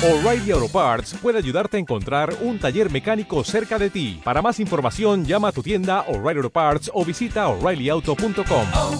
[0.00, 4.20] O'Reilly Auto Parts puede ayudarte a encontrar un taller mecánico cerca de ti.
[4.22, 8.66] Para más información, llama a tu tienda O'Reilly Auto Parts o visita oreillyauto.com.
[8.76, 8.94] oh,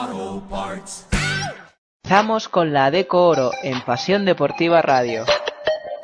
[0.00, 1.06] oh, Parts.
[2.02, 5.24] Estamos con la Deco Oro en Pasión Deportiva Radio.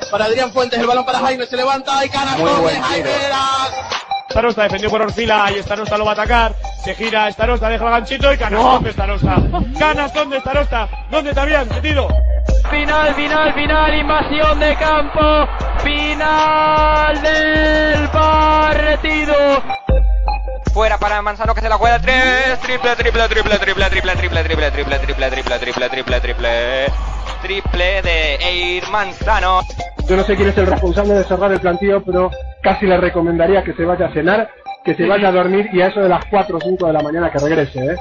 [0.08, 3.10] Para Adrián Fuentes, el balón para Jaime, se levanta y cara Muy buen Jaime.
[4.32, 6.54] Starosta defendió por Orfila y Starosta lo va a atacar.
[6.82, 9.36] Se gira Starosta, deja el ganchito y canastón de Starosta.
[9.78, 10.88] Canastón de Starosta.
[11.10, 12.08] ¿Dónde te habían metido?
[12.70, 15.46] Final, final, final, invasión de campo,
[15.84, 19.62] final del partido.
[20.72, 22.58] Fuera para Manzano que se la juega tres.
[22.62, 26.86] Triple, triple, triple, triple, triple, triple, triple, triple, triple, triple, triple, triple, triple.
[27.42, 29.60] Triple de Eir Manzano.
[30.08, 32.30] Yo no sé quién es el responsable de cerrar el plantillo, pero
[32.62, 34.48] casi le recomendaría que se vaya a cenar,
[34.82, 37.02] que se vaya a dormir y a eso de las 4 o 5 de la
[37.02, 37.96] mañana que regrese, ¿eh?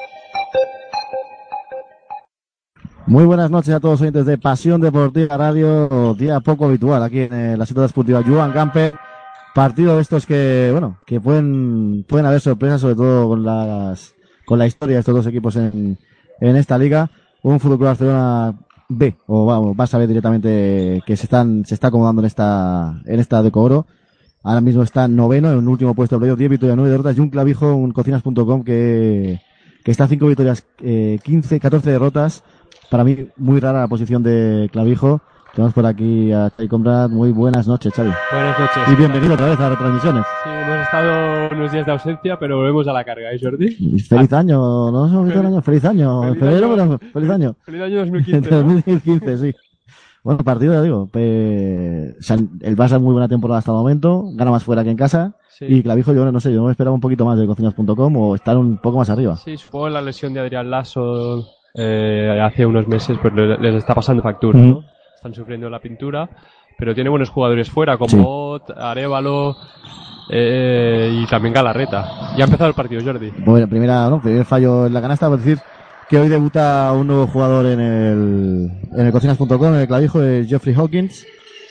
[3.05, 7.21] Muy buenas noches a todos los oyentes de Pasión Deportiva Radio, día poco habitual aquí
[7.23, 8.93] en eh, la ciudad deportiva Joan Camper.
[9.53, 14.13] Partido de estos que, bueno, que pueden, pueden haber sorpresas, sobre todo con las,
[14.45, 15.97] con la historia de estos dos equipos en,
[16.39, 17.11] en esta liga.
[17.43, 18.55] Un Fútbol Club Barcelona
[18.87, 23.01] B, o vamos, vas a ver directamente que se están, se está acomodando en esta,
[23.05, 23.87] en esta Deco Oro.
[24.43, 27.19] Ahora mismo está noveno en un último puesto de playoff, 10 victorias, 9 derrotas y
[27.19, 29.39] un clavijo, un cocinas.com que,
[29.83, 32.43] que está 5 victorias, eh, 15, 14 derrotas.
[32.89, 35.21] Para mí, muy rara la posición de clavijo.
[35.53, 37.09] Tenemos por aquí a Xavi Conrad.
[37.09, 38.09] Muy buenas noches, Xavi.
[38.31, 38.83] Buenas noches.
[38.89, 40.23] Y bienvenido otra vez a retransmisiones.
[40.43, 43.75] Sí, hemos estado unos días de ausencia, pero volvemos a la carga, ¿eh, Jordi?
[43.77, 45.61] Y Feliz año, no nos hemos visto el año.
[45.61, 46.21] Feliz año.
[46.23, 46.97] Feliz febrero, año.
[46.99, 47.55] pero feliz año.
[47.65, 48.49] Feliz año 2015.
[48.51, 48.57] ¿no?
[48.63, 49.55] 2015, sí.
[50.23, 51.09] Bueno, partido, ya digo.
[51.11, 54.23] sea, el Barça muy buena temporada hasta el momento.
[54.35, 55.33] Gana más fuera que en casa.
[55.49, 55.65] Sí.
[55.67, 58.57] Y Clavijo, yo no sé, yo me esperaba un poquito más de cocinas.com o estar
[58.57, 59.35] un poco más arriba.
[59.35, 63.93] Sí, supongo la lesión de Adrián Lasso eh, hace unos meses, pues le- les está
[63.93, 64.83] pasando factura, ¿no?
[65.21, 66.27] Están sufriendo la pintura,
[66.79, 68.73] pero tiene buenos jugadores fuera, como Sí.
[68.75, 69.55] Arevalo
[70.31, 72.33] eh, y también Galarreta.
[72.35, 73.31] Ya ha empezado el partido, Jordi.
[73.37, 74.19] Bueno, primera, ¿no?
[74.19, 75.59] Primer fallo en la canasta, por decir
[76.09, 80.47] que hoy debuta un nuevo jugador en el, en el cocinas.com, en el clavijo, es
[80.49, 81.23] Jeffrey Hawkins.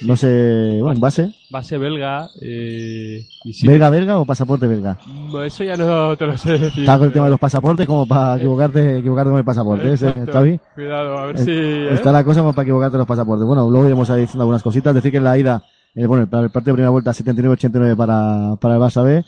[0.03, 1.35] No sé, bueno, en base.
[1.51, 2.29] Base belga.
[2.41, 4.97] Eh, y sí, ¿Belga, belga o pasaporte belga?
[5.07, 6.81] Mm, Eso ya no te lo sé decir.
[6.85, 10.27] Está con el tema de los pasaportes como para equivocarte, equivocarte con el pasaporte, ¿eh.
[10.33, 10.61] Xavi?
[10.75, 11.51] Cuidado, a ver si.
[11.51, 11.93] ¿eh?
[11.95, 13.47] Está la cosa como para equivocarte los pasaportes.
[13.47, 14.95] Bueno, luego iremos ahí diciendo algunas cositas.
[14.95, 15.63] Decir que en la ida,
[15.95, 19.23] eh, bueno, el, el partido de primera vuelta 79-89 para, para el Barça B,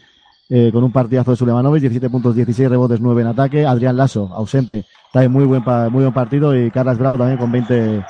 [0.49, 3.67] eh, con un partidazo de Sulemanovic, 17 puntos, 16 rebotes, 9 en ataque.
[3.67, 6.57] Adrián Lasso, ausente, también muy buen, pa- muy buen partido.
[6.57, 8.03] Y Carlos Bravo también con 20,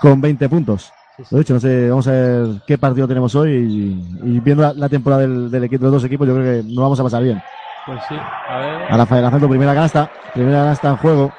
[0.00, 0.90] con 20 puntos.
[1.30, 4.72] Lo dicho, no sé, vamos a ver qué partido tenemos hoy y, y viendo la,
[4.74, 7.02] la temporada del, del equipo, de los dos equipos, yo creo que nos vamos a
[7.04, 7.40] pasar bien.
[7.86, 8.16] Pues sí,
[8.48, 8.82] a ver.
[8.92, 11.30] A Rafael lanzando primera canasta, primera canasta en juego,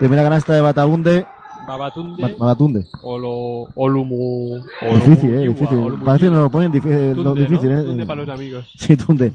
[0.00, 1.26] primera canasta de Batabunde,
[1.66, 2.22] Babatunde.
[2.22, 2.86] Ba- Babatunde.
[3.04, 4.60] Olo, Olumu.
[4.82, 5.78] Olumu Difícil, eh, difícil.
[5.78, 7.80] Olumu Parece que nos lo ponen difícil, lo Tunde, difícil, ¿no?
[7.80, 7.84] eh.
[7.84, 8.64] Tunde para los amigos.
[8.76, 9.32] Sí, Tunde.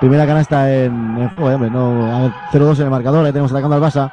[0.00, 3.52] Primera canasta en, en juego, hombre, no, a ver, 0-2 en el marcador, ahí tenemos
[3.52, 4.10] atacando al Barça.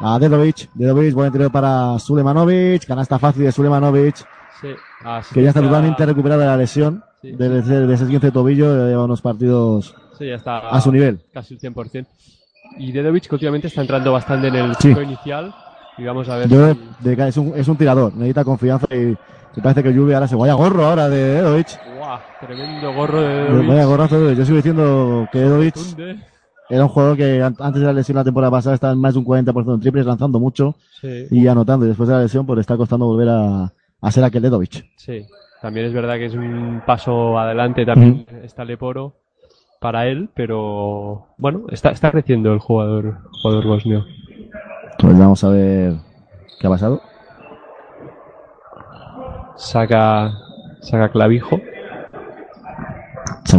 [0.00, 4.16] A Dedovic, Dedovic, buen interior para Sulemanovic, canasta fácil de Sulemanovic,
[4.60, 4.68] Sí,
[5.04, 7.32] así que ya está totalmente recuperada de la lesión, Sí.
[7.32, 10.58] de, de, de ese 15 tobillo, lleva unos partidos Sí, ya está.
[10.68, 11.20] a su nivel.
[11.32, 12.06] Casi el 100%.
[12.76, 14.88] Y Dedovic que últimamente está entrando bastante en el Sí.
[14.88, 15.52] ciclo inicial.
[15.96, 16.48] Y vamos a ver.
[16.48, 19.16] Yo, si- de- es, un, es un tirador, necesita confianza y,
[19.56, 21.68] y parece que Lluvia ahora se vaya gorro ahora de Dedovic.
[22.40, 23.68] Tremendo gorro de Dedovic.
[23.68, 25.74] Vaya gorrazo, de- yo sigo diciendo que Dedovic.
[26.70, 29.14] Era un jugador que an- antes de la lesión la temporada pasada estaba en más
[29.14, 31.26] de un 40% en triples, lanzando mucho Sí.
[31.30, 31.84] y anotando.
[31.84, 34.84] Y después de la lesión, pues le está costando volver a, a ser aquel Dedovic.
[34.96, 35.26] Sí.
[35.62, 39.16] También es verdad que es un paso adelante también está Leporo
[39.80, 44.04] para él, pero bueno, está, está creciendo el jugador, jugador bosnio.
[44.98, 45.94] Pues vamos a ver
[46.60, 47.00] qué ha pasado.
[49.56, 50.32] Saca,
[50.80, 51.60] saca clavijo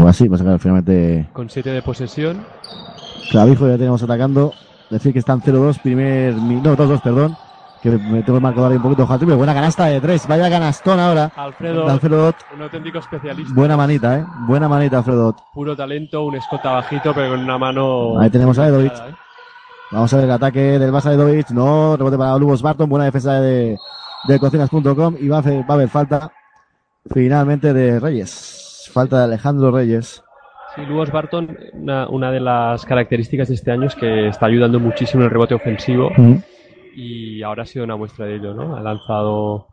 [0.08, 2.38] así, va a sacar finalmente con 7 de posesión.
[3.31, 4.53] Clavijo, ya tenemos atacando.
[4.90, 7.38] Decir que están 0-2, primer, no, 2-2, perdón.
[7.81, 9.36] Que me tengo el marcador ahí un poquito triple.
[9.36, 11.31] Buena canasta de tres, vaya canastón ahora.
[11.36, 12.36] Alfredo, Alfredo Dot.
[12.54, 13.54] un auténtico especialista.
[13.54, 14.25] Buena manita, eh.
[14.48, 15.38] Buena manita, Alfredo Dot.
[15.54, 18.19] Puro talento, un escota bajito, pero con una mano.
[18.19, 18.92] Ahí tenemos a Dedovic.
[18.94, 19.16] ¿eh?
[19.92, 21.51] Vamos a ver el ataque del Barça de Dovic.
[21.51, 22.89] No, rebote para Lubos Barton.
[22.89, 23.77] Buena defensa de,
[24.27, 25.16] de cocinas.com.
[25.19, 26.31] Y va a, hacer- va a haber falta
[27.13, 28.89] finalmente de Reyes.
[28.94, 30.21] Falta de Alejandro Reyes.
[30.80, 34.80] Sí, Lewis Barton, una, una de las características de este año es que está ayudando
[34.80, 36.42] muchísimo en el rebote ofensivo Ujú.
[36.96, 38.76] y ahora ha sido una muestra de ello, ¿no?
[38.76, 39.68] Ha lanzado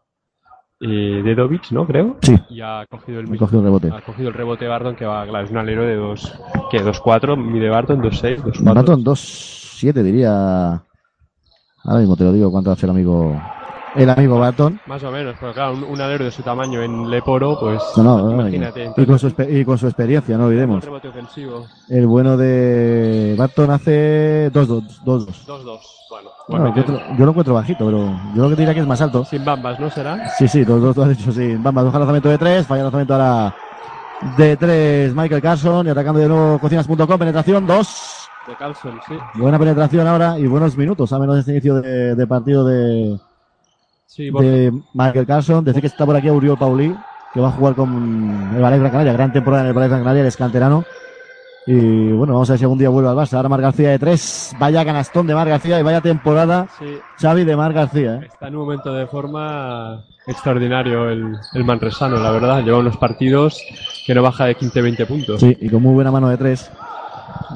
[0.81, 1.87] eh, Dedovic, ¿no?
[1.87, 2.17] Creo.
[2.23, 2.37] Sí.
[2.51, 3.91] Y ha cogido el Ha cogido el rebote.
[3.93, 6.39] Ha cogido el rebote Barton, que va, claro, es un alero de dos,
[6.71, 6.79] ¿qué?
[6.83, 8.75] 2-4, mide Barton, 2-6, 2-4.
[8.75, 10.83] Barton 2-7 diría
[11.87, 13.41] Ahora mismo te lo digo cuánto hace el amigo,
[13.97, 14.81] el amigo Barton.
[14.87, 18.03] Más o menos, pero claro, un, un alero de su tamaño en Leporo, pues No,
[18.03, 18.93] no, no, imagínate.
[18.97, 20.85] y, con su, y con su experiencia, no olvidemos.
[21.89, 25.03] El bueno de Barton hace 2-2.
[25.05, 25.47] 2-2.
[25.47, 25.81] 2-2.
[26.09, 27.99] Bueno, Bueno, igualmente, yo, yo lo encuentro bajito, pero
[28.35, 29.25] yo lo que diría que es más alto.
[29.25, 30.29] sin bambas, ¿no será?
[30.39, 31.57] Sí, sí, dos, dos, tú has dicho sí.
[31.57, 33.55] Bamba, baja el lanzamiento de tres, falla el lanzamiento ahora
[34.39, 38.29] de tres Michael Carson y atacando de nuevo cocinas.com, penetración dos.
[38.47, 39.15] De Carlson, sí.
[39.35, 43.19] Buena penetración ahora y buenos minutos, a menos de este inicio de, de partido de,
[44.17, 45.63] Sí, de Michael Carson.
[45.63, 46.97] Decir que está por aquí Uriol Pauli,
[47.35, 50.01] que va a jugar con el Ballet Gran Canaria, gran temporada en el Ballet Gran
[50.01, 50.85] Canaria, el es canterano.
[51.67, 53.35] Y bueno, vamos a ver si algún día vuelve al Barça.
[53.35, 57.45] Ahora Mar García de tres, vaya canastón de Mar García y vaya temporada, Sí, Xavi
[57.45, 58.21] de Mar García.
[58.23, 58.29] ¿eh?
[58.33, 62.65] está en un momento de forma extraordinario el, el manresano, la verdad.
[62.65, 63.61] Lleva unos partidos
[64.07, 65.41] que no baja de 15-20 puntos.
[65.41, 66.71] Sí, y con muy buena mano de tres.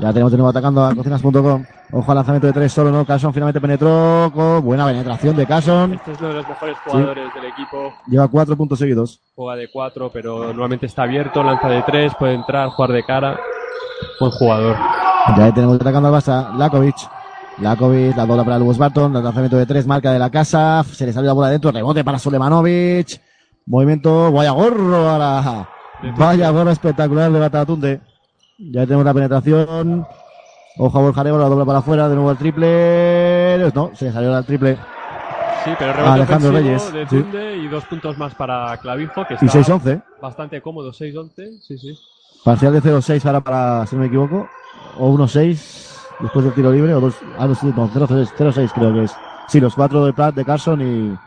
[0.01, 1.65] Ya tenemos de nuevo atacando a cocinas.com.
[1.93, 3.05] Ojo al lanzamiento de tres solo, ¿no?
[3.05, 5.95] Carson finalmente penetró con buena penetración de Carson.
[5.95, 7.93] Este es uno de los mejores jugadores del equipo.
[8.07, 9.21] Lleva cuatro puntos seguidos.
[9.35, 13.41] Juega de 4, pero normalmente está abierto, lanza de 3, puede entrar, jugar de cara.
[14.19, 14.77] Buen jugador.
[15.37, 16.57] Ya tenemos atacando al Barça.
[16.57, 16.97] Lakovic.
[17.59, 19.13] Lakovic, la dobla para Lewis Barton.
[19.13, 20.83] Lanzamiento de tres, marca de la casa.
[20.85, 21.71] Se le sale la bola adentro.
[21.71, 23.21] Rebote para Sulemanovic.
[23.67, 24.33] Movimiento.
[24.33, 25.69] Vaya gorro ahora.
[26.17, 28.01] Vaya gorro espectacular de Batatunde.
[28.61, 30.07] Ya tenemos la penetración.
[30.77, 32.09] Ojo a Borja la dobla para afuera.
[32.09, 33.71] De nuevo el triple.
[33.75, 34.77] No, se le salió el triple.
[35.65, 37.21] Sí, pero rebote Alejandro Reyes, de sí.
[37.23, 40.03] Tunde y dos puntos más para Clavijo, que Y está 6-11.
[40.23, 41.99] bastante cómodo, 6-11, sí, sí.
[42.43, 44.49] Parcial de 0-6 ahora para, si no me equivoco.
[44.99, 46.95] O 1-6 después del tiro libre.
[46.95, 49.15] O dos, ah, no, sí, no, 0-6 0-6 creo que es.
[49.49, 51.19] Sí, los cuatro de Pratt, de Carson y,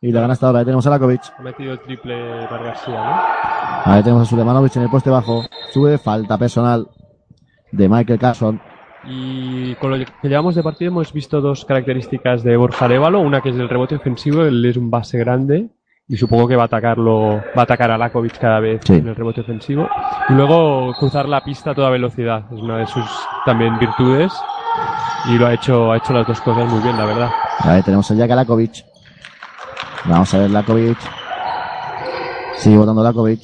[0.00, 0.60] y la gana hasta ahora.
[0.60, 1.22] Ahí tenemos a Lakovic.
[1.38, 3.22] Ha metido el triple Vargasía,
[3.84, 5.42] Ahí tenemos a Sulemanovic en el poste bajo.
[5.72, 6.88] Sube, falta personal
[7.72, 8.60] de Michael Carson.
[9.04, 9.10] ¿no?
[9.10, 13.20] Y con lo que llevamos de partido hemos visto dos características de Borja Arevalo.
[13.20, 15.68] Una que es el rebote ofensivo, él es un base grande
[16.06, 18.94] y supongo que va a atacarlo, va a atacar a Lakovic cada vez Sí.
[18.94, 19.88] en el rebote ofensivo.
[20.28, 23.04] Y luego cruzar la pista a toda velocidad, es una de sus
[23.46, 24.32] también virtudes.
[25.30, 27.30] Y lo ha hecho, ha hecho las dos cosas muy bien, la verdad.
[27.60, 28.84] Ahí tenemos a Jack Lakovic.
[30.06, 30.98] Vamos a ver Lakovic.
[32.56, 33.40] Sigue votando Lakovic.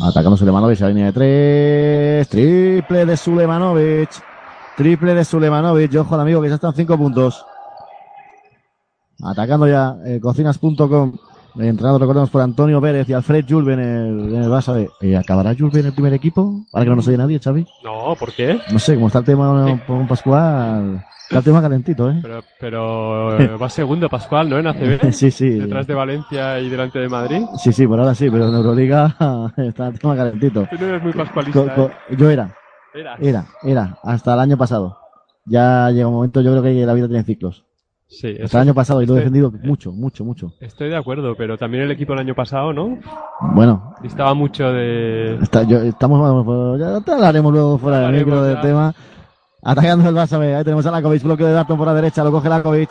[0.00, 2.28] Atacando Sulemanovic a la línea de tres.
[2.28, 4.10] Triple de Sulemanovic.
[4.76, 5.92] Triple de Sulemanovic.
[5.92, 7.44] Y ojo al amigo que ya están cinco puntos.
[9.22, 11.12] Atacando ya eh, cocinas.com.
[11.58, 14.88] Entrenado, recordemos, por Antonio Pérez y Alfred Julve en el, en el Barça B.
[15.00, 16.64] Eh, ¿Acabará Julve en el primer equipo?
[16.70, 17.66] Para que no nos oye nadie, Xavi.
[17.82, 18.60] No, ¿por qué?
[18.70, 22.18] No sé, como está el tema con Pascual, el tema calentito, ¿eh?
[22.22, 24.58] Pero, pero eh, va segundo Pascual, ¿no?
[24.58, 25.12] En ACB.
[25.12, 25.50] Sí, sí.
[25.50, 27.42] Detrás de Valencia y delante de Madrid.
[27.56, 29.14] Sí, sí, por ahora sí, pero en Euroliga
[29.56, 30.66] está el tema calentito.
[30.70, 31.74] Tú no eres muy pascualista.
[31.74, 32.16] Co- co- ¿eh?
[32.16, 32.54] yo era,
[32.94, 33.16] Era.
[33.20, 34.98] era, era, hasta el año pasado.
[35.44, 37.64] Ya llega un momento, yo creo que la vida tiene ciclos.
[38.06, 40.52] Sí, eso- Hasta el año pasado y lo he estoy- defendido mucho, mucho, mucho.
[40.60, 42.98] Estoy de acuerdo, pero también el equipo el año pasado, ¿no?
[43.54, 45.36] Bueno, Distaba mucho de...
[45.42, 48.94] está- yo- estamos, ya te hablaremos luego fuera del micro del tema.
[49.62, 52.30] Atacando el Barça, B, ahí tenemos a Lakovic, bloque de Darton por la derecha, lo
[52.30, 52.90] coge Lakovic.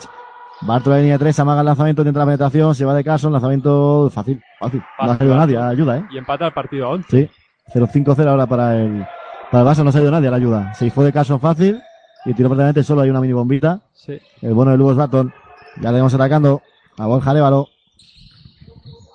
[0.60, 3.32] Barton la línea de tres, amaga el lanzamiento, entra la penetración, se va de Carson,
[3.32, 4.82] lanzamiento fácil, fácil.
[5.00, 5.54] No ha salido fácil.
[5.54, 6.04] nadie, ayuda, eh.
[6.10, 7.30] Y empata el partido a 11.
[7.72, 9.06] Sí, 0-5-0 ahora para el,
[9.52, 10.74] para el Barça, no ha salido nadie a la ayuda.
[10.74, 11.80] Se fue de Carson fácil
[12.24, 13.80] y tiró prácticamente solo, hay una mini bombita.
[13.94, 14.18] Sí.
[14.42, 15.32] El bueno de Lugos Barton.
[15.80, 16.60] Ya le vamos atacando
[16.98, 17.68] a Borja Arevalo.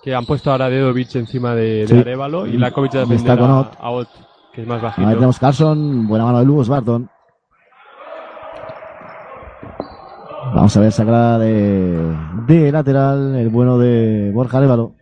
[0.01, 1.97] Que han puesto ahora Dedovic encima de, de Sí.
[1.99, 4.09] Arevalo y Lakovic a defender a, a Ott,
[4.53, 5.07] que es más bajito.
[5.07, 7.09] Ahí tenemos Carson, buena mano de Lugos Barton.
[10.55, 12.15] Vamos a ver, sacará de,
[12.47, 14.93] de lateral el bueno de Borja Arevalo.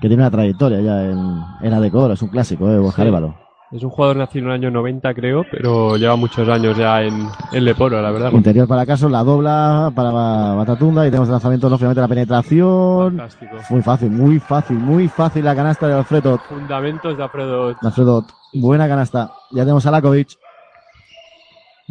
[0.00, 1.18] Que tiene una trayectoria ya en,
[1.62, 3.02] en la decora, es un clásico, eh, Borja Sí.
[3.02, 3.34] Arevalo.
[3.72, 7.26] Es un jugador nacido en el año 90, creo, pero lleva muchos años ya en,
[7.52, 8.30] en Leporo, la verdad.
[8.32, 13.16] Interior para Carson, la dobla para Batatunda y tenemos el lanzamiento, no, finalmente la penetración.
[13.16, 13.56] Fantástico.
[13.70, 16.38] Muy fácil, muy fácil, muy fácil la canasta de Alfredo.
[16.50, 17.74] Fundamentos de Alfredo.
[17.80, 19.30] Alfredo, buena canasta.
[19.52, 20.36] Ya tenemos a Lakovic.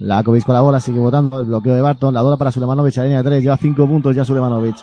[0.02, 1.40] Lakovic con la bola, sigue votando.
[1.42, 2.14] El bloqueo de Barton.
[2.14, 3.44] La bola para Sulemanovic a línea de 3.
[3.44, 4.76] Lleva 5 puntos ya Sulemanovic.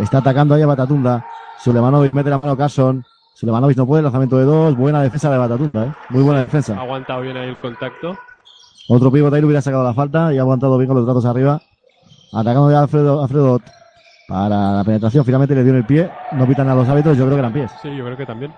[0.00, 1.24] Está atacando ahí a Batatunda.
[1.58, 3.04] Sulemanovic mete la mano a Carson.
[3.34, 4.02] Sulemanovic no puede.
[4.02, 4.76] Lanzamiento de 2.
[4.76, 5.92] Buena defensa de Batatunda, ¿eh?
[6.10, 6.78] Muy buena Ha defensa.
[6.80, 8.16] aguantado bien ahí el contacto.
[8.88, 11.60] Otro pivote ahí hubiera sacado la falta y ha aguantado bien con los datos arriba.
[12.32, 13.60] Atacando ya Alfredo, Alfredo.
[14.28, 16.10] Para la penetración, finalmente le dio en el pie.
[16.32, 17.70] No pitan a los árbitros, yo creo que eran pies.
[17.82, 18.52] Sí, yo creo que también.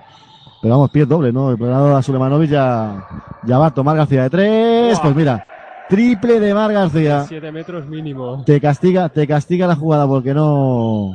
[0.63, 1.51] Pero vamos, pies doble, ¿no?
[1.51, 3.07] El planado a Sulemanovic ya,
[3.45, 4.99] ya va a tomar García de tres.
[5.01, 5.47] Pues mira,
[5.89, 7.25] triple de Mar García.
[7.29, 8.43] 7 metros mínimo.
[8.45, 11.15] Te castiga, te castiga la jugada porque no,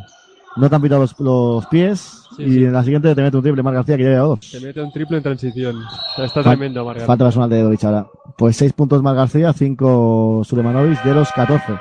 [0.56, 2.64] no te han pitado los, los pies Sí, y sí.
[2.66, 4.40] en la siguiente te mete un triple Mar García que ya lleva dos.
[4.42, 5.76] Se mete un triple en transición.
[5.78, 7.06] O sea, está Fal- tremendo, Margarita.
[7.06, 8.08] Falta personal de Dedovich ahora.
[8.38, 11.74] Pues 6 puntos Mar García, 5 Sulemanovic de los 14.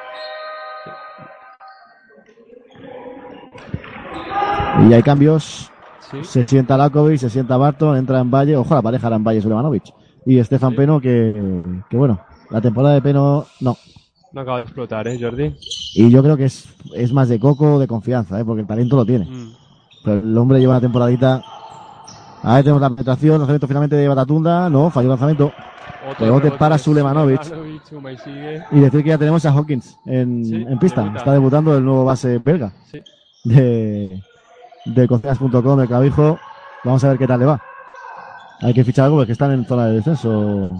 [4.88, 5.70] Y hay cambios.
[6.22, 8.56] Se sienta Lakovic, se sienta Barton, entra en Valle.
[8.56, 9.84] Ojo, la pareja era en Valle Sulemanovic.
[10.26, 12.20] Y Stefan Peno, que, que bueno,
[12.52, 13.76] la temporada de Peno no.
[14.32, 15.54] No acaba de explotar, ¿eh, Jordi?
[15.94, 18.44] Y yo creo que es, es más de coco o de confianza, ¿eh?
[18.44, 19.26] porque el talento lo tiene.
[19.26, 19.52] Mm.
[20.04, 21.42] Pero el hombre lleva una temporadita.
[22.42, 24.68] Ahí tenemos la penetración, lanzamiento finalmente de Batatunda.
[24.70, 25.52] No, falló el lanzamiento.
[26.10, 27.40] Otro Rebote para Sulemanovic.
[28.72, 31.02] Y decir que ya tenemos a Hawkins en, Sí, en pista.
[31.02, 31.18] debuta.
[31.18, 33.00] Está debutando el nuevo base belga Sí.
[33.44, 34.22] de,
[34.86, 36.38] de cocinas.com, de Clavijo.
[36.84, 37.60] Vamos a ver qué tal le va.
[38.62, 40.70] Hay que fichar algo porque están en zona de descenso.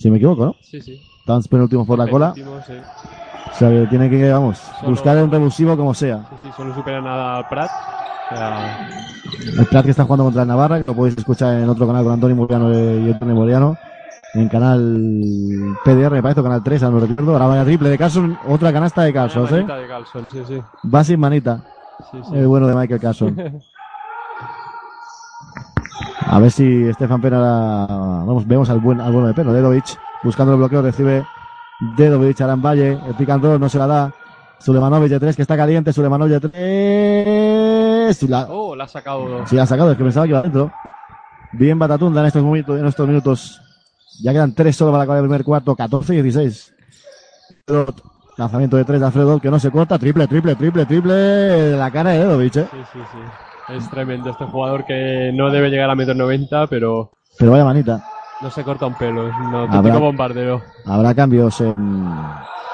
[0.00, 0.56] Si me equivoco, ¿no?
[0.62, 0.98] Sí, sí.
[1.18, 2.32] Están penúltimos por la cola.
[2.34, 2.42] Sí.
[2.42, 6.24] O sea que tienen que, vamos, Solo- buscar un revulsivo como sea.
[6.30, 7.70] Sí, sí, solo superan al Prat.
[7.70, 8.78] O sea,
[9.58, 12.02] El Prat que está jugando contra el Navarra, que lo podéis escuchar en otro canal
[12.02, 13.78] con Antonio Muriano y Antonio Muriano.
[14.32, 17.32] En canal PDR, me parece, o canal 3, ahora no recuerdo.
[17.32, 19.50] Ahora vaya triple de Carson, otra canasta de Carson, ¿eh?
[19.50, 20.62] manita de Carlson, sí, sí.
[20.88, 21.62] Va sin manita.
[21.98, 22.34] sí, sí.
[22.34, 23.36] El bueno de Michael Carson.
[26.32, 27.86] A ver si Stefan Pena ahora-
[28.24, 31.26] vamos, vemos al buen, al bueno de Pena, Dedovic, buscando el bloqueo, recibe
[31.96, 34.12] Dedovic, Aran Valle, el pick and roll, no se la da.
[34.60, 36.48] Sulemanovic de 3, que está caliente, Sulemanovic de
[38.14, 38.28] 3.
[38.30, 39.44] La, Oh, la ha sacado.
[39.46, 40.70] sí, la ha sacado, es que pensaba que iba adentro.
[41.52, 43.60] Bien Batatunda en estos momentos, en estos minutos.
[44.22, 46.72] Ya quedan 3 solo para acabar el primer cuarto, 14 y 16.
[48.36, 51.90] Lanzamiento de 3 de Alfredo, que no se corta, triple, triple, triple, triple, de la
[51.90, 52.68] cara de Dedovic, eh.
[52.70, 53.18] Sí, sí, sí.
[53.68, 58.02] Es tremendo este jugador que no debe llegar a metro 90, pero Pero vaya manita.
[58.40, 59.28] no se corta un pelo.
[59.28, 60.60] Es un auténtico bombardeo.
[60.86, 61.74] Habrá cambios en,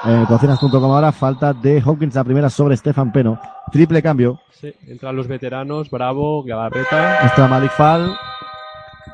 [0.05, 1.11] en cocinas.com ahora.
[1.11, 3.39] Falta de Hawkins la primera sobre Stefan Peno.
[3.71, 4.39] Triple cambio.
[4.51, 7.25] Sí, entran los veteranos, Bravo, Galarreta.
[7.25, 8.15] Está Malik Fall.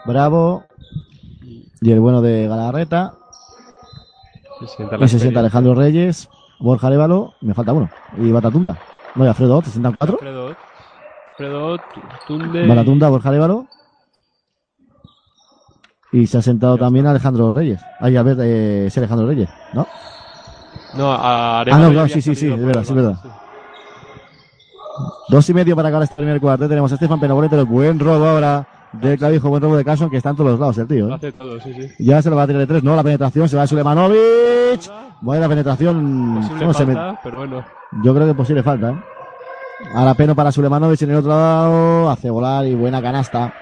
[0.06, 0.64] Bravo.
[1.82, 3.14] Y el bueno de Galarreta.
[4.62, 5.40] Se sienta Y se sienta.
[5.42, 6.30] Alejandro Reyes.
[6.60, 7.34] Borja Arevalo.
[7.42, 7.90] Me falta uno.
[8.18, 8.78] Y Batatunda.
[9.16, 10.16] No, y Alfredo Ott, se sientan cuatro.
[10.16, 10.43] Alfredo,
[11.38, 11.78] Alfredo,
[12.28, 12.68] Tunde.
[12.68, 13.68] Batatunda, Borja Arevalo.
[16.12, 17.82] Y se ha sentado también Alejandro Reyes.
[18.00, 19.88] Ahí, a ver, eh, es Alejandro Reyes, ¿no?
[20.96, 23.18] No, a Ah, no, claro, sí, sí, sí, es verdad, sí, es verdad.
[23.24, 23.30] sí.
[25.30, 26.70] Dos y medio para acabar este primer cuarto.
[26.70, 30.18] Tenemos a Stefan Peno Bolete, buen robo ahora de Clavijo, buen robo de Carson, que
[30.18, 31.16] está en todos los lados el tío.
[31.16, 31.34] ¿eh?
[31.64, 31.90] sí, sí.
[31.98, 34.82] Ya se lo va a tirar de tres, no, la penetración, se va a Sulemanovic.
[35.22, 36.36] Buena penetración.
[36.60, 36.86] Posible No, se
[37.24, 37.66] pero bueno.
[38.04, 39.04] Yo creo que posible falta, ¿eh?
[39.94, 43.54] Ahora Peno para Sulemanovic en el otro lado, hace volar y buena canasta.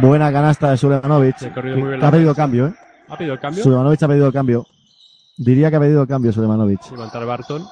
[0.00, 1.36] Buena canasta de Sulemanovic.
[1.36, 1.62] Ha que-
[2.00, 2.74] que pedido cambio, ¿eh?
[3.08, 3.62] ¿Ha pedido cambio?
[3.62, 4.66] Sulemanovic ha pedido cambio.
[5.36, 6.90] Diría que ha pedido cambio Sulemanovic.
[6.92, 7.62] Levantar Barton.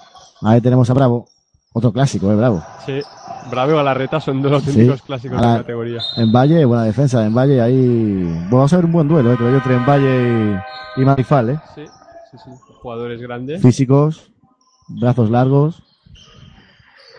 [0.43, 1.27] Ahí tenemos a Bravo.
[1.75, 2.37] Otro clásico, ¿eh?
[2.37, 2.63] Bravo.
[2.85, 3.01] Sí.
[3.51, 6.01] Bravo y Galarreta son dos auténticos clásicos de la categoría.
[6.17, 7.25] En Valle, buena defensa.
[7.25, 8.25] En Valle, ahí.
[8.25, 9.37] Bueno, vamos a ver un buen duelo, ¿eh?
[9.37, 10.61] Creo yo entre En Valle
[10.97, 11.61] y, y Marifal, ¿eh?
[11.75, 11.85] Sí,
[12.31, 12.51] sí, sí.
[12.83, 13.63] Jugadores grandes.
[13.63, 14.31] Físicos,
[14.89, 15.83] brazos largos.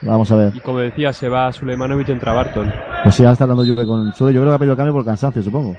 [0.06, 0.56] Vamos a ver.
[0.56, 2.72] Y como decía, se va Sulemanovic entra Barton.
[3.04, 4.32] Pues sí, ahora está dando lluvia con suelo.
[4.34, 5.76] Yo creo que ha pedido cambio por cansancio, supongo.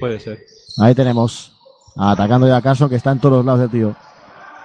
[0.00, 0.38] Puede ser.
[0.78, 1.52] Ahí tenemos.
[1.96, 3.94] Atacando ya a Carson, que está en todos los lados del tío.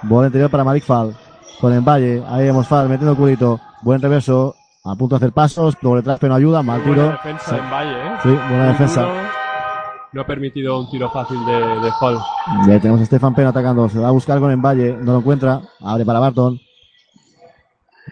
[0.04, 1.16] Bola interior para Malik Fall.
[1.60, 2.24] Con el Valle.
[2.28, 3.60] Ahí vemos Fall metiendo el culito.
[3.82, 4.56] Buen reverso.
[4.86, 5.76] A punto de hacer pasos.
[5.76, 6.64] Por detrás, pero no ayuda.
[6.64, 7.32] Mal Muy buena tiro.
[7.32, 7.56] defensa Sí.
[7.64, 8.18] en Valle, ¿eh?
[8.24, 9.02] Sí, buena Muy defensa.
[9.02, 9.14] duro.
[10.14, 12.18] No ha permitido un tiro fácil de, de Hall.
[12.68, 13.90] Ya tenemos a Stefan Pena atacando.
[13.90, 14.98] Se va a buscar con el Valle.
[15.02, 15.62] No lo encuentra.
[15.82, 16.60] Abre para Barton.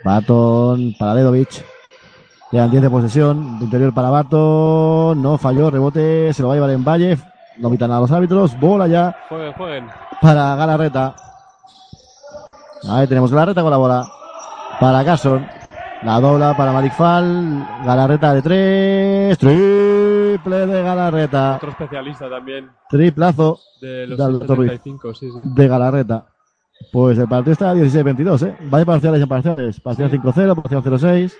[0.03, 1.63] Barton para Dedovic.
[2.51, 3.59] Quedan 10 de posesión.
[3.59, 5.21] De interior para Barton.
[5.21, 5.69] No falló.
[5.71, 6.33] Rebote.
[6.33, 7.17] Se lo va a llevar en Valle.
[7.57, 8.59] No pitan a los árbitros.
[8.59, 9.87] Bola ya Jueguen, jueguen.
[10.21, 11.15] para Galarreta.
[12.89, 14.05] Ahí tenemos Galarreta con la bola.
[14.79, 15.47] Para Carson.
[16.03, 17.65] La dobla para Malik Fall.
[17.83, 19.37] Galarreta de tres.
[19.39, 21.55] Triple de Galarreta.
[21.55, 24.71] Otro especialista también Triplazo de los de Alberto Ruiz.
[24.83, 25.39] 135, sí, sí.
[25.43, 26.25] de Galarreta.
[26.95, 28.55] Pues el partido está 16-22, ¿eh?
[28.69, 29.81] Vaya parciales en parciales.
[29.81, 31.33] Parcial 5-0, parcial 0-6.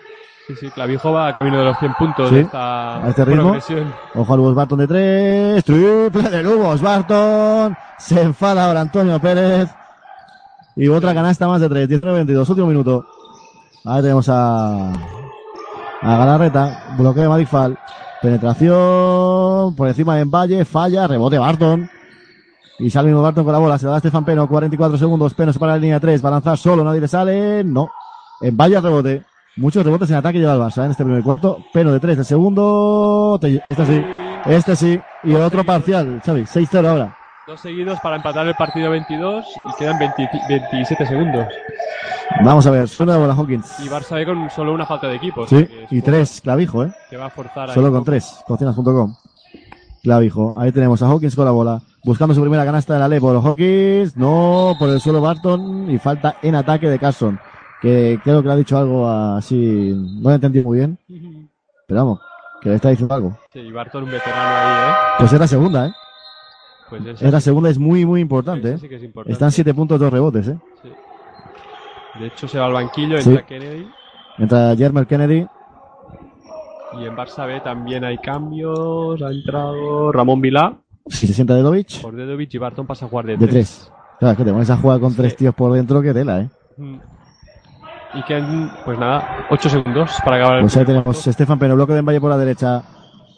[0.48, 3.44] Sí, sí, Clavijo va camino de los 100 puntos Sí, de esta a este ritmo.
[3.44, 3.94] progresión.
[4.16, 5.64] Ojo al Lubos Barton de 3.
[5.64, 7.74] Triple de Lubos Barton.
[7.98, 9.70] Se enfada ahora Antonio Pérez.
[10.76, 11.90] Y otra canasta más de 3.
[12.02, 13.06] 19-22, último minuto.
[13.86, 16.96] Ahí tenemos a, a Galarreta.
[16.98, 17.80] Bloqueo de Madifal.
[18.22, 19.74] Penetración.
[19.74, 20.66] Por encima de Valle.
[20.66, 21.08] Falla.
[21.08, 21.90] Rebote Barton.
[22.80, 23.78] Y sale mismo Barton con la bola.
[23.78, 24.48] Se la da Estefan Peno.
[24.48, 25.34] 44 segundos.
[25.34, 26.24] Peno se para la línea 3.
[26.24, 26.84] Va a lanzar solo.
[26.84, 27.64] Nadie le sale.
[27.64, 27.90] No.
[28.42, 29.24] En Valle rebote.
[29.58, 30.86] Muchos rebotes en ataque lleva el Barça ¿eh?
[30.86, 31.60] en este primer cuarto.
[31.74, 33.38] Peno de 3 del segundo.
[33.40, 34.06] Te- Este sí.
[34.46, 35.00] Este sí.
[35.24, 36.22] Y el otro parcial.
[36.26, 36.42] Xavi.
[36.42, 37.18] 6-0 ahora.
[37.48, 41.46] Dos seguidos para empatar el partido 22 y quedan 20 27 segundos.
[42.44, 43.80] Vamos a ver, suena la bola Hawkins.
[43.82, 45.46] Y Barça B con solo una falta de equipo.
[45.46, 46.92] Sí, y tres, clavijo, ¿eh?
[47.08, 49.16] Que va a forzar Solo con tres, cocinas.com.
[50.06, 50.54] Clavijo.
[50.56, 51.82] Ahí tenemos a Hawkins con la bola.
[52.04, 54.16] Buscando su primera canasta de la ley por Hawkins.
[54.16, 55.90] No, por el suelo Barton.
[55.90, 57.40] Y falta en ataque de Carson.
[57.82, 59.92] Que creo que le ha dicho algo así.
[60.22, 61.00] No lo he entendido muy bien.
[61.88, 62.20] Pero vamos,
[62.62, 63.36] que le está diciendo algo.
[63.52, 64.96] Sí, y Barton un veterano ahí, ¿eh?
[65.20, 65.94] Pues es la segunda, ¿eh?
[66.88, 68.78] Pues esa Esta sí- segunda es muy, muy importante, ¿eh?
[68.78, 69.34] sí que es importante.
[69.34, 70.58] Están siete puntos, dos rebotes, ¿eh?
[70.84, 70.90] Sí.
[72.20, 73.88] De hecho, se va al banquillo, entra Kennedy.
[74.38, 75.48] Entra Jermer Kennedy.
[77.00, 79.22] Y en Barça B también hay cambios.
[79.22, 82.02] Ha entrado Ramón Vilá Si se sienta Dedovic.
[82.02, 83.52] por Dedovic y Barton pasa a jugar de, De tres.
[83.52, 83.92] tres.
[84.20, 86.50] Claro, es que te pones a jugar con tres tíos por dentro, que tela, ¿eh?
[86.78, 86.96] Mm.
[88.16, 88.42] Y que,
[88.86, 92.02] pues nada, 8 segundos para acabar el Pues ahí primer tenemos Estefan Peno, bloque de
[92.02, 92.82] Valle por la derecha.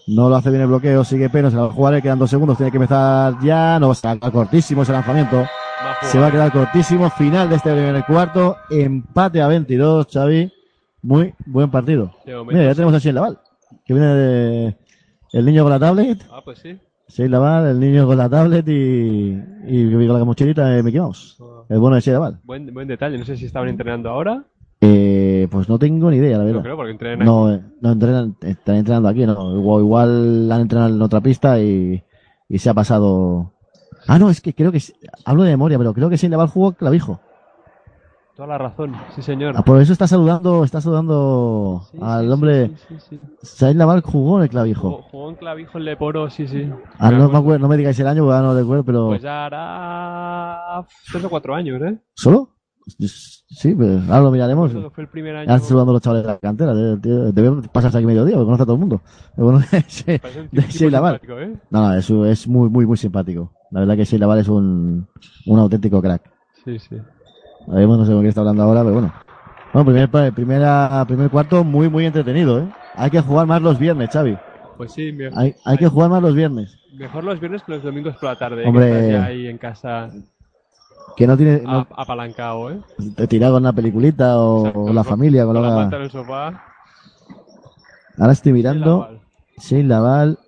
[0.05, 2.19] No lo hace bien el bloqueo, sigue Peno, se la va a jugar, le quedan
[2.19, 5.37] dos segundos, tiene que empezar ya, no va a estar cortísimo ese lanzamiento.
[5.37, 5.47] Va.
[6.03, 10.53] Se va a quedar cortísimo, final de este primer cuarto, empate a 22, Xavi.
[11.01, 12.11] Muy buen partido.
[12.25, 13.39] De Mira, ya tenemos a Shane Laval,
[13.87, 14.77] que viene de
[15.31, 16.25] el niño con la tablet.
[16.31, 16.77] Ah, pues sí.
[17.09, 21.37] Shane Laval, el niño con la tablet y, y con la mochilita de Mickey Mouse.
[21.69, 22.39] El bueno de Shane Laval.
[22.43, 23.17] Buen, buen detalle.
[23.17, 24.43] No sé si estaban entrenando ahora.
[24.81, 26.59] Eh, pues no tengo ni idea, la verdad.
[26.59, 29.55] No creo, porque entrenan No, eh, no entrenan, están entrenando aquí, no.
[29.57, 32.03] Igual, igual han entrenado en otra pista y,
[32.49, 33.53] y se ha pasado.
[34.07, 34.81] Ah, no, es que creo que
[35.25, 37.21] hablo de memoria, pero creo que Shane Laval jugó clavijo.
[38.37, 38.93] Toda la razón.
[39.15, 39.55] Sí, señor.
[39.57, 42.69] Ah, por eso está saludando, está saludando al hombre.
[43.41, 45.01] Sí, Laval jugó en el clavijo.
[45.09, 46.69] Jugó, en clavijo en Leporo, sí, sí.
[46.99, 49.07] Ah, no me acuerdo, no me digáis el año, porque no recuerdo, pero.
[49.07, 51.97] Pues ya hará tres o cuatro años, ¿eh?
[52.13, 52.49] ¿Solo?
[52.99, 54.69] Sí, pues ahora lo miraremos.
[54.69, 55.47] Creo que fue el primer año.
[55.47, 56.75] Ya están saludando los chavales de la cantera.
[56.75, 59.01] Debe, debe- debe pasarse aquí mediodía, porque conoce a todo el mundo.
[59.35, 59.61] Bueno
[60.05, 61.19] de Laval.
[61.27, 61.57] ¿eh?
[61.71, 63.51] No, no, es, es muy, muy, muy simpático.
[63.71, 65.07] La verdad que Shane Laval es un,
[65.47, 66.21] un auténtico crack.
[66.63, 66.97] Sí, sí.
[67.67, 69.13] No sé con qué está hablando ahora, pero bueno.
[69.73, 72.67] Bueno, primer, primera, primer cuarto muy, muy entretenido, ¿eh?
[72.95, 74.37] Hay que jugar más los viernes, Xavi.
[74.77, 76.79] Pues sí, Hay, hay que jugar más los viernes.
[76.93, 78.65] mejor los viernes que los domingos por la tarde.
[78.65, 78.85] Hombre.
[78.85, 80.09] Que estás ya ahí en casa
[81.15, 82.79] Que no tiene, no, apalancado, ¿eh?
[83.15, 86.63] te tira con una peliculita o, o la familia, con Con la en el sofá.
[88.17, 88.99] Ahora estoy mirando.
[89.01, 89.19] Laval.
[89.57, 90.39] Shane Laval.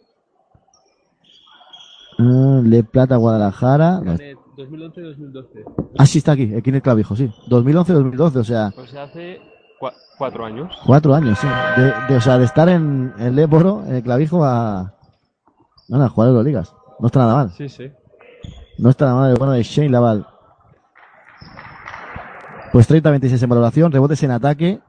[2.17, 4.01] Ah, Le Plata, Guadalajara.
[4.03, 5.63] Canet, 2011-2012.
[5.97, 7.31] Ah, sí, está aquí, aquí en el clavijo, sí.
[7.49, 9.39] 2011-2012, o sea, Pues hace
[9.79, 10.75] cua- cuatro años.
[10.85, 11.47] cuatro años, sí.
[11.77, 14.93] De, de- o sea, de estar en el Leporo, en el clavijo, a.
[15.87, 16.73] No, a jugar Euroligas.
[16.99, 17.51] No está nada mal.
[17.51, 17.91] Sí, sí.
[18.77, 20.27] No está nada mal el bueno de Shane Laval.
[22.71, 24.79] Pues 30-26 en valoración, rebotes en ataque,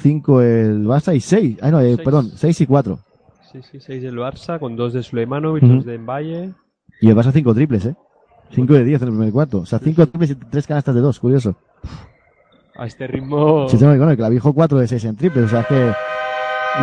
[0.00, 1.58] 5 el Barça y 6.
[1.60, 2.00] Ay, no, eh, Seis.
[2.04, 2.98] perdón, 6 y 4.
[3.52, 5.74] Sí, sí, seis del Barça con dos de Suleimanovic, Ujú.
[5.74, 6.54] dos de Mbaye.
[7.02, 7.94] Y el Barça 5 triples, ¿eh?
[8.52, 9.58] 5 de 10 en el primer cuarto.
[9.60, 11.56] O sea, 5 triples y 3 canastas de 2, curioso.
[12.76, 13.68] A este ritmo.
[13.68, 15.44] Sí, que con el clavijo 4 de 6 en triples.
[15.46, 15.92] O sea, es que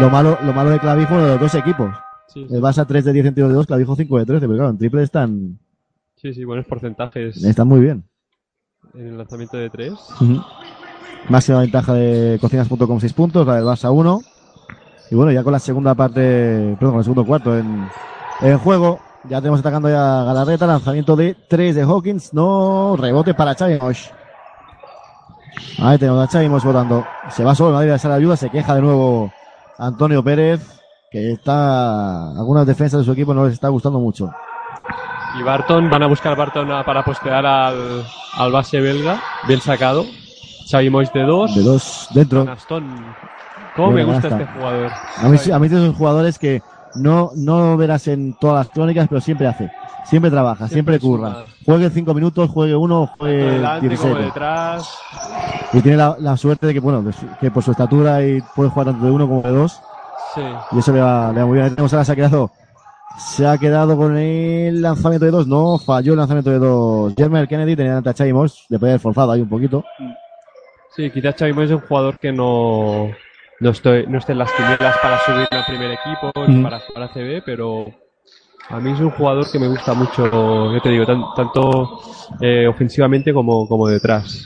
[0.02, 1.92] lo malo, lo malo de clavijo de los dos equipos.
[2.28, 2.54] Sí, sí.
[2.56, 4.40] El Barça 3 de 10 en tiros de 2, clavijo 5 de 13.
[4.46, 5.60] Pero claro, en triples están,
[6.16, 8.04] Sí, sí, buenos porcentajes están muy bien.
[8.94, 9.94] en el lanzamiento de tres.
[10.20, 10.42] Ujú.
[11.30, 14.22] Máxima ventaja de cocinas.com 6 puntos, la del Barça 1.
[15.12, 17.88] Y bueno, ya con la segunda parte, perdón, con el segundo cuarto en,
[18.42, 19.00] en juego.
[19.26, 23.78] Ya tenemos atacando ya a Galarreta, lanzamiento de 3 de Hawkins, no, rebote para Xavi
[23.80, 24.08] Mosh.
[25.80, 27.06] Ahí tenemos a Xavi Mosh votando.
[27.30, 29.32] Se va solo, nadie le sale ayuda, se queja de nuevo
[29.78, 30.62] Antonio Pérez,
[31.12, 34.32] que está, algunas defensas de su equipo no les está gustando mucho.
[35.38, 38.06] Y Barton, van a buscar Barton para postear al,
[38.38, 39.22] al base belga.
[39.48, 40.06] Bien sacado.
[40.70, 41.56] Xavi Mois de dos.
[41.56, 42.46] De dos dentro.
[42.46, 43.06] Canastón.
[43.76, 44.92] ¿Cómo me gusta este jugador?
[45.18, 46.62] A mí, a mí esos jugadores que
[46.96, 49.72] no, no verás en todas las crónicas, pero siempre hace.
[50.06, 51.46] Siempre trabaja, siempre, Siempre curra.
[51.66, 54.14] Juegue cinco minutos, juegue uno, juegue delante 17.
[54.14, 54.98] como detrás.
[55.74, 57.04] Y tiene la, la suerte de que, bueno,
[57.40, 59.80] que por su estatura y puede jugar tanto de uno como de dos.
[60.34, 60.42] Sí.
[60.72, 61.66] Y eso le va, le va muy bien.
[61.66, 62.52] Ahí tenemos ahora se ha quedado,
[63.18, 65.48] se ha quedado con el lanzamiento de dos.
[65.48, 67.14] No, falló el lanzamiento de dos.
[67.16, 69.84] Jermer Kennedy tenía delante a Xavi Moss, le puede haber forzado ahí un poquito.
[70.96, 73.10] Sí, quizás Xavi Mois es un jugador que no,
[73.60, 76.64] no, estoy, no esté en las quinielas para subir al primer equipo, ni Mm.
[76.64, 77.86] para jugar a CB, pero
[78.70, 82.00] a mí es un jugador que me gusta mucho, yo te digo, tan- tanto
[82.42, 84.46] eh, ofensivamente como, como detrás.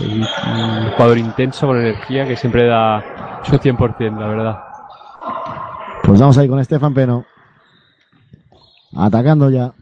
[0.00, 4.58] Un, un jugador intenso, con energía, que siempre da su 100%, la verdad.
[6.02, 7.24] Pues vamos ahí con Estefan Peno.
[8.96, 9.72] Atacando ya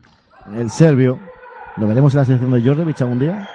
[0.56, 1.18] el serbio.
[1.76, 3.48] Lo veremos en la selección de Jordevic algún día.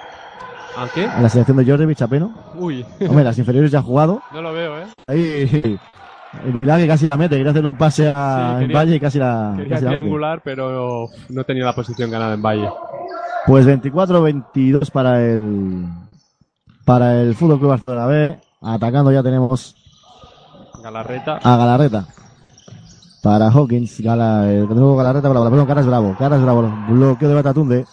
[0.78, 1.04] ¿A qué?
[1.04, 2.32] En la selección de Jordevic a Peno.
[2.54, 4.22] Uy, Hombre, las inferiores ya ha jugado.
[4.32, 4.86] no lo veo, ¿eh?
[5.06, 5.78] Ahí.
[6.44, 7.36] El Pilar que casi la mete.
[7.36, 9.54] Quería hacer un pase a Sí, en quería- Valle y casi la.
[9.56, 9.98] Quería casi la hace.
[9.98, 12.68] triangular, pero no tenía la posición ganada en Valle.
[13.46, 15.86] Pues 24-22 para el.
[16.84, 18.38] para el Fútbol Club Barcelona B.
[18.60, 19.74] Atacando ya tenemos
[20.82, 21.38] Galarreta.
[21.42, 22.04] a Galarreta.
[23.22, 26.14] Para Hawkins, Gala, eh, de nuevo Galarreta para perdón, Caras Bravo.
[26.18, 27.84] Caras Bravo, bloqueo de Batatunde.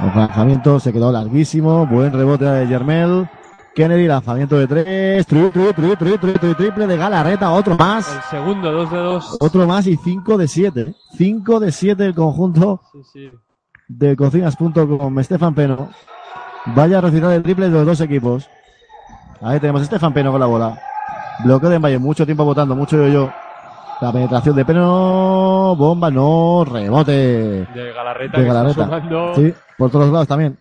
[0.00, 1.86] El lanzamiento se quedó larguísimo.
[1.86, 3.28] Buen rebote de Germel.
[3.74, 5.26] Kennedy, lanzamiento de tres.
[5.26, 7.50] Tri, tri, tri, tri, tri, tri, triple de Galarreta.
[7.52, 8.12] Otro más.
[8.14, 9.36] El segundo, 2 de 2.
[9.40, 10.94] Otro más y 5 de 7.
[11.16, 13.30] 5 de 7 el conjunto Sí, sí.
[13.88, 15.18] de cocinas.com.
[15.18, 15.88] Estefan Peno.
[16.66, 18.48] Vaya recital de triple de los dos equipos.
[19.40, 20.78] Ahí tenemos a Estefan Peno con la bola.
[21.44, 23.32] Bloqueo de Valle, mucho tiempo votando, mucho yo yo.
[24.02, 28.36] La penetración de Peno, bomba, no, rebote De Galarreta.
[28.38, 28.84] de que está Galarreta.
[28.84, 29.34] sumando.
[29.36, 30.58] Sí, por todos lados también.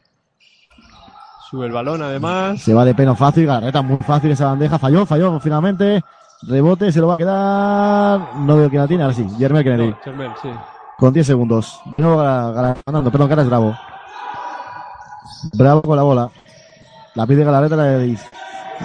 [1.49, 2.61] Sube el balón además.
[2.61, 6.01] Se va de Peno fácil, Galarreta muy fácil esa bandeja, falló, falló finalmente.
[6.43, 8.35] Rebote, se lo va a quedar.
[8.45, 9.95] No veo quién la tiene, ahora sí, Jermel Kennedy.
[10.05, 10.49] No, sí.
[10.97, 11.81] Con 10 segundos.
[11.97, 13.75] Gala- ganando, perdón, Caras Bravo.
[15.53, 16.29] Bravo con la bola.
[17.15, 18.17] La pide Galareta, la de,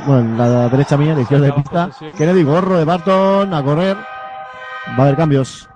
[0.06, 1.90] bueno, la derecha mía, la izquierda de pista.
[2.16, 3.96] Kennedy, gorro de Barton, a correr.
[4.88, 5.68] Va a haber cambios.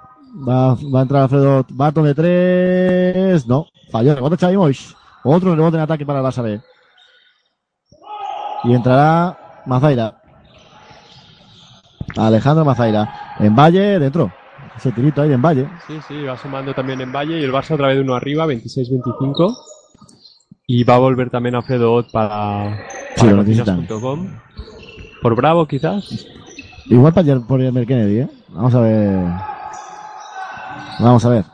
[0.48, 3.46] Va, va a entrar Alfredo Barton de tres.
[3.46, 4.14] No, falló.
[4.14, 4.46] Rebote.
[5.24, 6.60] Otro rebote en ataque para el B.
[8.64, 10.20] Y entrará Mazaira.
[12.16, 13.36] Alejandro Mazaira.
[13.38, 14.32] En Valle, dentro.
[14.76, 15.68] Ese tirito ahí de en Valle.
[15.86, 19.56] Sí, sí, va sumando también en Valle y el Barça otra vez uno arriba, 26-25.
[20.66, 22.78] Y va a volver también Alfredo Ott para,
[23.16, 24.28] Sí, para cocinas.com.
[25.20, 26.26] Por Bravo, quizás.
[26.86, 28.28] Igual para por Jermel Kennedy, ¿eh?
[28.52, 29.18] Vamos a ver.
[30.98, 31.44] Vamos a ver.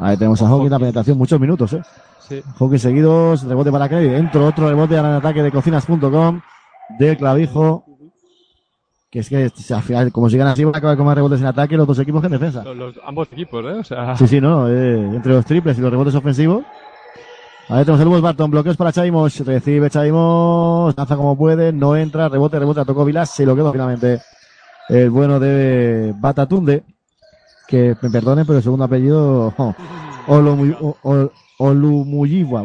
[0.00, 1.82] Ahí tenemos a Hawkins, la penetración, muchos minutos, ¿eh?
[2.20, 2.42] Sí.
[2.58, 4.08] Hawkins seguidos, rebote para Kennedy.
[4.10, 6.40] Dentro otro rebote al ataque de cocinas.com
[6.98, 7.84] del clavijo.
[9.10, 11.46] Que es que al final, como sigan así, van a acabar con más rebotes en
[11.46, 12.62] ataque los dos equipos que en defensa.
[12.62, 13.78] Los, los- ambos equipos, ¿eh?
[13.80, 16.62] O sea, Sí, sí, no, eh, entre los triples y los rebotes ofensivos.
[17.70, 22.58] Ahí tenemos el Barton, bloqueos para Chaimos, recibe Chaimos, lanza como puede, no entra, rebote,
[22.58, 24.20] rebote, tocó Vilas, se lo quedó finalmente
[24.88, 26.84] el bueno de Batatunde,
[27.66, 29.52] que me perdonen, pero el segundo apellido,
[30.26, 32.62] oh, Olumuyiwa,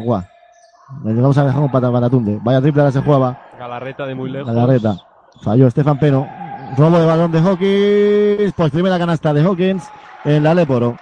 [1.02, 2.38] Vamos a dejar un pata Batatunde.
[2.42, 3.38] Vaya triple, ahora se jugaba.
[3.58, 4.52] Galarreta de muy lejos.
[4.52, 4.96] La garreta.
[5.42, 6.26] Falló Estefan Peno.
[6.76, 8.52] Robo de balón de Hawkins.
[8.54, 9.88] Pues primera canasta de Hawkins
[10.24, 10.96] en la Leporo.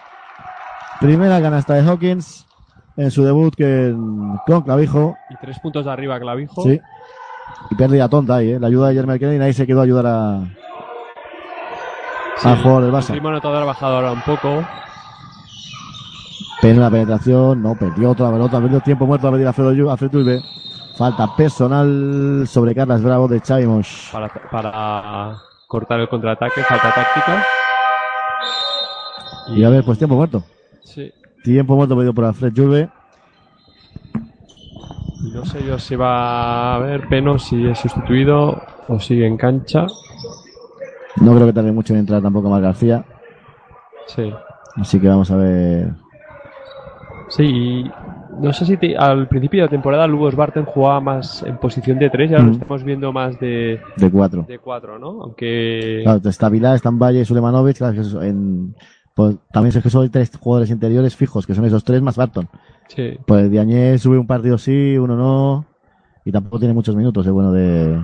[1.01, 2.47] Primera canasta de Hawkins
[2.97, 3.95] en su debut que,
[4.47, 5.17] con Clavijo.
[5.31, 6.63] Y tres puntos de arriba, Clavijo.
[6.63, 6.81] Sí.
[7.71, 8.61] Y pérdida tonta ahí, ¿eh?
[8.61, 10.41] La ayuda de Jermel Kennedy nadie se quedó a ayudar a,
[12.38, 12.49] Sí.
[12.49, 13.29] al jugador del El Barça.
[13.29, 14.64] anotador ha bajado ahora un poco.
[16.61, 20.40] Pena la penetración, no, perdió otra pelota, perdió tiempo muerto a pedir a Alfredo Ulbe.
[20.97, 24.09] Falta personal sobre Carlas Bravo de Chavimos.
[24.12, 27.45] para, para cortar el contraataque, falta táctica.
[29.49, 30.45] Y a ver, pues tiempo muerto.
[30.83, 31.12] Sí.
[31.42, 32.88] Tiempo muerto pedido por Alfred Julve.
[35.33, 39.87] No sé yo si va a ver Peno si es sustituido o sigue en cancha.
[41.16, 43.05] No creo que tarde mucho en entrar tampoco Mar García.
[44.07, 44.33] Sí.
[44.77, 45.90] Así que vamos a ver.
[47.29, 47.90] Sí, y
[48.40, 51.98] no sé si te- al principio de la temporada Lubos Barton jugaba más en posición
[51.98, 52.48] de 3 y ahora Mm.
[52.48, 54.44] lo estamos viendo más de, De cuatro.
[54.48, 55.22] de 4, ¿no?
[55.22, 57.77] Aunque Claro, está Vilá, están Valle y Sulemanovic.
[57.79, 58.75] Claro, en,
[59.14, 62.48] pues, también es que son tres jugadores interiores fijos, que son esos tres más Barton.
[62.88, 65.66] sí, Pues Diañé sube un partido sí, uno no.
[66.25, 68.01] Y tampoco tiene muchos minutos, el bueno de,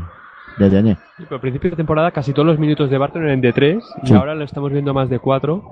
[0.59, 0.95] Diañé.
[1.17, 3.85] Sí, pero al principio de temporada casi todos los minutos de Barton eran de 3
[4.05, 5.63] y ahora lo estamos viendo más de 4.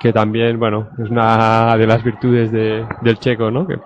[0.00, 3.66] Que también, bueno, es una de las virtudes de- del checo, ¿no?
[3.66, 3.78] Que,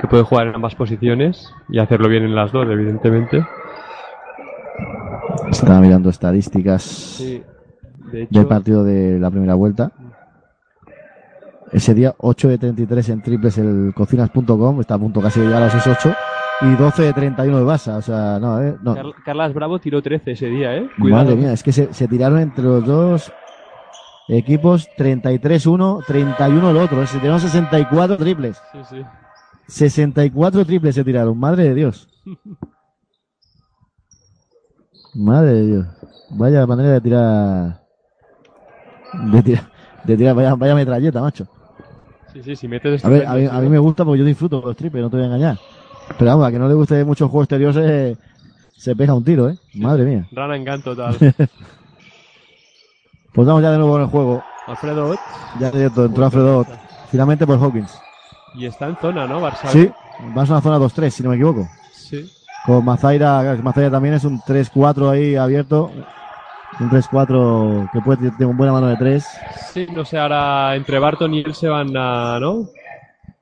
[0.00, 3.44] que puede jugar en ambas posiciones y hacerlo bien en las dos, evidentemente.
[5.50, 7.42] Estaba mirando estadísticas Sí,
[8.12, 9.92] de hecho, del partido de la primera vuelta.
[11.72, 15.62] Ese día 8 de 33 en triples el cocinas.com, está a punto casi de llegar
[15.62, 16.14] a los 8
[16.60, 18.94] y 12 de 31 de Basa, o sea, no, eh, no.
[18.94, 20.88] Car- Carlas Bravo tiró 13 ese día, ¿eh?
[20.98, 21.24] Cuidado.
[21.24, 23.32] Madre mía, es que se, se tiraron entre los dos
[24.28, 28.60] equipos 33-1, 31 el otro, eh, se tiraron 64 triples.
[28.72, 29.02] Sí, sí.
[29.68, 32.08] 64 triples se tiraron, madre de Dios.
[35.14, 35.86] Madre de Dios.
[36.30, 37.80] Vaya manera de tirar.
[39.32, 39.70] De tirar,
[40.04, 41.46] de tirar vaya, vaya metralleta, macho.
[42.32, 44.60] Sí, sí, si metes A ver, a mí, a mí me gusta porque yo disfruto
[44.60, 45.58] los triples, no te voy a engañar.
[46.16, 48.16] Pero vamos, a que no le guste mucho el juego exterior se,
[48.76, 49.58] se pega un tiro, ¿eh?
[49.74, 50.28] Madre mía.
[50.32, 51.16] Rana en gan total.
[53.38, 54.42] Pues vamos ya de nuevo en el juego.
[54.66, 55.20] Alfredo Ott.
[55.60, 56.68] Ya directo, entró Alfredo Ott.
[57.08, 57.96] Finalmente por Hawkins.
[58.54, 59.40] Y está en zona, ¿no?
[59.40, 59.68] Barça.
[59.68, 59.88] Sí,
[60.34, 61.68] vas a una zona 2-3, si no me equivoco.
[61.92, 62.28] Sí.
[62.66, 65.90] Con Mazaira, Mazaira también es un 3-4 ahí abierto.
[66.80, 69.24] Un 3-4 que puede tener una buena mano de 3.
[69.72, 72.66] Sí, no sé, ahora entre Barton y él se van a, ¿no?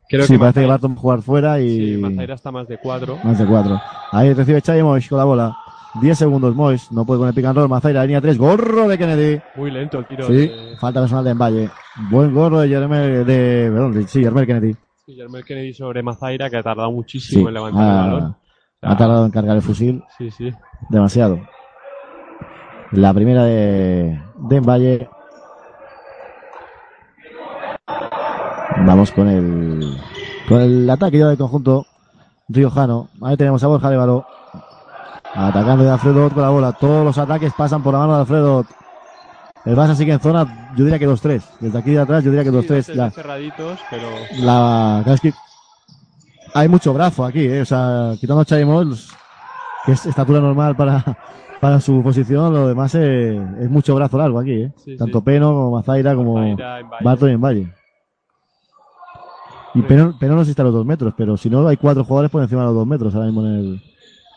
[0.08, 1.94] Creo sí, que parece que Barton va a jugar fuera y.
[1.94, 3.18] Sí, Mazaira está más de cuatro.
[3.24, 3.80] Más de cuatro.
[4.12, 5.56] Ahí recibe Xavi Mois con la bola.
[6.00, 6.92] 10 segundos Mois.
[6.92, 7.68] No puede con el pick and roll.
[7.68, 8.36] Mazaira, línea 3.
[8.38, 9.40] Gorro de Kennedy.
[9.56, 10.26] Muy lento el tiro.
[10.26, 11.70] Sí, de- falta personal de Valle.
[12.10, 14.76] Buen gorro de Jeremy, de, perdón, de, sí, Jeremy Kennedy.
[15.06, 18.36] Sí, Jermel Kennedy sobre Mazaira, que ha tardado muchísimo Sí, en levantar el ha, balón.
[18.82, 20.02] ha tardado en cargar el fusil.
[20.18, 20.52] Sí, sí.
[20.90, 21.40] Demasiado.
[22.92, 25.08] La primera de, de Valle.
[28.84, 29.96] Vamos con el,
[30.48, 31.86] con el ataque ya del conjunto
[32.48, 33.08] riojano.
[33.22, 34.26] Ahí tenemos a Borja Lévalo.
[35.34, 36.72] Atacando de Alfredo Ott con la bola.
[36.72, 38.66] Todos los ataques pasan por la mano de Alfredo Ott.
[39.64, 41.42] El Barça sigue en zona, yo diría que 2-3.
[41.58, 42.82] Desde aquí de atrás, yo diría que 2-3.
[42.82, 44.06] Sí, La, cerraditos, pero
[44.38, 45.34] la, es que
[46.54, 47.62] hay mucho brazo aquí, ¿eh?
[47.62, 49.12] O sea, quitando a Xavi Mols,
[49.84, 51.02] que es estatura normal para,
[51.60, 54.72] para su posición, lo demás es, es mucho brazo largo aquí, ¿eh?
[54.84, 55.24] Sí, Tanto sí.
[55.24, 56.56] Peno como Mazaira, como.
[57.02, 57.72] Barton y en Valle.
[59.76, 61.76] Y Peno, Peno no sé si está a los dos metros, pero si no, hay
[61.76, 63.82] cuatro jugadores por encima de los dos metros ahora mismo en el,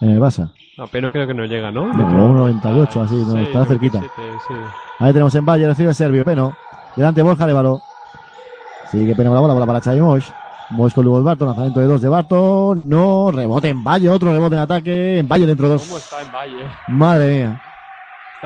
[0.02, 0.52] en el Barça.
[0.78, 1.94] no, pero creo que no llega, ¿no?
[1.94, 4.00] No, 1,98 así, no, Sí, está cerquita.
[4.00, 4.54] 97, sí.
[5.00, 6.54] Ahí tenemos en Valle, recibe Servio, Peno.
[6.96, 7.82] Delante Borja Lévalo.
[8.92, 10.34] Sigue Peno con la bola, bola para Xavi Moix.
[10.72, 12.82] Moix con Lugo Barton, lanzamiento de dos de Barton.
[12.86, 15.20] No, rebote en Valle, otro rebote en ataque.
[15.20, 15.98] En Valle dentro ¿Cómo dos.
[15.98, 16.64] está en Valle?
[16.90, 17.62] Madre mía.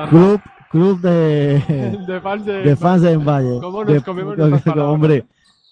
[0.08, 3.58] Club, club de, de fans de, de fans de en Valle.
[3.60, 4.80] ¿Cómo nos De- comemos de-?
[4.80, 5.24] Hombre,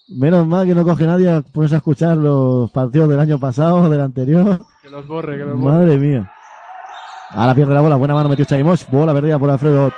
[0.09, 3.89] menos mal que no coge nadie a ponerse a escuchar los partidos del año pasado,
[3.89, 4.59] del anterior.
[4.81, 5.73] Que los borre, que los borre.
[5.73, 6.31] Madre mía.
[7.29, 8.87] Ahora pierde la bola, buena mano metió Moix.
[8.91, 9.93] Bola perdida por Alfredo Ott.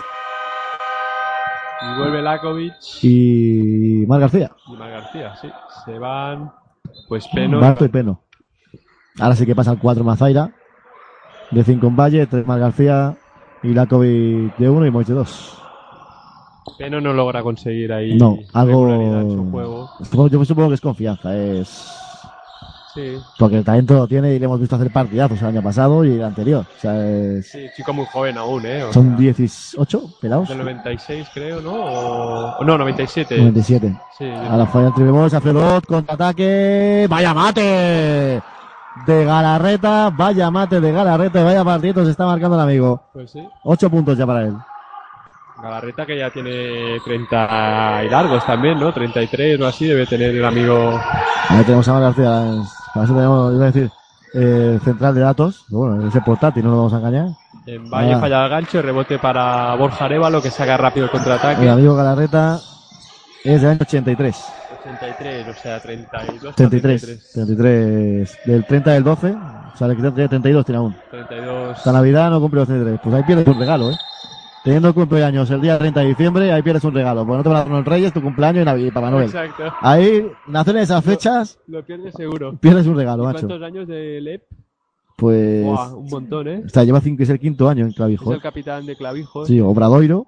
[1.82, 4.52] Y vuelve Lakovic y Mar García.
[4.68, 5.50] y Mar García, sí.
[5.86, 6.52] Se van,
[7.08, 7.60] pues Peno.
[7.60, 8.22] Barto y Peno.
[9.20, 10.52] Ahora sí que pasa el 4 Mazaira.
[11.52, 13.16] De 5 en Valle, 3 Mar García
[13.62, 15.65] y Lakovic de 1 y Moich de 2.
[16.78, 19.48] Peno no logra conseguir ahí No, algo.
[19.52, 19.90] juego.
[20.00, 22.02] Supongo- Yo supongo que es confianza, es.
[22.94, 26.06] Sí, Porque el talento lo tiene y le hemos visto hacer partidazos el año pasado
[26.06, 26.66] y el anterior.
[26.78, 28.84] O sea, es- sí, chico muy joven aún, ¿eh?
[28.84, 30.48] O son sea, 18 pelados.
[30.48, 31.74] Del 96, creo, ¿no?
[31.74, 33.38] O, no, 97.
[33.38, 33.94] 97.
[34.18, 37.06] Sí, Ahora triple Moix, Alfredo Ott, contraataque.
[37.10, 38.42] ¡Vaya mate!
[39.06, 43.02] De Galarreta, vaya mate de Galarreta, y vaya partido se está marcando el amigo.
[43.12, 43.46] Pues sí.
[43.64, 44.54] 8 puntos ya para él.
[45.66, 48.94] Galarreta que ya tiene 30 y largos también, ¿no?
[48.94, 51.00] 33 o así debe tener el amigo.
[51.50, 52.64] Ahí tenemos a Mar García.
[52.94, 53.90] Para eso tenemos, iba a decir,
[54.36, 55.66] eh, central de datos.
[55.70, 57.28] Bueno, ese portátil, no lo vamos a engañar.
[57.66, 58.20] En Valle Ah.
[58.20, 61.64] falla el gancho, rebote para Borja Arevalo que saca rápido el contraataque.
[61.64, 62.60] El amigo Galarreta
[63.44, 64.46] es del año 83.
[64.82, 66.56] 83, o sea, 32.
[66.56, 67.32] 33.
[67.34, 68.40] 33.
[68.46, 69.36] Del 30 del 12.
[69.74, 70.96] O sea, le quitan 32 tiene aún.
[71.10, 71.78] 32.
[71.80, 73.00] Esta Navidad no cumple los 33.
[73.04, 73.96] Pues ahí pierdes un regalo, ¿eh?
[74.66, 77.24] Teniendo cumpleaños el día 30 de diciembre, ahí pierdes un regalo.
[77.26, 79.26] Pues no te van a dar los Reyes, tu cumpleaños y Navidad para Noel.
[79.26, 79.64] Exacto.
[79.80, 82.58] Ahí, nacer en esas fechas, Lo pierdes seguro.
[82.60, 83.48] pierdes un regalo, ¿Y macho.
[83.48, 84.42] ¿Cuántos años de LEP?
[85.18, 85.64] Pues.
[85.64, 86.64] Buah, un montón, ¿eh?
[86.66, 88.34] O sea, lleva cinco, es el quinto año en Es Clavijo.
[88.34, 89.48] el capitán de Clavijos.
[89.48, 90.26] Sí, Obradoiro.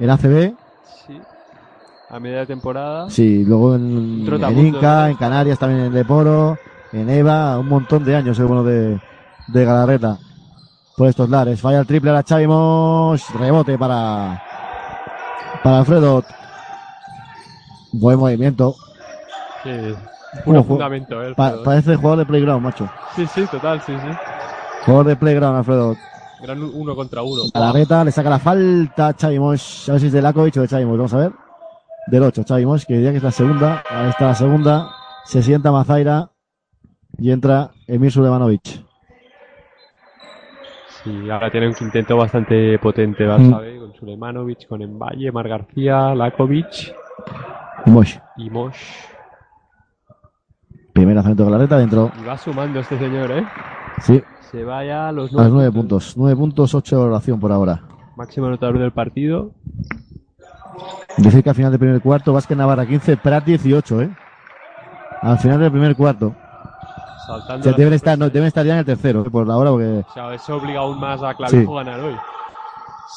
[0.00, 0.54] En ACB.
[1.06, 1.20] Sí.
[2.08, 3.10] A media temporada.
[3.10, 5.06] Sí, luego en, en Inca, ¿no?
[5.08, 6.56] en Canarias también en Leporo,
[6.92, 8.98] en Eva, un montón de años el bueno de,
[9.48, 10.18] de Galarreta.
[10.96, 11.60] Por estos lares.
[11.60, 12.46] Falla el triple a la Xavi
[13.38, 14.42] Rebote para,
[15.62, 16.22] para Alfredo.
[17.92, 18.74] Buen movimiento.
[19.62, 19.70] Sí.
[20.44, 21.34] Puro fundamento, ¿eh?
[21.36, 22.88] Pa- parece jugador de playground, macho.
[23.14, 24.16] Sí, sí, total, sí, sí.
[24.84, 25.96] Jugador de playground, Alfredo.
[26.42, 27.42] Gran uno contra uno.
[27.54, 29.36] Galarreta le saca la falta a Xavi.
[29.36, 30.98] A ver si es de Lakovic o de Xavi Moix.
[30.98, 31.32] Vamos a ver.
[32.08, 33.82] Del 8, Xavi Moix, que diría que es la segunda.
[33.88, 34.90] Ahí está la segunda.
[35.24, 36.30] Se sienta Mazaira.
[37.18, 38.84] Y entra Emir Sulejmanovic.
[41.04, 43.28] Sí, ahora tiene un quinteto bastante potente, Mm.
[43.30, 46.94] Barça B, con Sulemanovic, con Emballe, Mar García, Lakovic
[47.86, 48.20] Y Moix.
[48.38, 48.78] y Mosh.
[50.92, 52.10] Primer lanzamiento de Galarreta dentro.
[52.20, 53.44] Y va sumando este señor, ¿eh?
[54.00, 56.14] Sí, Se vaya a los a los nueve 9 puntos.
[56.16, 57.80] 9 puntos, 8 de oración por ahora.
[58.16, 59.50] Máximo anotador del partido.
[61.18, 64.10] Decir que al final del primer cuarto, Vázquez Navarra 15, Prat 18, ¿eh?
[65.20, 66.34] Al final del primer cuarto.
[67.26, 67.72] Saltando.
[67.72, 68.32] Deben estar, no, sorpresas.
[68.32, 69.30] deben estar ya en el tercero, ¿eh?
[69.30, 72.16] por la hora, porque O sea, eso obliga aún más a Clavijo a ganar hoy.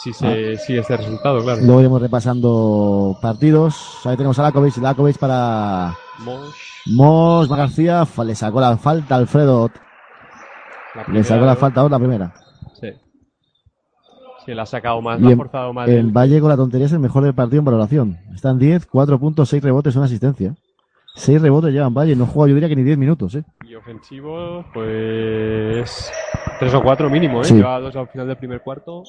[0.02, 1.62] Si se sigue este resultado, claro.
[1.64, 4.00] luego iremos repasando partidos.
[4.06, 6.56] Ahí tenemos a Lakovic, Lakovic para Mosh.
[6.86, 9.72] Mos García, le sacó la falta a Alfredo,
[10.96, 12.34] La le sacó la falta a la primera.
[12.80, 12.90] Sí.
[14.46, 15.90] Sí, la ha sacado más, la ha forzado más.
[15.90, 16.12] en él.
[16.12, 18.18] Valle con la tontería es el mejor del partido en valoración.
[18.34, 20.56] Están 10, 4 puntos, 6 rebotes, una asistencia.
[21.18, 23.44] 6 rebotes llevan Valle, no juega yo diría que ni 10 minutos, ¿eh?
[23.68, 26.12] Y ofensivo, pues.
[26.60, 27.44] Tres o cuatro mínimo, ¿eh?
[27.44, 27.56] Sí.
[27.56, 29.04] Lleva dos al final del primer cuarto.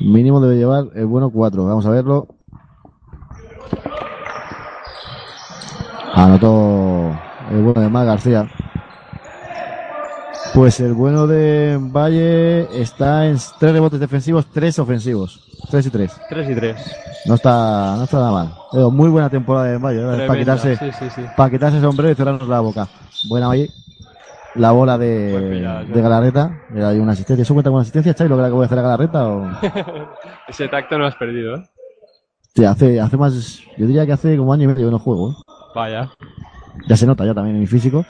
[0.00, 1.64] Mínimo debe llevar el bueno 4.
[1.64, 2.26] Vamos a verlo.
[6.14, 7.16] Anotó
[7.50, 8.50] el bueno de Mar García.
[10.54, 15.40] Pues el bueno de Valle está en tres rebotes defensivos, tres ofensivos.
[15.70, 16.12] Tres y tres.
[16.28, 16.76] 3 y 3.
[17.26, 18.54] No está, no está nada mal.
[18.72, 21.22] Pero muy buena temporada de Valle, para quitarse, Sí, sí, sí.
[21.36, 22.86] para quitarse el sombrero y cerrarnos la boca.
[23.28, 23.68] Buena Valle.
[24.54, 26.62] La bola de, pillado, de Galarreta.
[26.70, 27.42] Mira, hay una asistencia.
[27.42, 29.28] ¿Eso cuenta con una asistencia, Chay, lo que acabo de hacer a Galarreta?
[29.28, 29.50] O...
[30.48, 31.62] Ese tacto no lo has perdido, ¿eh?
[32.54, 35.32] Sí, hace, hace más, yo diría que hace como año y medio que no juego.
[35.32, 35.34] ¿eh?
[35.74, 36.10] Vaya.
[36.88, 38.06] Ya se nota ya también en mi físico.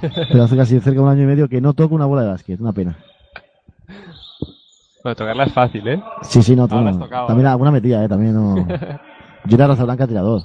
[0.00, 2.28] Pero hace casi cerca de un año y medio que no toco una bola de
[2.28, 2.60] básquet.
[2.60, 2.96] Una pena.
[5.02, 6.02] Bueno, tocarla es fácil, ¿eh?
[6.22, 6.66] Sí, sí, no.
[6.66, 6.98] No.
[6.98, 7.50] tocado, También ¿eh?
[7.50, 8.08] alguna metida, ¿eh?
[8.08, 8.56] También no.
[9.44, 10.42] Yo era raza blanca tirador.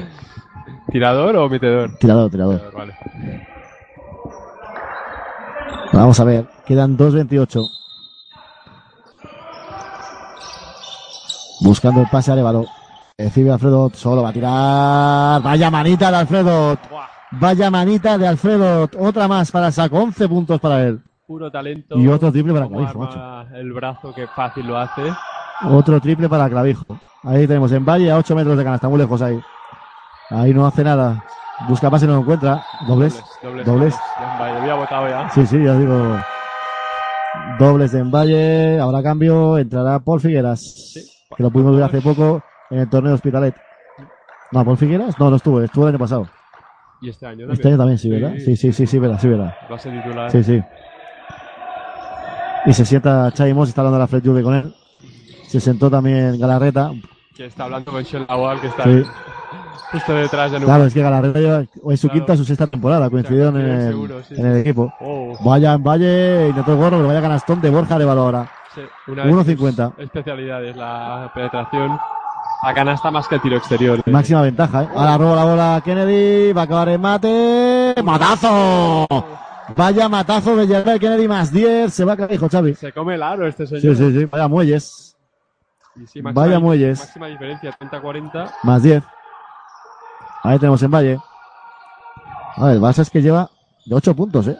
[0.90, 1.96] ¿Tirador o metedor?
[1.98, 2.72] Tirador, tirador.
[2.74, 2.94] Vale.
[5.92, 6.46] Vamos a ver.
[6.66, 7.66] Quedan 2.28.
[11.62, 12.66] Buscando el pase a Arevalo.
[13.16, 13.90] Recibe Alfredo.
[13.94, 15.42] Solo va a tirar.
[15.42, 16.78] Vaya manita de Alfredo.
[17.32, 18.88] Vaya manita de Alfredo.
[18.98, 19.98] Otra más para saco.
[19.98, 21.00] 11 puntos para él.
[21.26, 21.96] Puro talento.
[21.96, 23.08] Y otro triple para Clavijo,
[23.54, 25.02] El brazo que fácil lo hace.
[25.62, 26.98] Otro triple para Clavijo.
[27.22, 28.88] Ahí tenemos en Valle a 8 metros de canasta.
[28.88, 29.40] Muy lejos ahí.
[30.30, 31.24] Ahí no hace nada.
[31.68, 32.64] Busca pase y no lo encuentra.
[32.86, 33.22] Dobles.
[33.42, 33.66] Dobles.
[33.66, 33.94] Dobles.
[34.18, 35.30] Ya, vale, había votado ya.
[35.30, 36.18] Sí, sí, ya digo.
[37.58, 40.94] Dobles de Envalle, habrá cambio, entrará Paul Figueras,
[41.36, 43.54] que lo pudimos ver hace poco en el torneo de Hospitalet.
[44.50, 46.26] No, Paul Figueras, no, no estuvo, estuvo el año pasado.
[47.02, 48.34] Y este año Este año también, sí, ¿verdad?
[48.44, 49.54] Sí, sí, sí, sí, verdad, sí, verdad.
[49.70, 50.30] Va a ser titular.
[50.30, 50.62] Sí, sí.
[52.66, 54.74] Y se sienta Chai Moss, está hablando la Fred Juve con él.
[55.48, 56.92] Se sentó también Galarreta.
[57.34, 59.02] Que está hablando con Shell Lawal, que está Sí.
[59.92, 62.12] justo detrás de Claro, es que Galarreta lleva, es su Claro.
[62.20, 64.60] quinta o su sexta temporada, coincidieron en el, seguro, sí, en el sí.
[64.60, 64.92] equipo.
[65.00, 65.32] Oh.
[65.42, 68.46] Vaya en Valle, intentó el gorro, pero vaya canastón de Borja de Valora.
[68.74, 69.90] Sí, una de 1.50.
[69.96, 71.98] sus especialidades, la penetración
[72.62, 74.02] a canasta más que el tiro exterior.
[74.06, 74.88] Máxima ventaja, ¿eh?
[74.94, 77.94] Ahora roba la bola Kennedy, va a acabar en mate.
[78.04, 79.06] ¡Matazo!
[79.76, 81.92] Vaya matazo de Gerard Kennedy más 10.
[81.92, 82.74] Se va a caer, hijo Xavi.
[82.74, 83.96] Se come el aro este Sí, señor.
[83.96, 84.24] sí, sí.
[84.26, 85.16] Vaya muelles.
[86.06, 86.98] Sí, máxima Vaya muelles.
[86.98, 88.50] Máxima diferencia, 30-40.
[88.64, 89.02] Más 10.
[90.42, 91.18] Ahí tenemos en Valle.
[92.56, 93.48] A ver, el Barça es que lleva
[93.86, 94.58] de 8 puntos, ¿eh?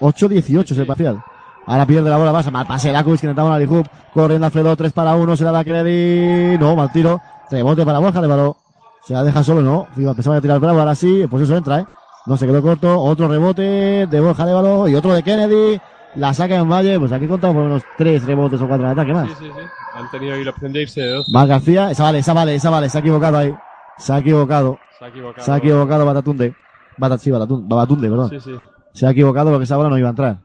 [0.00, 1.22] 8-18 es el parcial.
[1.66, 2.50] Ahora pierde la bola Barça.
[2.50, 3.82] Mal pase Lakus que intentaba una.
[4.12, 5.36] Corriendo Alfredo, 3 para 1.
[5.36, 6.58] Se la da Kennedy.
[6.58, 7.20] No, mal tiro.
[7.54, 8.56] Rebote para Borja de Baló.
[9.04, 9.86] Se la deja solo, no.
[10.14, 11.26] Pensaba que tirar bravo, ahora sí.
[11.30, 11.86] Pues eso entra, ¿eh?
[12.26, 13.00] No se quedó corto.
[13.00, 13.62] Otro rebote
[14.06, 15.80] de Borja de Baló y otro de Kennedy.
[16.16, 16.98] La saca en Valle.
[16.98, 19.28] Pues aquí contamos por unos 3 rebotes o 4 en ataque más.
[19.28, 19.66] Sí, sí, sí.
[19.94, 21.28] Han tenido ahí la opción de irse de dos.
[21.28, 21.90] Más García.
[21.90, 22.88] Esa vale, esa vale, esa vale.
[22.88, 23.54] Se ha equivocado ahí.
[23.98, 24.78] Se ha equivocado.
[24.98, 25.44] Se ha equivocado.
[25.44, 26.54] Se ha equivocado Batatunde.
[26.96, 28.30] Batat, sí, Batatunde, Babatunde, perdón.
[28.30, 28.52] Sí, sí.
[28.92, 30.38] Se ha equivocado porque esa bola no iba a entrar.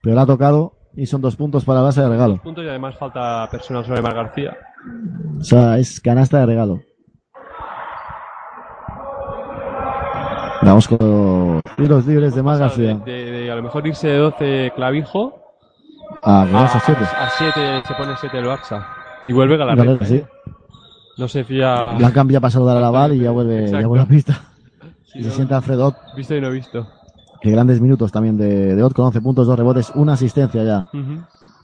[0.00, 2.38] Pero la ha tocado y son dos puntos para la base de regalo.
[2.42, 4.56] Puntos y además falta personal sobre Mar García.
[5.40, 6.80] O sea, es canasta de regalo.
[10.62, 12.94] Vamos con los tiros libres de Mar García.
[12.94, 15.40] De, de- de a lo mejor irse de 12 clavijo.
[16.22, 17.04] Ah, vamos a siete.
[17.04, 18.84] A 7 se pone 7 el Barça.
[19.28, 20.24] Y vuelve Galarreta, sí.
[21.16, 21.84] No se fía.
[21.96, 24.08] Blanca ya pasado a dar a la bar y ya vuelve, ya vuelve a la
[24.08, 24.40] pista.
[25.04, 25.34] Sí, Y se no.
[25.34, 25.94] sienta Alfredo.
[26.16, 26.86] Visto y no visto.
[27.40, 30.86] Que grandes minutos también de, de Ott con 11 puntos, 2 rebotes, una asistencia ya.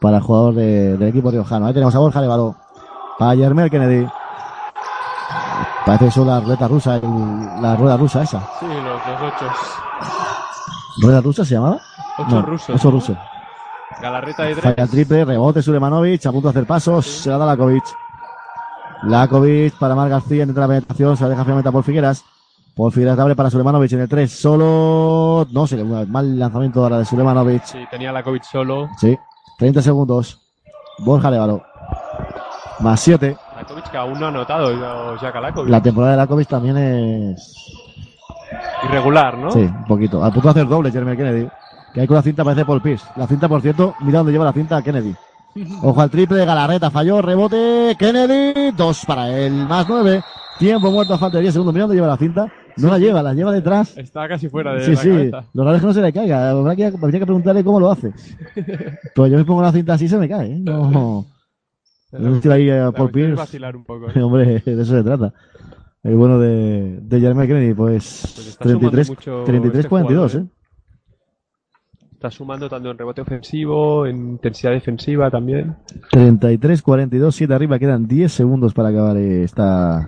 [0.01, 1.67] Para el jugador de- del equipo riojano.
[1.67, 2.55] Ahí tenemos a Borja Levalo.
[3.19, 4.07] Para Yermel Kennedy.
[5.87, 8.41] Parece eso la ruleta rusa, el- la rueda rusa esa.
[8.61, 9.47] Sí, los, los ocho.
[11.03, 11.79] ¿Rueda rusa se llamaba?
[12.19, 12.77] Ocho No, rusos.
[12.77, 13.17] Ocho ruso.
[14.01, 14.91] Galarreta de Falla tres.
[14.91, 17.85] triple, rebote Sulemanovic, a punto de hacer pasos, se la da Lakovic.
[19.05, 22.25] Lakovic para Mar García, intenta la penetración, se la deja finalmente a Paul Figueras.
[22.77, 27.05] Paul Figueras abre para Sulemanovic en el 3, solo, no sé, mal lanzamiento ahora de
[27.05, 27.63] Sulemanovic.
[27.65, 28.89] Sí, tenía la COVID solo.
[28.99, 29.17] Sí,
[29.59, 30.41] 30 segundos.
[30.99, 31.63] Borja Levalo.
[32.81, 33.37] Más 7.
[33.57, 35.71] Lakovic que aún no ha anotado ya- Lakovic.
[35.71, 37.55] La temporada de Lakovic también es
[38.85, 39.51] Irregular, ¿no?
[39.53, 40.23] Sí, un poquito.
[40.25, 41.49] Al punto de hacer doble, Jeremy Kennedy.
[41.93, 43.07] Que ahí con la cinta parece Paul Pierce.
[43.15, 45.15] La cinta, por cierto, mira dónde lleva la cinta Kennedy.
[45.83, 50.23] Ojo al triple de Galarreta, falló, rebote, Kennedy, dos para él, más nueve.
[50.59, 51.75] Tiempo muerto falta de 10 segundos.
[51.75, 52.47] Mira dónde lleva la cinta.
[52.77, 53.97] No la lleva, la lleva detrás.
[53.97, 55.09] Está casi fuera de Sí, la sí.
[55.09, 55.45] cabeza.
[55.55, 56.51] Lo raro es que no se le caiga.
[56.51, 58.13] Habrá que, habría que preguntarle cómo lo hace.
[59.15, 60.53] Pero yo me pongo la cinta así y se me cae.
[60.53, 60.59] ¿eh?
[60.59, 61.25] No.
[62.13, 63.35] No estoy ahí a Paul Pierce.
[63.35, 64.09] vacilar un poco.
[64.11, 64.21] ¿eh?
[64.23, 65.33] Hombre, de eso se trata.
[66.03, 70.47] El bueno de, de Jeremy Kennedy, pues, está sumando 33, mucho 33 este 42, jugador,
[70.47, 70.51] ¿eh?
[72.13, 75.77] Está sumando tanto en rebote ofensivo, en intensidad defensiva también.
[76.11, 80.07] 33, 42, 7 arriba, quedan 10 segundos para acabar esta...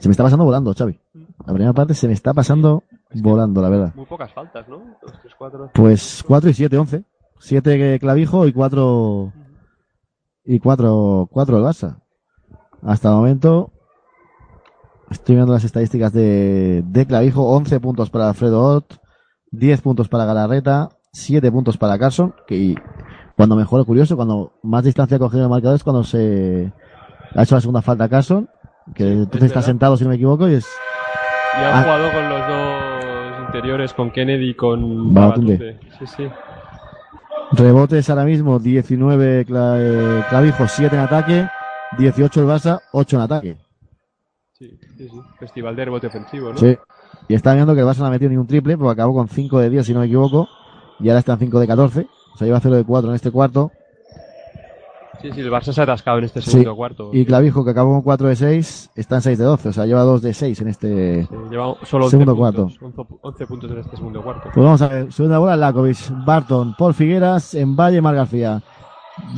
[0.00, 0.98] Se me está pasando volando, Xavi.
[1.46, 2.84] La primera parte se me está pasando
[3.14, 3.94] volando, la verdad.
[3.94, 4.78] Muy pocas faltas, ¿no?
[5.02, 5.70] Dos, tres, cuatro.
[5.74, 7.04] Pues 4 y 7, 11.
[7.40, 9.32] 7 clavijo y 4...
[10.44, 12.00] Y 4, 4 el Barça.
[12.82, 13.72] Hasta el momento...
[15.10, 17.48] Estoy viendo las estadísticas de, de Clavijo.
[17.54, 18.96] 11 puntos para Alfredo Ott,
[19.52, 22.74] 10 puntos para Galarreta, 7 puntos para Carson, que
[23.34, 26.72] cuando mejor, curioso, cuando más distancia ha cogido el marcador es cuando se
[27.34, 28.50] ha hecho la segunda falta a Carson,
[28.94, 30.66] que entonces está sentado si no me equivoco y es
[31.60, 31.82] Y ha Ah.
[31.82, 35.78] jugado con los dos interiores, con Kennedy y con Babatunde.
[35.98, 36.28] Sí, sí.
[37.52, 41.48] rebotes ahora mismo 19 Cla- eh, Clavijo, 7 en ataque,
[41.96, 43.56] 18 el Barça, 8 en ataque.
[44.52, 45.20] Sí, sí, sí.
[45.38, 46.58] Festival de rebote ofensivo, ¿no?
[46.58, 46.76] Sí.
[47.28, 49.28] Y está viendo que el Barça no ha metido ni un triple, porque acabó con
[49.28, 50.46] 5 de 10 si no me equivoco,
[51.00, 52.06] y ahora está en 5 de 14.
[52.34, 53.72] O sea, lleva 0 de 4 en este cuarto.
[55.20, 56.50] Sí, sí, el Barça se ha atascado en este Sí.
[56.50, 57.10] segundo cuarto.
[57.12, 59.68] Y Clavijo, que acabó con 4 de 6, está en 6 de 12.
[59.70, 62.86] O sea, lleva 2 de 6 en este Sí, lleva solo 11 segundo puntos, cuarto.
[63.02, 64.50] 11, 11 puntos en este segundo cuarto.
[64.54, 68.62] Pues vamos a ver, la bola Lakovic, Barton, Paul Figueras, en Valle, Mar García.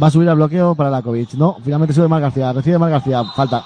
[0.02, 1.32] Va a subir al bloqueo para Lakovic.
[1.34, 3.64] No, finalmente sube Mar García, recibe Mar García, falta.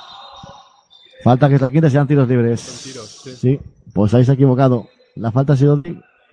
[1.24, 2.82] Falta que los quintes sean tiros libres.
[2.84, 3.30] Tiros, sí.
[3.36, 3.60] Sí,
[3.92, 4.86] pues habéis equivocado.
[5.16, 5.82] La falta ha sido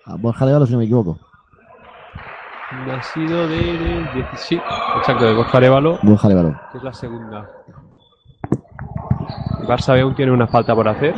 [0.06, 1.18] a Borja si no me equivoco.
[2.72, 4.64] Ha sido de, de 17.
[4.98, 6.60] Exacto, de Borja Arevalo, Borja Arevalo.
[6.72, 7.50] que es la segunda.
[9.60, 11.14] El Barça B aún tiene una falta por hacer.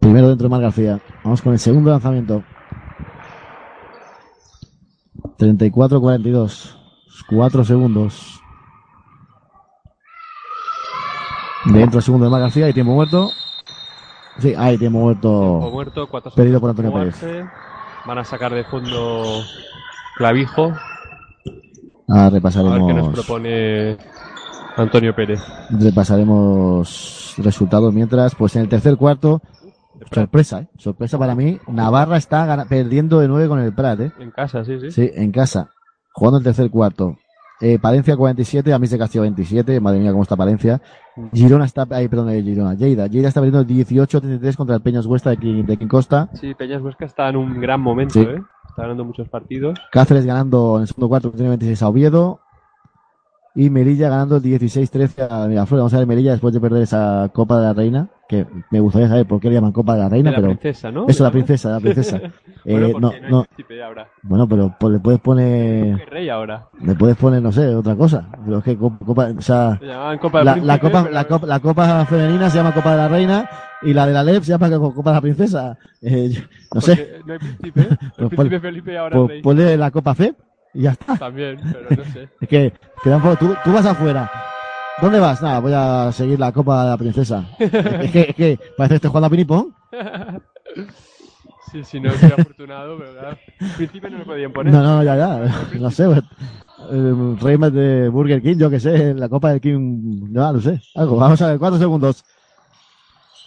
[0.00, 1.00] Primero dentro de Mar García.
[1.24, 2.44] Vamos con el segundo lanzamiento.
[5.38, 6.76] 34-42.
[7.28, 8.40] 4 segundos.
[11.64, 13.30] Dentro el segundo de Mar García y tiempo muerto.
[14.38, 15.30] Sí, hay tiempo muerto.
[15.32, 17.20] O muerto, 4 Pedido por Antonio Pérez.
[18.06, 19.42] Van a sacar de fondo
[20.16, 20.72] Clavijo.
[22.08, 23.96] Ahora A ver qué nos repasaremos, propone
[24.76, 25.40] Antonio Pérez.
[25.70, 29.42] repasaremos resultados mientras, pues en el tercer cuarto,
[30.12, 30.68] sorpresa, ¿eh?
[30.78, 34.12] sorpresa para mí, Navarra está perdiendo de 9 con el Prat, ¿eh?
[34.20, 34.90] En casa, sí, sí.
[34.92, 35.70] Sí, en casa,
[36.12, 37.16] jugando el tercer cuarto.
[37.60, 40.80] Eh, Palencia 47, Amis de Castillo 27, madre mía cómo está Palencia.
[41.32, 45.30] Girona está, ay, perdón, eh, Girona, Lleida, Lleida está perdiendo 18-33 contra el Peñas Huesta
[45.30, 46.28] de Quin Costa.
[46.34, 48.20] Sí, Peñas Huesca está en un gran momento, Sí.
[48.20, 48.42] ¿eh?
[48.68, 49.78] Está ganando muchos partidos.
[49.90, 52.40] Cáceres ganando en el segundo cuarto, tiene 26 a Oviedo.
[53.54, 55.80] Y Melilla ganando 16-13 a Miraflores.
[55.80, 59.08] Vamos a ver Melilla después de perder esa Copa de la Reina, que me gustaría
[59.08, 61.06] saber por qué le llaman Copa de la Reina, De la pero princesa, ¿no?
[61.08, 62.18] eso, la princesa, la princesa.
[62.64, 63.46] bueno, Eh, porque no, no
[63.78, 64.08] no, ahora.
[64.22, 66.66] bueno, pero pues, le puedes poner, ¿Qué rey ahora?
[66.80, 68.28] le puedes poner, no sé, otra cosa.
[68.44, 69.78] Pero es que co- Copa, o sea,
[70.20, 72.96] Copa la, Príncipe, la copa, pero- la copa, la copa femenina se llama Copa de
[72.96, 73.50] la Reina
[73.82, 75.78] y la de la LEP se llama co- Copa de la Princesa.
[76.02, 76.42] Eh, yo-
[76.74, 77.20] no sé.
[77.26, 77.80] No hay príncipe.
[77.80, 80.36] El Pues príncipe pon- Felipe ahora Pues ponle la Copa FEP
[80.74, 81.16] y ya está.
[81.16, 82.28] También, pero no sé.
[82.40, 82.72] Es que,
[83.04, 84.28] que tampoco- tú, tú vas afuera.
[85.00, 85.42] ¿Dónde vas?
[85.42, 87.44] Nada, voy a seguir la Copa de la Princesa.
[87.58, 87.70] es,
[88.10, 89.74] que, es que parece que estoy jugando a pinipón.
[91.70, 93.36] Sí, sí, no soy afortunado, claro.
[93.60, 94.72] El príncipe no lo podían poner.
[94.72, 95.78] No, no, ya, ya.
[95.78, 96.22] No sé, pues,
[96.90, 100.80] el rey de Burger King, yo que sé, la Copa del King, no, no sé.
[100.94, 102.24] Algo, vamos a ver, cuatro segundos.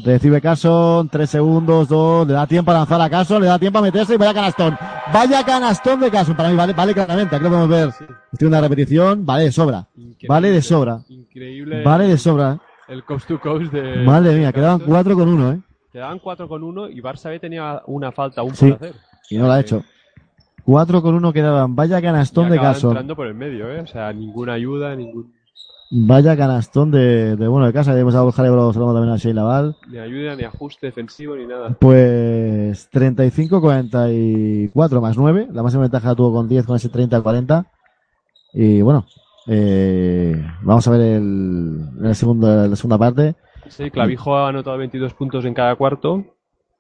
[0.04, 3.80] Recibe Carson, tres segundos, dos, le da tiempo a lanzar a Carson, le da tiempo
[3.80, 4.78] a meterse y vaya canastón.
[5.14, 7.90] Vaya canastón de Carson, para mí vale, vale claramente, aquí lo podemos ver.
[8.32, 9.88] Estoy en una repetición, vale de sobra.
[10.28, 11.00] Vale de sobra.
[11.10, 11.84] Increíble.
[11.84, 12.60] Vale de sobra.
[12.88, 14.04] El coast to coast de.
[14.04, 15.60] Madre mía, quedaban cuatro con uno, eh.
[15.92, 18.96] Quedaban 4 con 1 y Barça B tenía una falta aún Sí, por hacer.
[19.32, 19.84] y no lo ha hecho.
[20.64, 22.92] Cuatro con uno quedaban, vaya Y canastón de Carson.
[22.92, 23.82] entrando por el medio, ¿eh?
[23.82, 25.34] O sea, ninguna ayuda, ningún,
[25.92, 27.98] Vaya canastón de, de bueno de casa.
[28.00, 29.76] Hemos a Borja Lebro, saludamos también a Sheila Val.
[29.90, 31.76] ni ayuda, ni ajuste defensivo, ni nada.
[31.80, 35.48] Pues 35-44 más 9.
[35.52, 37.66] La máxima ventaja la tuvo con 10 con ese 30-40.
[38.54, 39.06] Y bueno,
[39.48, 43.36] eh, vamos a ver el, el segundo, la segunda parte.
[43.68, 46.24] Sí, Clavijo ha anotado 22 puntos en cada cuarto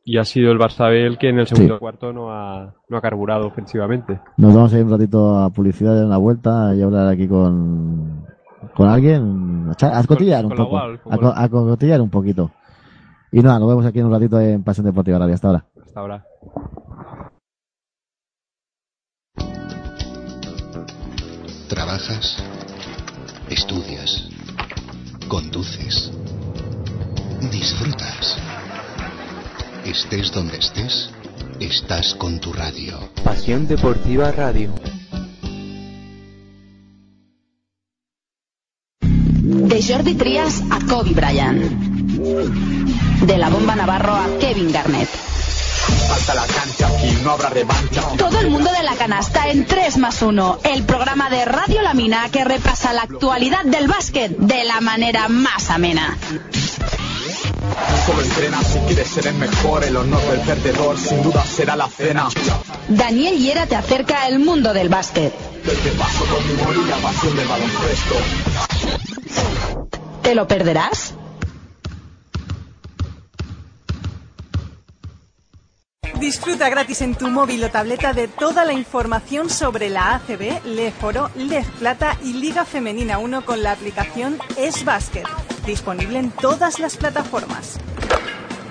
[0.03, 1.79] y ha sido el Barça B el que en el segundo Sí.
[1.79, 4.19] cuarto no ha, no ha carburado ofensivamente.
[4.37, 8.25] Nos vamos a ir un ratito a publicidad en la vuelta y hablar aquí con,
[8.79, 9.71] con alguien.
[9.81, 10.77] A, cotillar un poco.
[10.77, 12.49] A, a cotillar un poquito.
[13.29, 15.35] Y nada, nos vemos aquí en un ratito en Pasión Deportiva Radio.
[15.35, 15.65] Hasta ahora.
[15.85, 16.25] Hasta ahora.
[21.67, 22.41] Trabajas,
[23.49, 24.29] estudias,
[25.27, 26.13] conduces,
[27.51, 28.37] disfrutas.
[29.83, 31.11] Estés donde estés,
[31.59, 32.97] estás con tu radio.
[33.25, 34.71] Pasión Deportiva Radio.
[39.41, 41.61] De Jordi Trias a Kobe Bryant.
[43.25, 45.07] De la bomba Navarro a Kevin Garnett.
[46.07, 48.01] Falta la cancha, aquí no habrá revancha.
[48.17, 51.93] Todo el mundo de la canasta en 3 más 1, el programa de Radio La
[51.93, 56.17] Mina que repasa la actualidad del básquet de la manera más amena.
[58.05, 61.87] Solo entrena si quieres ser el mejor, el honor del perdedor sin duda será la
[61.87, 62.27] cena.
[62.87, 65.33] Daniel Hiera te acerca al mundo del básquet.
[70.21, 71.13] ¿Te lo perderás?
[76.19, 81.31] Disfruta gratis en tu móvil o tableta de toda la información sobre la ACB, Leforo,
[81.35, 85.25] Lef Plata y Liga Femenina 1 con la aplicación Es Básquet
[85.69, 87.79] disponible en todas las plataformas.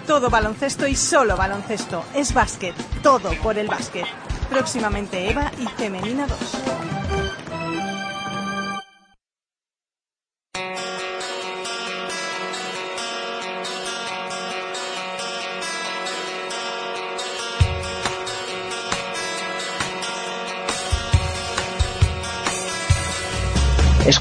[0.07, 2.05] Todo baloncesto y solo baloncesto.
[2.15, 2.75] Es básquet.
[3.03, 4.07] Todo por el básquet.
[4.51, 6.68] Próximamente Eva y Femenina 2.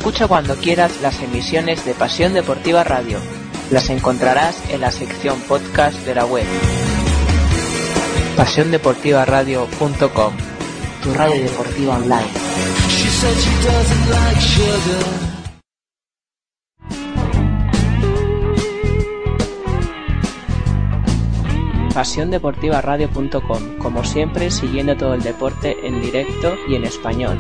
[0.08, 3.20] Escucha cuando quieras las emisiones de Pasión Deportiva Radio.
[3.72, 6.46] Las encontrarás en la sección podcast de la web.
[8.38, 10.34] PasiónDeportivaRadio.com
[11.04, 12.32] Tu radio deportiva online.
[21.94, 27.38] PasiónDeportivaRadio.com Como siempre, siguiendo todo el deporte en directo y en español.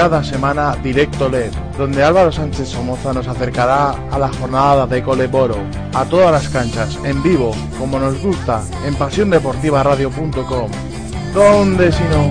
[0.00, 5.56] Cada semana Directo LED, donde Álvaro Sánchez Somoza nos acercará a la jornada de Coleboro,
[5.92, 10.70] a todas las canchas, en vivo, como nos gusta, en pasiondeportivaradio.com.
[11.34, 12.30] ¿Dónde si no?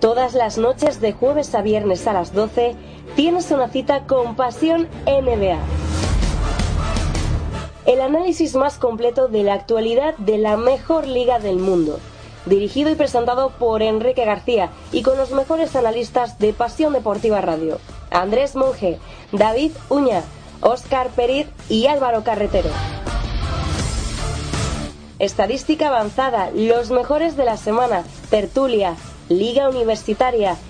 [0.00, 2.74] Todas las noches de jueves a viernes a las 12
[3.16, 5.58] tienes una cita con Pasión NBA.
[7.86, 11.98] El análisis más completo de la actualidad de la mejor liga del mundo.
[12.46, 17.78] Dirigido y presentado por Enrique García y con los mejores analistas de Pasión Deportiva Radio.
[18.10, 18.98] Andrés Monge,
[19.32, 20.22] David Uña,
[20.60, 22.70] Óscar Periz y Álvaro Carretero.
[25.18, 28.96] Estadística avanzada, los mejores de la semana, tertulia,
[29.28, 30.56] liga universitaria,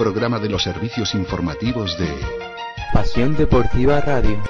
[0.00, 2.08] Programa de los servicios informativos de
[2.94, 4.42] Pasión Deportiva Radio.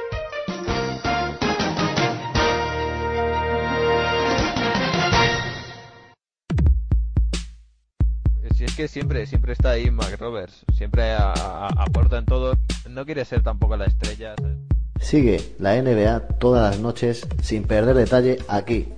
[8.57, 12.57] Si es que siempre, siempre está ahí Mac Roberts, siempre a- a- aporta en todo,
[12.89, 14.35] no quiere ser tampoco la estrella.
[14.39, 14.57] ¿sabes?
[15.01, 18.89] Sigue la NBA todas las noches sin perder detalle aquí,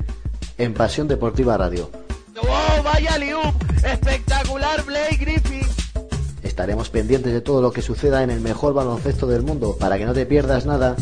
[0.58, 1.90] en Pasión Deportiva Radio.
[2.40, 3.16] ¡Oh, vaya!
[6.52, 10.04] Estaremos pendientes de todo lo que suceda en el mejor baloncesto del mundo para que
[10.04, 10.96] no te pierdas nada.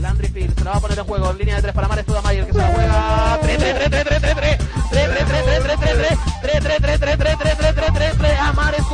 [0.00, 1.32] Landry Fields se la va a poner en juego.
[1.32, 3.38] Línea de tres para Mares Tudamayer que se la juega.
[3.42, 4.58] 3, 3, 3, 3, 3, 3, 3.
[4.92, 6.18] 3, 3, 3, 3, 3, 3, 3.
[6.42, 8.38] 3, 3, 3, 3, 3, 3, 3, 3, 3, 3.
[8.38, 8.84] A Mares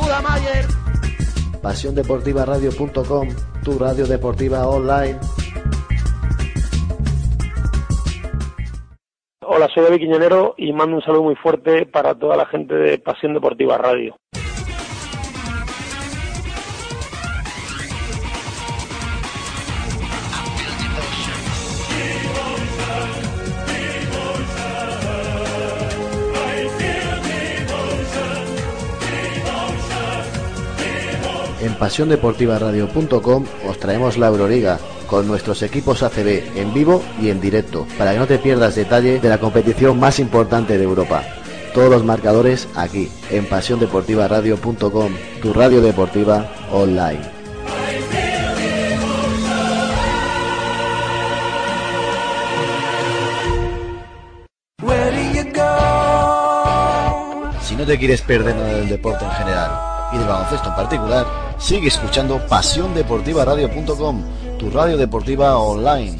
[3.63, 5.19] tu radio deportiva online.
[9.41, 12.97] Hola, soy David Quiñonero y mando un saludo muy fuerte para toda la gente de
[12.97, 14.15] Pasión Deportiva Radio.
[31.81, 34.77] pasiondeportivaradio.com os traemos la Euroliga
[35.07, 39.19] con nuestros equipos ACB en vivo y en directo para que no te pierdas detalle
[39.19, 41.23] de la competición más importante de Europa.
[41.73, 45.11] Todos los marcadores aquí en pasiondeportivaradio.com,
[45.41, 47.21] tu radio deportiva online.
[57.63, 59.71] Si no te quieres perder nada del deporte en general
[60.13, 64.23] y del baloncesto en particular, sigue escuchando pasiondeportivaradio.com,
[64.57, 66.17] tu radio deportiva online.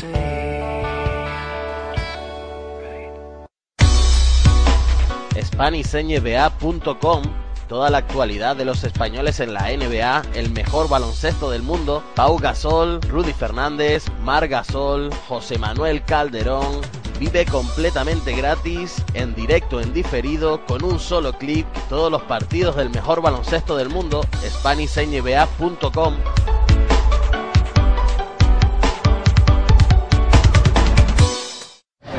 [5.41, 7.23] SpanishNBA.com
[7.67, 12.37] Toda la actualidad de los españoles en la NBA, el mejor baloncesto del mundo, Pau
[12.37, 16.81] Gasol, Rudy Fernández, Mar Gasol, José Manuel Calderón,
[17.21, 22.89] Vive completamente gratis, en directo, en diferido, con un solo clic, todos los partidos del
[22.89, 26.15] mejor baloncesto del mundo, SpanishNBA.com.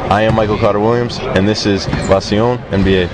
[0.09, 3.09] I am Michael Carter Williams, and this is Pasión NBA.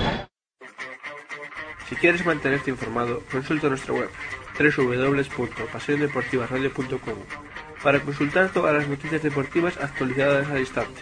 [1.89, 4.11] Si quieres mantenerte informado, consulta nuestra web
[4.59, 7.15] www.pasiondeportivaradio.com
[7.81, 11.01] para consultar todas las noticias deportivas actualizadas al instante.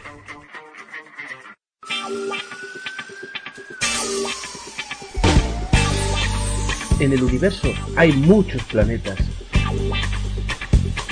[6.99, 9.17] En el universo hay muchos planetas.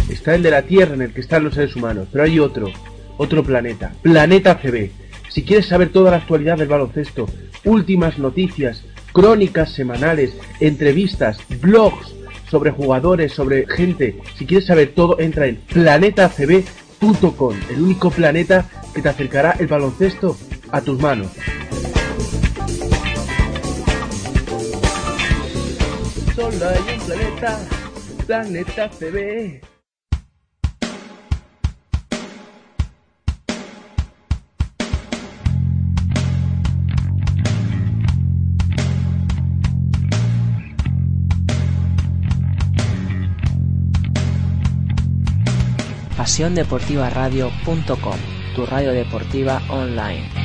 [0.09, 2.69] Está el de la Tierra en el que están los seres humanos, pero hay otro,
[3.17, 4.91] otro planeta, Planeta CB.
[5.29, 7.27] Si quieres saber toda la actualidad del baloncesto,
[7.65, 12.15] últimas noticias, crónicas semanales, entrevistas, blogs
[12.49, 19.01] sobre jugadores, sobre gente, si quieres saber todo, entra en planetacb.com, el único planeta que
[19.01, 20.37] te acercará el baloncesto
[20.71, 21.31] a tus manos.
[26.35, 27.59] Solo hay un planeta,
[28.25, 29.61] Planeta CB.
[46.17, 48.17] pasiondeportivaradio.com,
[48.55, 50.44] tu radio deportiva online.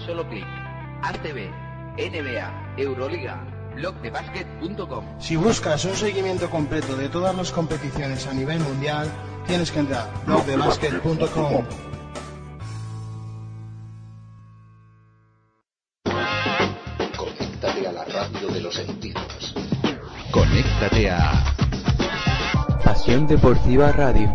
[0.00, 0.46] Un solo clic.
[1.02, 1.50] ACB,
[1.96, 3.42] NBA, Euroliga,
[3.74, 9.10] blogdebasket.com Si buscas un seguimiento completo de todas las competiciones a nivel mundial,
[9.46, 11.64] tienes que entrar a blogdebasket.com.
[17.16, 19.54] Conéctate a la radio de los sentidos.
[20.30, 21.54] Conéctate a
[22.84, 24.34] Pasión Deportiva Radio.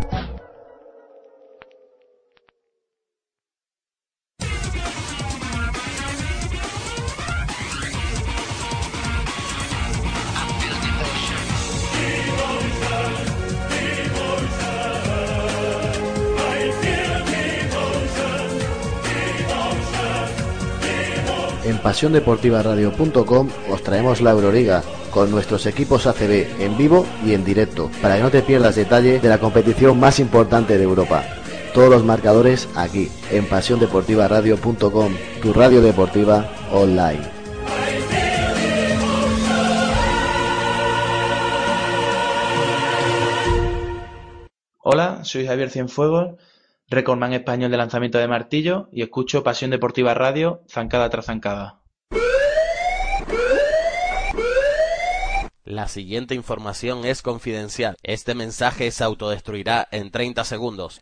[21.95, 28.17] pasiondeportivaradio.com os traemos la Euroliga con nuestros equipos ACB en vivo y en directo, para
[28.17, 31.23] que no te pierdas detalle de la competición más importante de Europa.
[31.73, 37.23] Todos los marcadores aquí, en pasiondeportivaradio.com, tu radio deportiva online.
[44.81, 46.35] Hola, soy Javier Cienfuegos,
[46.89, 51.84] recordman español de lanzamiento de martillo y escucho Pasión Deportiva Radio, zancada tras zancada.
[55.65, 57.97] La siguiente información es confidencial.
[58.03, 61.01] Este mensaje se autodestruirá en 30 segundos.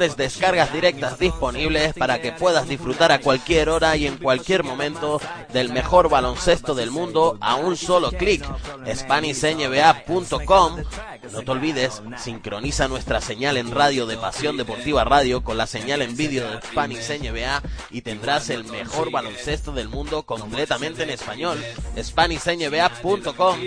[0.09, 5.21] descargas directas disponibles para que puedas disfrutar a cualquier hora y en cualquier momento
[5.53, 8.43] del mejor baloncesto del mundo a un solo clic.
[8.91, 10.83] SpanishNBA.com
[11.31, 16.01] No te olvides, sincroniza nuestra señal en radio de Pasión Deportiva Radio con la señal
[16.01, 21.63] en vídeo de Spanish NBA y tendrás el mejor baloncesto del mundo completamente en español.
[21.97, 23.59] SpanishNBA.com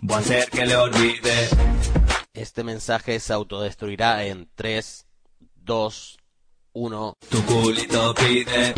[0.00, 1.48] Voy a hacer que le olvide.
[2.32, 5.07] Este mensaje se autodestruirá en 3,
[5.68, 6.16] 2,
[6.72, 7.12] 1.
[7.28, 8.72] Tu culito pide.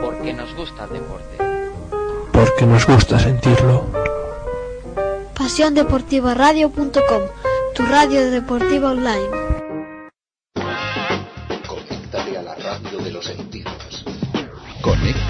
[0.00, 1.36] Porque nos gusta el deporte.
[2.32, 3.84] Porque nos gusta sentirlo.
[5.34, 7.22] PasiónDeportivaRadio.com,
[7.74, 9.41] tu radio deportiva online.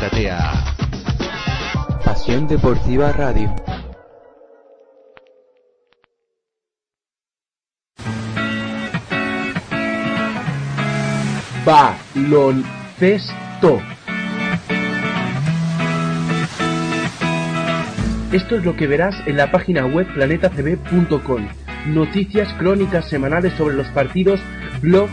[0.04, 0.74] A
[2.04, 3.54] Pasión Deportiva Radio.
[11.64, 12.80] Baloncesto.
[18.32, 21.48] Esto es lo que verás en la página web planetacb.com.
[21.86, 24.40] Noticias crónicas semanales sobre los partidos,
[24.80, 25.12] blogs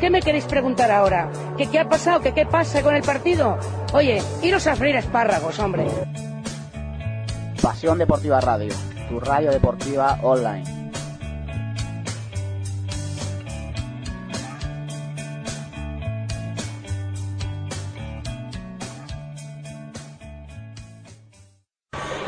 [0.00, 1.28] ¿Qué me queréis preguntar ahora?
[1.56, 2.20] ¿Que qué ha pasado?
[2.20, 3.58] ¿Que qué pasa con el partido?
[3.92, 5.86] Oye, iros a freír espárragos, hombre.
[7.60, 8.72] Pasión Deportiva Radio,
[9.08, 10.78] tu radio deportiva online.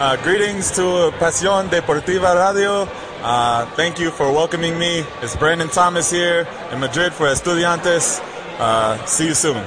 [0.01, 2.89] Uh, greetings to Pasión Deportiva Radio.
[3.23, 5.05] Uh, thank you for welcoming me.
[5.23, 8.18] It's Brandon Thomas here in Madrid for Estudiantes.
[8.59, 9.62] Uh, see you soon.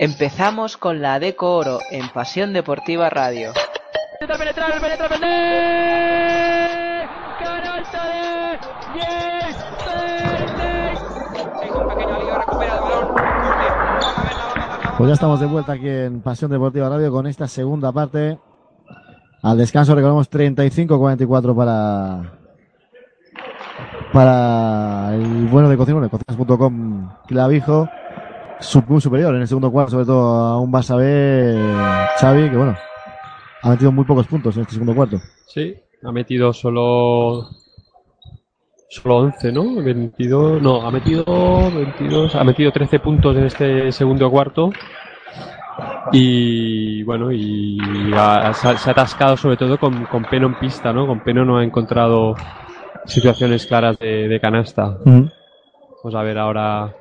[0.00, 3.50] Empezamos con la Deco Oro en Pasión Deportiva Radio.
[4.12, 7.08] Intenta penetrar, penetra Valdés.
[7.42, 8.58] Canasta de
[8.94, 9.56] Yes.
[11.64, 13.08] Es un pequeño lío, recupera el balón.
[14.98, 18.38] Pues ya estamos de vuelta aquí en Pasión Deportiva Radio con esta segunda parte.
[19.42, 22.34] Al descanso recordamos 35-44 para
[24.12, 27.88] para el bueno de Cocinone, cocinas.com Clavijo,
[28.88, 31.56] muy superior en el segundo cuarto, sobre todo a un Barça B,
[32.20, 32.76] Xavi, que bueno,
[33.62, 35.18] ha metido muy pocos puntos en este segundo cuarto.
[35.46, 37.48] Sí, ha metido solo
[38.90, 39.82] solo 11, ¿no?
[39.82, 41.24] 22, no, ha metido
[41.70, 44.70] 22, ha metido 13 puntos en este segundo cuarto.
[46.12, 47.78] Y bueno, y
[48.14, 51.06] ha- se, ha, atascado sobre todo con, con Peno en pista, ¿no?
[51.06, 52.34] Con Peno no ha encontrado
[53.04, 54.98] situaciones claras de, de canasta.
[55.04, 56.94] Vamos a ver ahora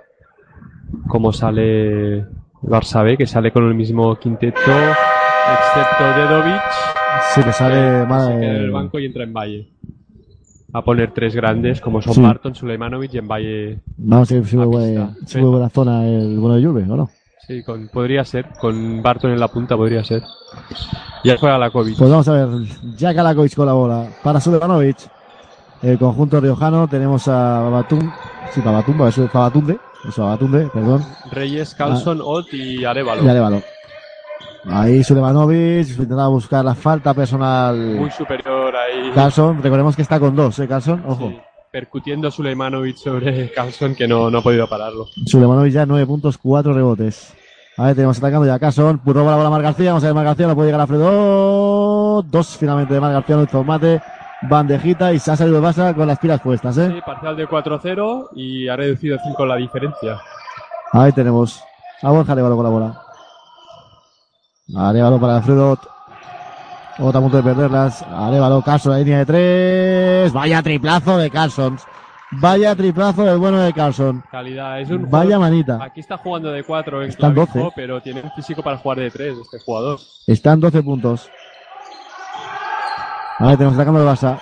[1.08, 2.26] cómo sale
[2.62, 6.62] Barça B, que sale con el mismo quinteto, excepto Dedovic.
[7.34, 9.70] Sí, que sale mal, Se queda en el banco y entra en Valle.
[10.74, 12.22] A poner tres grandes como son Sí.
[12.22, 13.80] Barton, Suleimanovic y en Valle.
[13.98, 14.80] Vamos a ver si a muy pista.
[15.02, 15.38] buena, Sí.
[15.40, 17.10] muy buena zona el bueno de Juve, ¿o no?
[17.48, 18.48] Sí, con, podría ser.
[18.60, 20.22] Con Barton en la punta podría ser.
[21.24, 21.98] Ya juega la COVID.
[21.98, 22.48] Pues vamos a ver,
[22.98, 24.98] Jack Alakovic con la bola para Sulevanovic.
[25.82, 28.00] El conjunto riojano tenemos a Babatum,
[28.52, 29.78] sí, es Babatunde,
[30.08, 33.22] eso Babatunde, perdón, Reyes, Carlson, Ott y Arevalo.
[33.22, 33.26] Ah.
[33.26, 33.62] y Arevalo.
[34.70, 37.78] Ahí Sulevanovic intentaba buscar la falta personal.
[37.78, 39.12] Muy superior ahí.
[39.16, 41.04] Carlson, recordemos que está con dos, ¿eh, Carlson?
[41.08, 41.34] Ojo.
[41.72, 45.06] Percutiendo Suleimanovic sobre Carlson que no, no ha podido pararlo.
[45.26, 47.34] Sulevanovic ya 9 puntos, 4 rebotes.
[47.78, 50.16] A ver, tenemos atacando ya Carlson, roba la bola a Mar García, vamos a ver
[50.16, 52.24] Mar García, no puede llegar a Fredo.
[52.24, 54.02] Dos finalmente de Mar García, no hizo mate,
[54.44, 56.92] bandejita y se ha salido el Barça con las pilas puestas, ¿eh?
[56.94, 60.20] Sí, parcial de 4-0 y ha reducido 5 la diferencia.
[60.94, 61.62] Ahí tenemos
[62.02, 63.02] a Borja Arevalo con la bola.
[64.76, 65.78] Arevalo para Alfredo.
[67.00, 68.02] Otra a punto de perderlas.
[68.04, 70.34] Arevalo, Carlson, la línea de tres.
[70.34, 71.78] Vaya triplazo de Carlson.
[72.32, 74.24] Vaya triplazo del bueno de Carlson.
[74.32, 75.80] Calidad, es un Vaya jugador- manita.
[75.82, 77.72] Aquí está jugando de 4 en Está en Clavijo, 12.
[77.76, 80.00] pero tiene un físico para jugar de 3 este jugador.
[80.26, 81.30] Están 12 puntos.
[83.40, 84.40] Ahí tenemos atacando el Barça.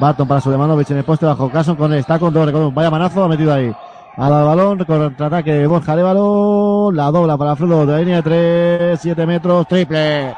[0.00, 1.48] Barton para Sulemanovic en el poste bajo.
[1.50, 2.00] Carlson con él.
[2.00, 2.44] Está con dos.
[2.46, 3.72] recordemos, Vaya manazo ha metido ahí.
[4.16, 6.90] Al balón, contraataque de Borja Arevalo.
[6.92, 9.66] La dobla para Alfredo de la línea de 3, 7 metros.
[9.68, 10.34] Triple.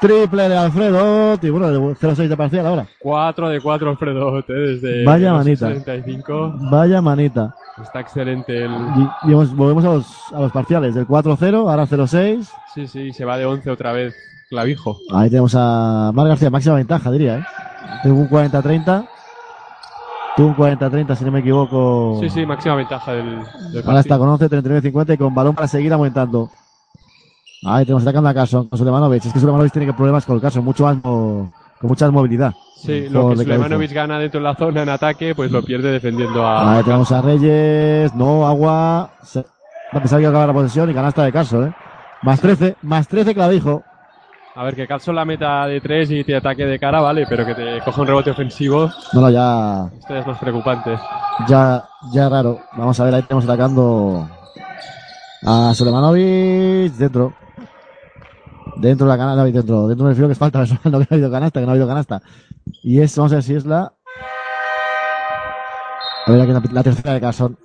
[0.00, 1.38] Triple de Alfredo.
[1.42, 2.86] Y bueno, de 0-6 de parcial ahora.
[3.00, 5.68] 4 de 4 Alfredo desde Vaya manita.
[5.68, 6.54] 65.
[6.70, 7.54] Vaya manita.
[7.82, 8.70] Está excelente el...
[8.72, 10.94] Y, y hemos- volvemos a los, a los parciales.
[10.94, 12.48] Del 4-0, ahora 0-6.
[12.74, 14.14] Sí, sí, se va de 11 otra vez
[14.50, 14.98] Clavijo.
[15.12, 17.44] Ahí tenemos a Mar García, máxima ventaja, diría, ¿eh?
[18.02, 19.08] Tengo un 40-30.
[20.36, 22.18] Tú un 40-30, si no me equivoco.
[22.20, 23.38] Sí, sí, máxima ventaja del,
[23.72, 26.50] del Ahora está con 11, 39, 50 y con balón para seguir aumentando.
[27.64, 29.24] Ahí tenemos atacando a Carson con Sulemanovic.
[29.24, 32.52] Es que Sulemanovic tiene problemas con el Carson, mucho más con mucha más movilidad.
[32.76, 33.36] Sí, lo que.
[33.36, 36.76] Sulemanovic gana dentro de la zona en ataque, pues lo pierde defendiendo a...
[36.76, 38.14] Ahí tenemos a Reyes.
[38.16, 39.12] No, agua.
[39.22, 39.42] Se...
[39.42, 41.74] Va a pensar que acaba la posesión y canasta de Carson, ¿eh?
[42.22, 43.84] Más 13, más 13 Clavijo.
[44.54, 47.46] A ver, que Carlson la meta de 3 y te ataque de cara, vale, pero
[47.46, 50.98] que te coja un rebote ofensivo, No, no, ya, esto es más preocupante.
[51.46, 52.58] ya, ya raro.
[52.76, 54.28] Vamos a ver, ahí tenemos atacando
[55.46, 57.32] a Sulemanovic dentro.
[58.76, 61.30] Dentro de la canasta, dentro, dentro me refiero que falta no que no ha habido
[61.30, 62.20] canasta, que no ha habido canasta.
[62.82, 63.92] Y es, vamos a ver si es la.
[66.26, 67.56] A ver, aquí la, la tercera de Carson.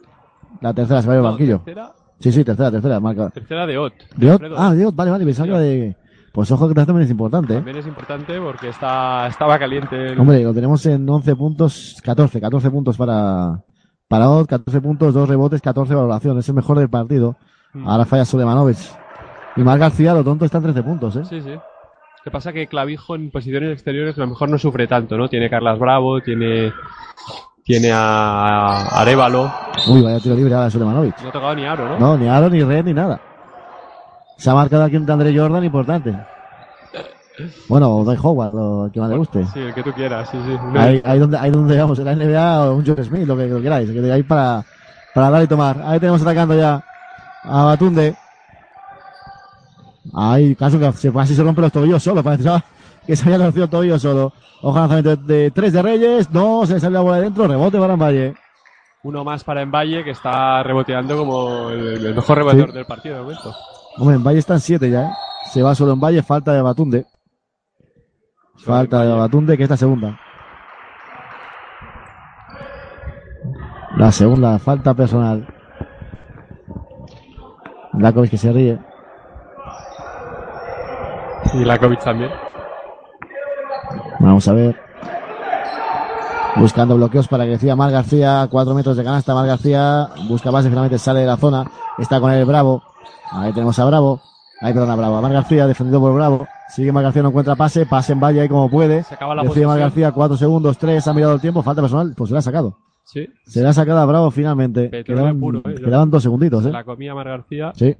[0.61, 1.61] La tercera se va a ir al banquillo.
[1.65, 1.91] tercera.
[2.19, 3.29] Sí, sí, tercera, tercera, marca.
[3.29, 3.93] Tercera de Ot.
[4.15, 4.41] ¿De Ot?
[4.57, 5.95] Ah, de Ot, vale, vale, pensaba que era de.
[6.35, 7.55] Pues ojo que también es importante, ¿eh?
[7.55, 9.95] También es importante porque está, estaba caliente.
[10.09, 13.61] el- Hombre, lo tenemos en 11 puntos, 14, 14 puntos para,
[14.09, 16.37] para Ot, 14 puntos, 2 rebotes, 14 valoración.
[16.37, 17.37] Es el mejor del partido.
[17.73, 17.87] Mm.
[17.87, 18.77] Ahora falla Sulemanovic.
[19.55, 21.23] Y Mar García, lo tonto, está en 13 puntos, ¿eh?
[21.23, 21.55] Sí, sí.
[22.25, 22.51] ¿Qué pasa?
[22.51, 25.29] Que Clavijo en posiciones exteriores a lo mejor no sufre tanto, ¿no?
[25.29, 26.73] Tiene Carlas Bravo, tiene,
[27.63, 29.49] tiene a Arevalo.
[29.87, 31.21] Uy, vaya tiro libre ahora de Sulemanovic.
[31.21, 31.97] No ha tocado ni Aro, ¿no?
[31.99, 33.21] No, ni Aaron, ni Red, ni nada.
[34.37, 36.15] Se ha marcado aquí un de Andre Jordan importante.
[37.67, 39.45] Bueno, o Dwight Howard, lo que más le guste.
[39.53, 40.57] Sí, el que tú quieras, sí, sí.
[40.77, 43.47] Ahí, ahí donde, ahí donde vamos, en la NBA o un Joe Smith, lo que,
[43.47, 44.63] lo queráis, que ahí para,
[45.13, 45.81] para dar y tomar.
[45.85, 46.81] Ahí tenemos atacando ya
[47.43, 48.15] a Batunde.
[50.13, 52.63] Ahí, caso que se, casi se rompe los tobillos solo, parecía
[53.05, 54.31] que se había conocido el tobillo solo.
[54.61, 57.47] Ojo lanzamiento de, de tres de Reyes, no, se le sale la bola de dentro,
[57.47, 58.33] rebote para Valle.
[59.03, 62.75] Uno más para Envalle que está reboteando como el, el mejor reboteador Sí.
[62.77, 63.53] del partido de momento.
[63.97, 65.11] Hombre, en Valle están siete ya, ¿eh?
[65.51, 67.05] Se va solo en Valle, falta de Batunde.
[68.57, 70.19] Falta de Batunde, que es la segunda.
[73.97, 75.47] La segunda falta personal.
[77.93, 78.79] Lakovic que se ríe.
[81.53, 82.31] Y Lakovic también.
[84.19, 84.75] Vamos a ver.
[86.57, 88.47] Buscando bloqueos para que decía Mar García.
[88.51, 89.33] Cuatro metros de canasta.
[89.33, 90.67] Mar García busca base.
[90.67, 91.65] Finalmente sale de la zona.
[91.97, 92.83] Está con el Bravo.
[93.31, 94.21] Ahí tenemos a Bravo.
[94.61, 95.17] Ahí, perdón, a Bravo.
[95.17, 96.47] A Mar García defendido por Bravo.
[96.69, 97.85] Sigue Mar García, no encuentra pase.
[97.85, 99.03] Pase en valle ahí como puede.
[99.03, 99.79] Se acaba la Decide Mar.
[99.79, 100.11] García.
[100.11, 100.77] Cuatro segundos.
[100.77, 101.07] Tres.
[101.07, 101.61] Ha mirado el tiempo.
[101.61, 102.13] Falta personal.
[102.15, 102.77] Pues se la ha sacado.
[103.05, 103.27] Sí.
[103.45, 104.89] Se la ha sacado a Bravo finalmente.
[105.03, 105.75] Quedaban, puro, ¿eh?
[105.75, 106.71] quedaban dos segunditos, Se eh.
[106.73, 107.71] la comía Mar García.
[107.75, 107.95] Sí.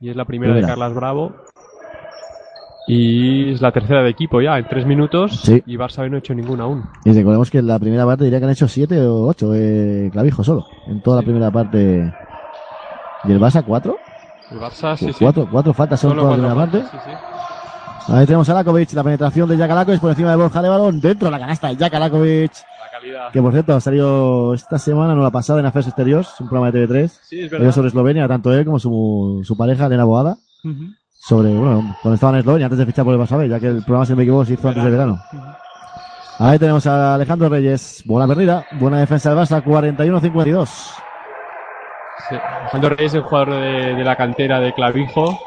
[0.00, 0.66] Y es la primera, Primera.
[0.66, 1.32] de Carlas Bravo.
[2.86, 5.40] Y es la tercera de equipo ya, en tres minutos.
[5.40, 5.62] Sí.
[5.66, 6.84] Y Barça B no ha hecho ninguna aún.
[7.04, 10.10] Y recordemos que en la primera parte diría que han hecho siete o ocho eh,
[10.12, 10.66] clavijos solo.
[10.86, 12.12] En toda la primera parte.
[13.24, 13.96] ¿Y el Barça cuatro?
[14.50, 15.16] El Barça, sí, sí.
[15.18, 16.98] Cuatro, cuatro faltas son Solo toda la cuatro primera parte.
[17.06, 17.10] sí,
[18.06, 18.12] sí.
[18.12, 21.26] Ahí tenemos a Lakovic, la penetración de Jakalakovic por encima de Borja de balón, dentro
[21.26, 22.52] de la canasta de Jakalakovic.
[22.52, 23.30] La calidad.
[23.32, 26.70] Que por cierto ha salido esta semana, no la pasada, en Affairs Exteriors, un programa
[26.70, 27.08] de TV3.
[27.22, 27.72] Sí, es verdad.
[27.72, 30.36] sobre Eslovenia, tanto él como su, su pareja, Elena Boada.
[31.12, 33.68] Sobre, bueno, cuando estaban en Eslovenia, antes de fichar por el Barça B, ya que
[33.68, 35.18] el programa, si no me equivoco, se hizo antes de verano.
[36.38, 40.68] Ahí tenemos a Alejandro Reyes, buena perdida, buena defensa del Barça, 41-52.
[42.36, 45.38] Alejandro Reyes es el jugador de, de la cantera de Clavijo.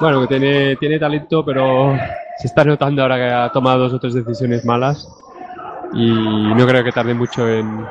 [0.00, 1.94] Bueno, que tiene, tiene talento, pero
[2.38, 5.08] se está notando ahora que ha tomado dos o tres decisiones malas.
[5.94, 7.86] Y no creo que tarde mucho en,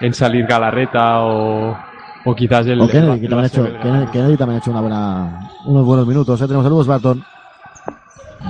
[0.00, 1.76] en salir Galarreta o,
[2.24, 2.80] o quizás el.
[2.80, 3.78] O Kennedy, el- que también ha hecho, Barça B.
[3.80, 6.40] Kennedy, Kennedy también ha hecho una buena, unos buenos minutos.
[6.40, 6.46] ¿eh?
[6.46, 7.24] Tenemos Luz Barton.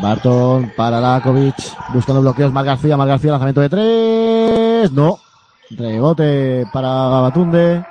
[0.02, 1.54] Barton para Lakovic,
[1.92, 2.52] buscando bloqueos.
[2.52, 4.92] Mar García, Mar García, lanzamiento de tres.
[4.92, 5.18] No.
[5.70, 7.84] Rebote para Batunde.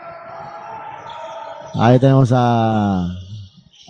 [1.78, 3.07] Ahí tenemos a,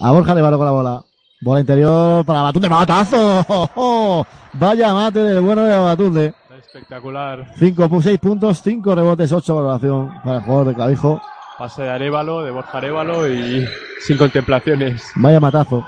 [0.01, 1.03] a Borja Levalo con la bola.
[1.41, 2.69] Bola interior para Batunde.
[2.69, 3.45] ¡Matazo!
[3.47, 4.25] ¡Oh, oh!
[4.53, 6.33] Vaya mate del bueno de Batunde.
[6.57, 7.53] Espectacular.
[7.57, 11.21] 5 6 puntos, 5 rebotes, 8 valoración para el jugador de Clavijo.
[11.57, 13.67] Pase de Arevalo, de Borja Arevalo y
[13.99, 15.11] sin contemplaciones.
[15.15, 15.85] Vaya matazo.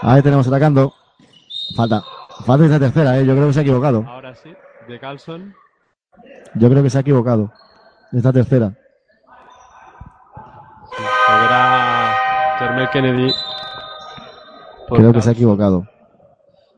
[0.00, 0.94] Ahí tenemos atacando.
[1.76, 2.02] Falta.
[2.46, 3.26] Falta esta tercera, ¿eh?
[3.26, 4.04] Yo creo que se ha equivocado.
[4.08, 4.54] Ahora sí,
[4.88, 5.54] de Carlson.
[6.54, 7.52] Yo creo que se ha equivocado.
[8.12, 8.74] Esta tercera.
[11.28, 12.14] Volverá
[12.58, 13.32] Jermel Kennedy.
[14.88, 15.86] por Creo que se ha equivocado.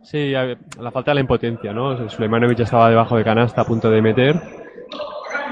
[0.02, 2.08] Sí, a- la falta de la impotencia, ¿no?
[2.08, 4.40] Suleimanovic estaba debajo de canasta a punto de meter.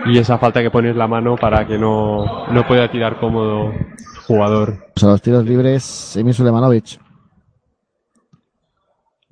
[0.04, 3.86] Y esa falta que pones la mano para que no, no pueda tirar cómodo el
[4.26, 4.86] jugador.
[4.94, 6.34] Pues a los tiros libres, Emil.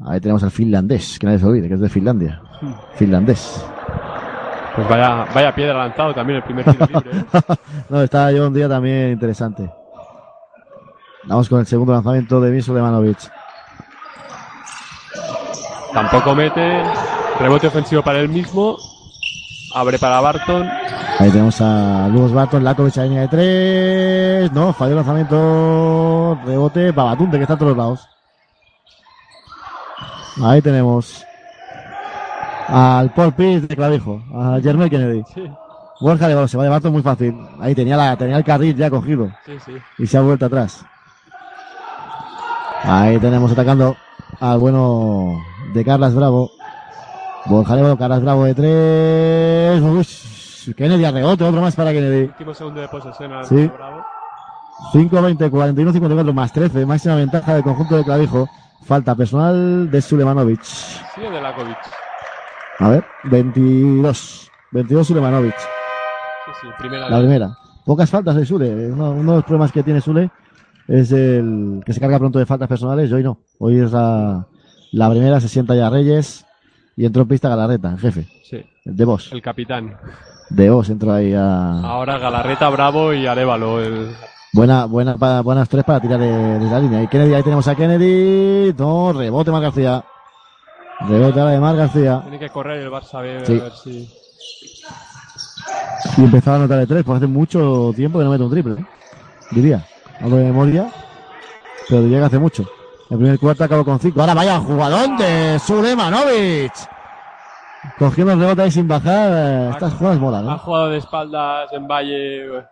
[0.07, 2.41] Ahí tenemos al finlandés, que nadie se olvide, que es de Finlandia.
[2.63, 2.73] Hmm.
[2.95, 3.65] Finlandés.
[4.81, 7.11] Pues vaya, vaya piedra lanzado también el primer tiro libre.
[7.13, 7.55] ¿eh?
[7.91, 9.71] no, está yo un día también interesante.
[11.25, 13.19] Vamos con el segundo lanzamiento de Miso Lemanovic.
[15.93, 16.83] Tampoco mete.
[17.39, 18.79] Rebote ofensivo para él mismo.
[19.75, 20.67] Abre para Barton.
[21.19, 24.53] Ahí tenemos a Lugos Barton, Lakovic a línea de tres.
[24.53, 26.39] No, falló el lanzamiento.
[26.47, 28.09] Rebote, Babatunde, que está a todos lados.
[30.43, 31.27] Ahí tenemos
[32.71, 35.23] al Paul Pierce de clavijo, a Jermel Kennedy.
[35.35, 35.51] Sí.
[36.01, 37.37] Borja de se va de Barton muy fácil.
[37.61, 39.31] Ahí tenía, la, tenía el carril ya cogido.
[39.45, 39.73] Sí, sí.
[39.99, 40.85] Y se ha vuelto atrás.
[42.83, 43.97] Ahí tenemos atacando
[44.41, 45.43] al bueno
[45.75, 46.51] de Carlas Bravo.
[47.47, 49.83] Borja Levalo, Carlas Bravo de tres.
[49.83, 52.29] Uy, Kennedy a rebote, otro más para Kennedy.
[52.29, 53.67] Último segundo de posesión al Sí.
[53.67, 54.05] Bravo.
[54.95, 56.87] 5-20, 41-54 más 13.
[56.87, 58.49] Máxima ventaja del conjunto de Clavijo.
[58.87, 60.63] Falta personal de Sulemanovic.
[60.63, 62.00] Sí, de Lakovic.
[62.81, 64.51] A ver, 22.
[64.73, 65.55] 22 Sulemanovic.
[65.59, 67.09] Sí, sí, primera.
[67.11, 67.57] La primera.
[67.85, 68.91] Pocas faltas de Sule.
[68.91, 70.31] Uno, uno de los problemas que tiene Sule
[70.89, 73.39] es el que se carga pronto de faltas personales y hoy no.
[73.59, 74.47] Hoy es la,
[74.93, 76.47] la primera, se sienta ya Reyes
[76.97, 78.27] y entró en pista Galarreta, el jefe.
[78.45, 78.65] Sí.
[78.85, 79.31] De Vos.
[79.33, 79.97] El capitán.
[80.49, 81.81] De Vos entró ahí a...
[81.81, 83.81] Ahora Galarreta, Bravo y Arevalo.
[83.81, 84.11] El...
[84.53, 87.03] Buena, buena, buenas tres para tirar de, de la línea.
[87.03, 88.73] Y Kennedy, ahí tenemos a Kennedy.
[88.77, 90.03] No, rebote Mar García.
[91.09, 92.21] Rebote ahora de Mar García.
[92.23, 93.59] Tiene que correr el Barça B Sí.
[93.59, 94.09] a ver si.
[96.17, 98.75] Y empezaba a anotar de tres, porque hace mucho tiempo que no mete un triple,
[98.75, 98.85] ¿eh?
[99.51, 99.85] diría.
[100.21, 100.91] Algo de memoria,
[101.89, 102.65] pero diría que hace mucho.
[103.09, 104.21] El primer cuarto acabó con cinco.
[104.21, 106.73] Ahora vaya jugadón de Sulemanovic.
[107.99, 109.31] Cogiendo el rebote ahí sin bajar.
[109.33, 110.59] eh, Estas jugadas molan, Ha ¿no?
[110.59, 112.63] jugado de espaldas en Valle eh,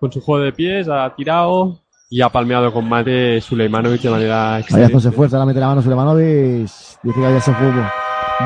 [0.00, 1.78] con su juego de pies, ha tirado
[2.08, 4.86] y ha palmeado con mate Suleimanovic de manera Ahí excelente.
[4.86, 6.68] Aston se esfuerza, ahora mete la mano Sulemanovic.
[7.02, 7.84] Dice que había se fútbol.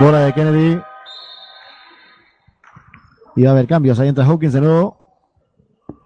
[0.00, 0.80] Bola de Kennedy.
[3.36, 3.98] Y va a haber cambios.
[4.00, 4.96] Ahí entra Hawkins de nuevo.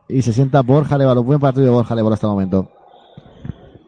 [0.08, 1.22] Y se sienta Borja Levalo.
[1.22, 2.70] Buen partido de Borja Levalo hasta el momento.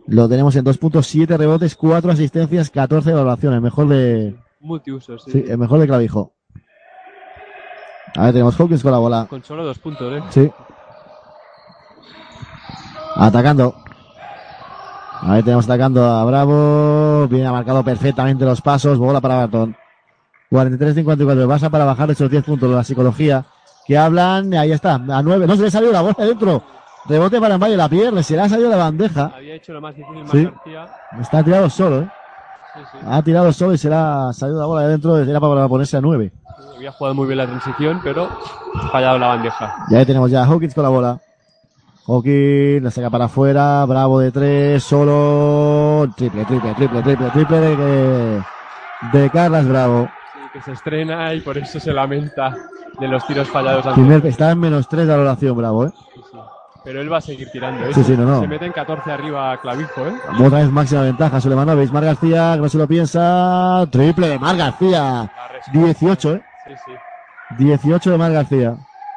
[0.07, 3.61] Lo tenemos en 2.7 rebotes, 4 asistencias, 14 evaluaciones.
[3.61, 5.33] Mejor de, Multiusos, sí.
[5.33, 6.33] sí, el mejor de Clavijo.
[8.17, 9.27] A ver, tenemos Hawkins con la bola.
[9.29, 10.23] Con solo dos puntos, ¿eh?
[10.31, 10.51] Sí.
[13.17, 13.75] Atacando.
[15.23, 17.27] A ver, tenemos atacando a Bravo.
[17.29, 18.99] Viene marcado perfectamente los pasos.
[18.99, 19.77] Bola para Barton.
[20.51, 21.49] 43-54.
[21.49, 23.45] Pasa para bajar esos 10 puntos de la psicología
[23.87, 24.53] que hablan.
[24.55, 25.47] Ahí está, a 9.
[25.47, 26.63] No se le salió la bola dentro.
[27.09, 28.23] Rebote para Valle, la pierde.
[28.23, 29.33] Se le ha salido la bandeja.
[29.35, 30.51] Había hecho lo más difícil Sí.
[31.21, 32.11] Está tirado solo, ¿eh?
[32.75, 32.99] Sí, sí.
[33.09, 35.19] Ha tirado solo y se le ha salido la bola de dentro.
[35.19, 36.33] Era para ponerse a 9.
[36.77, 38.29] Había jugado muy bien la transición, pero
[38.75, 39.75] ha fallado la bandeja.
[39.89, 41.21] Y ahí tenemos ya a Hawkins con la bola.
[42.07, 43.85] Hawkins la saca para afuera.
[43.85, 44.83] Bravo de tres.
[44.83, 46.09] Solo.
[46.17, 48.43] Triple, triple, triple, triple, triple de,
[49.13, 50.09] de Carlas Bravo.
[50.33, 52.55] Sí, que se estrena y por eso se lamenta
[52.99, 53.87] de los tiros fallados.
[53.95, 55.93] Primer, está en menos tres de valoración, Bravo, ¿eh?
[56.85, 57.93] Pero él va a seguir tirando, ¿eh?
[57.93, 58.41] Sí, sí, no, no.
[58.41, 60.15] Se mete en 14 arriba Clavijo, ¿eh?
[60.41, 61.41] Otra vez máxima ventaja.
[61.41, 61.91] Sulemanovic.
[61.91, 63.85] Mar García, que no se lo piensa.
[63.91, 65.29] Triple de Mar García.
[65.73, 66.43] 18, ¿eh?
[66.65, 66.93] Sí, sí.
[67.65, 68.77] 18 de Mar García.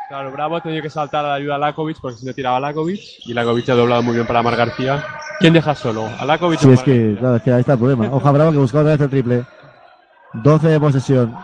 [0.10, 2.57] Claro, Bravo ha tenido que saltar a la ayuda a Lakovic porque si no tiraba
[2.57, 5.03] a Lakovic y Lakovic ha doblado muy bien para Mar García.
[5.39, 6.10] ¿Quién deja solo?
[6.20, 8.10] ¿A Lakovic Sí, o es que, claro, es que ahí está el problema.
[8.12, 9.45] Hoja Bravo que busca otra vez el triple.
[10.34, 11.36] 12 de posesión.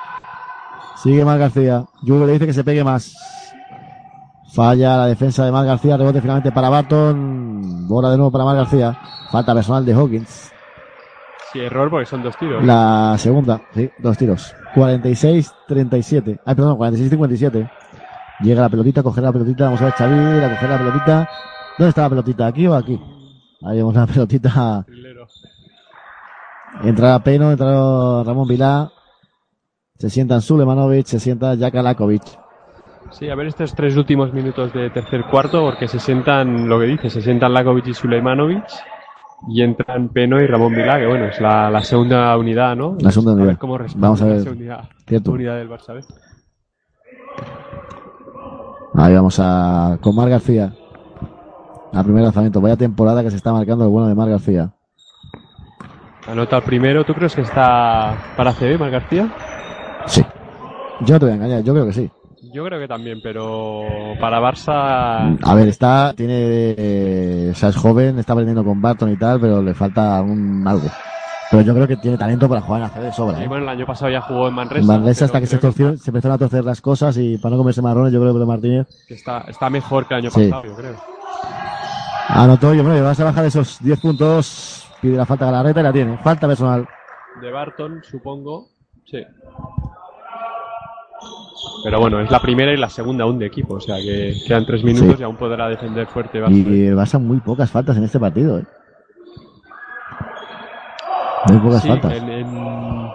[0.95, 1.86] Sigue Mar García.
[2.01, 3.16] Juve le dice que se pegue más.
[4.51, 5.95] Falla la defensa de Mar García.
[5.95, 7.88] Rebote finalmente para Barton.
[7.88, 8.97] Bola de nuevo para Mar García.
[9.32, 10.51] Falta personal de Hawkins.
[11.53, 12.63] Sí, error porque son dos tiros.
[12.66, 13.61] La segunda.
[13.76, 14.55] Sí, dos tiros.
[14.74, 16.39] 46-37.
[16.43, 17.70] Ay, perdón, 46-57.
[18.41, 19.65] Llega la pelotita, coger la pelotita.
[19.65, 20.13] Vamos a ver Xavi,
[20.43, 21.29] a coger la pelotita.
[21.77, 22.47] ¿Dónde está la pelotita?
[22.47, 22.99] ¿Aquí o aquí?
[23.63, 24.86] Ahí vemos la pelotita.
[26.83, 28.91] Entra Peno, entra Ramón Vilá.
[29.97, 32.23] Se sientan Sulemanovic, se sienta Jaka Lakovic.
[33.11, 36.86] Sí, a ver estos tres últimos minutos de tercer cuarto porque se sientan, lo que
[36.88, 38.65] dice, se sientan Lakovic y Suleimanovic
[39.47, 42.97] y entran Peno y Ramón Vilá, que bueno, es la, la segunda unidad, ¿no?
[42.99, 43.47] La segunda A unidad.
[43.47, 44.41] ver cómo responde Vamos a la ver.
[44.43, 45.31] segunda unidad, Cierto.
[45.31, 46.03] unidad del Barça.
[48.97, 50.73] Ahí vamos a con Mar García.
[51.93, 52.61] Al primer lanzamiento.
[52.61, 54.71] Vaya temporada que se está marcando el bueno de Mar García.
[56.27, 57.03] Anota el primero.
[57.05, 59.33] ¿Tú crees que está para CB, Mar García?
[60.07, 60.23] Sí.
[61.01, 62.09] Yo no te voy a engañar, yo creo que sí.
[62.53, 63.83] Yo creo que también, pero
[64.19, 69.11] para Barça A ver, está, tiene, eh, o sea, es joven, está aprendiendo con Barton
[69.11, 70.87] y tal, pero le falta un algo.
[71.51, 73.39] Pero yo creo que tiene talento para jugar en ACB de sobra.
[73.39, 73.47] Y ¿eh?
[73.47, 74.81] bueno, el año pasado ya jugó en Manresa.
[74.81, 77.57] En Manresa hasta que se, torció- se empezaron a torcer las cosas y para no
[77.59, 80.49] comerse marrones, yo creo que Martínez que está, está mejor que el año Sí.
[80.49, 80.95] pasado, yo creo.
[82.29, 85.83] anotó y hombre, vas a bajar esos 10 puntos, pide la falta a Galarreta y
[85.83, 86.17] la tiene.
[86.17, 86.87] Falta personal
[87.41, 88.69] de Barton, supongo.
[89.05, 89.23] Sí.
[91.83, 94.65] Pero bueno, es la primera y la segunda aún de equipo, o sea que quedan
[94.65, 95.21] tres minutos Sí.
[95.21, 96.57] y aún podrá defender fuerte Barton.
[96.57, 98.65] Y el Barça muy pocas faltas en este partido, ¿eh?
[101.47, 102.13] Muy pocas Sí, faltas.
[102.13, 103.09] En, en-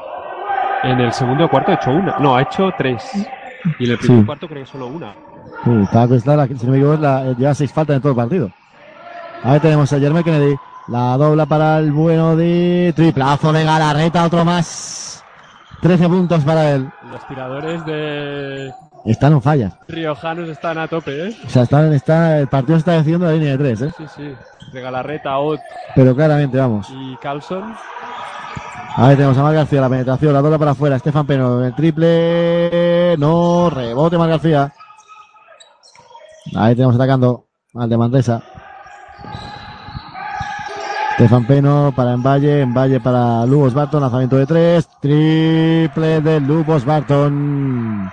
[0.82, 2.16] en el segundo cuarto ha hecho una.
[2.18, 3.02] No, ha hecho tres.
[3.78, 4.26] Y en el primer Sí.
[4.26, 5.12] cuarto creo que solo una.
[5.64, 8.16] Sí, está está la, si no me equivoco, la- lleva seis faltas en todo el
[8.16, 8.50] partido.
[9.44, 10.56] Ahí tenemos a Jeremy Kennedy.
[10.88, 15.24] La dobla para el bueno de triplazo de Galarreta, otro más.
[15.80, 16.90] 13 puntos para él.
[17.10, 18.70] Los tiradores de
[19.06, 19.72] Están en falla.
[19.88, 21.36] Riojanos están a tope, ¿eh?
[21.46, 23.90] O sea, están, está, el partido está decidiendo la línea de tres, ¿eh?
[23.96, 24.34] Sí, sí.
[24.72, 25.60] De Galarreta, Ott
[25.94, 26.88] Pero claramente, vamos.
[26.90, 27.74] y Carlson.
[28.96, 30.96] Ahí tenemos a Mar García, la penetración, la dobla para afuera.
[30.96, 33.16] Estefan Peno, el triple.
[33.18, 34.72] No, rebote Mar García.
[36.56, 38.42] Ahí tenemos atacando al de Manresa.
[41.12, 48.10] Estefan Peno para Envalle, Envalle para Lubos Barton, lanzamiento de tres, triple de Lubos Barton.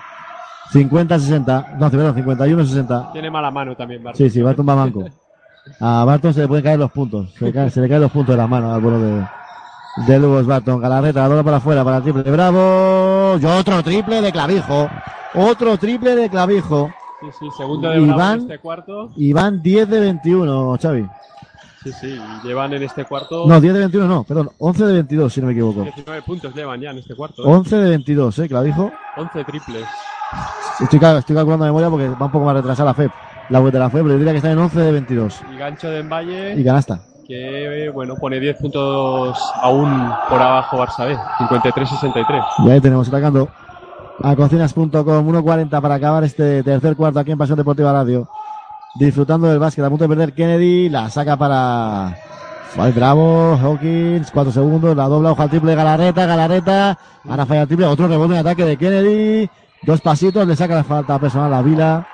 [0.73, 3.13] 50-60, no, perdón, 51-60.
[3.13, 4.17] Tiene mala mano también, Barton.
[4.17, 5.05] Sí, sí, Barton va manco.
[5.79, 7.33] A Barton se le pueden caer los puntos.
[7.39, 9.25] Se le, cae- se le caen los puntos de las manos al bueno de,
[10.05, 10.79] de Lugos Barton.
[10.79, 13.37] Galarreta, la bola para afuera para el triple Bravo.
[13.41, 14.89] Y otro triple de clavijo.
[15.33, 16.91] Otro triple de clavijo.
[17.19, 19.11] Sí, sí, segundo de Bravo en este cuarto.
[19.15, 21.07] Y van 10 de 21, Xavi.
[21.83, 23.45] Sí, sí, llevan en este cuarto.
[23.47, 24.49] No, 10 de 21 no, perdón.
[24.57, 25.83] 11 de 22, si no me equivoco.
[25.83, 27.43] 19 puntos llevan ya en este cuarto.
[27.43, 27.45] ¿eh?
[27.47, 28.91] 11 de 22, eh, clavijo.
[29.15, 29.85] 11 triples.
[30.79, 33.11] Estoy, estoy calculando de memoria porque va un poco más retrasada la FEP.
[33.49, 35.41] La web de la FEP, pero yo diría que está en 11 de 22.
[35.53, 36.59] Y gancho de Envalle.
[36.59, 36.99] Y canasta.
[37.27, 41.17] Que, bueno, pone 10 puntos aún por abajo Barça B.
[41.39, 42.43] 53-63.
[42.65, 43.49] Y ahí tenemos atacando
[44.23, 48.29] a cocinas.com 1.40 para acabar este tercer cuarto aquí en Pasión Deportiva Radio.
[48.95, 52.17] Disfrutando del básquet, a punto de perder Kennedy, la saca para
[52.95, 56.97] Bravo, Hawkins, 4 segundos, la dobla, al triple de Galarreta, Galarreta,
[57.27, 59.49] ahora falla triple, otro rebote en ataque de Kennedy,
[59.83, 62.07] dos pasitos, le saca la falta personal a Vila.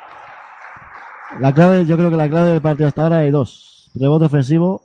[1.39, 3.91] La clave, yo creo que la clave del partido hasta ahora hay dos.
[3.95, 4.81] Rebote ofensivo,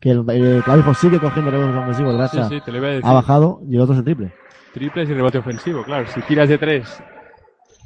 [0.00, 3.74] que el, el clavijo sigue cogiendo rebotes ofensivos, el Barça Sí, sí, ha bajado, y
[3.76, 4.32] el otro es el triple.
[4.74, 6.06] Triples y rebote ofensivo, claro.
[6.14, 6.86] Si tiras de 3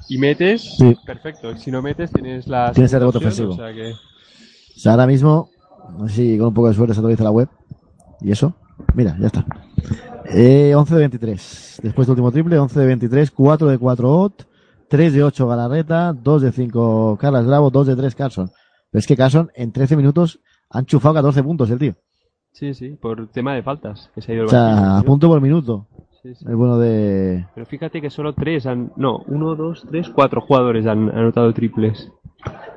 [0.09, 0.97] y metes, Sí.
[1.07, 1.57] perfecto.
[1.57, 2.73] Si no metes, tienes la.
[2.73, 3.53] Tienes el rebote ofensivo.
[3.53, 3.93] O sea que.
[3.93, 5.49] O sea, ahora mismo,
[5.99, 7.49] no sé si con un poco de suerte se actualiza la web.
[8.21, 8.55] ¿Y eso?
[8.95, 9.47] Mira, ya está.
[10.27, 11.81] Eh, 11 de 23.
[11.83, 14.43] Después del último triple, 11 de 23, 4 de 4 Ott,
[14.89, 18.51] 3 de 8 Galarreta, 2 de 5 Carlos Bravo, 2 de 3 Carson.
[18.91, 20.41] Pero es que Carson en 13 minutos
[20.73, 21.95] han chufado 14 puntos el tío.
[22.53, 24.11] Sí, sí, por tema de faltas.
[24.15, 25.87] Que se ha ido O el sea, banquillo, a punto por minuto.
[26.23, 26.45] Sí, sí.
[26.47, 27.47] El bueno de...
[27.55, 28.93] Pero fíjate que solo 3 han.
[28.97, 32.11] No, 1, 2, 3, 4 jugadores han anotado triples.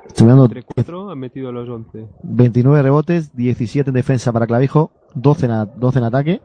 [0.07, 2.07] Estoy mirando Entre 4 han metido los 11.
[2.23, 6.41] 29 rebotes, 17 en defensa para Clavijo, 12 en, a- 12 en ataque.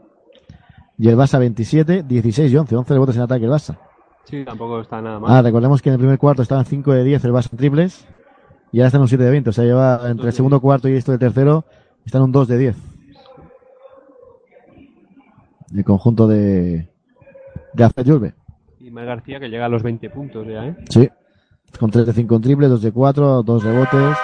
[0.99, 2.77] Y el Barça 27, 16 y 11.
[2.77, 3.79] 11 rebotes en ataque el Barça.
[4.25, 5.31] Sí, tampoco está nada mal.
[5.33, 8.07] Ah, recordemos que en el primer cuarto estaban 5 de 10 el Barça en triples.
[8.73, 9.51] Y ahora están en un 7 de 20.
[9.51, 11.65] O sea, lleva entre el segundo cuarto y esto del tercero,
[12.05, 12.77] están en un 2 de 10.
[15.75, 16.89] El conjunto de,
[17.75, 18.35] de Alfred Julve.
[18.81, 20.77] Y Mar García que llega a los 20 puntos ya, ¿eh?
[20.89, 21.09] Sí.
[21.79, 24.17] Con 3 de 5 en triple, 2 de 4, 2 rebotes.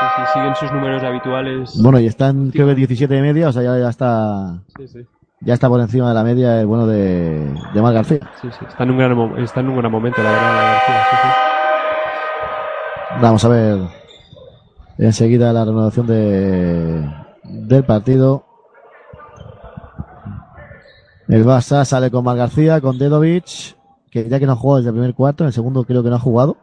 [0.00, 1.80] Sí, sí, siguen sus números habituales.
[1.82, 5.06] Bueno, y están creo que 17 de media, o sea, ya, ya está Sí, sí.
[5.40, 8.18] ya está por encima de la media el bueno de, de Mar García.
[8.40, 8.64] Sí, sí.
[8.68, 11.06] Está en un gran, está en un gran momento, la verdad, Mar García.
[11.10, 11.41] Sí, sí.
[13.20, 13.78] Vamos a ver
[14.98, 17.08] enseguida la renovación de,
[17.44, 18.44] del partido.
[21.28, 23.76] El Barça sale con Mar García, con Dedovic,
[24.10, 26.10] que ya que no ha jugado desde el primer cuarto, en el segundo creo que
[26.10, 26.56] no ha jugado.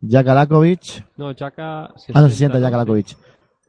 [0.00, 1.04] Jack Alakovic.
[1.16, 1.84] No, Chaka.
[1.86, 3.16] Ah, no, se sienta Jack Alakovic.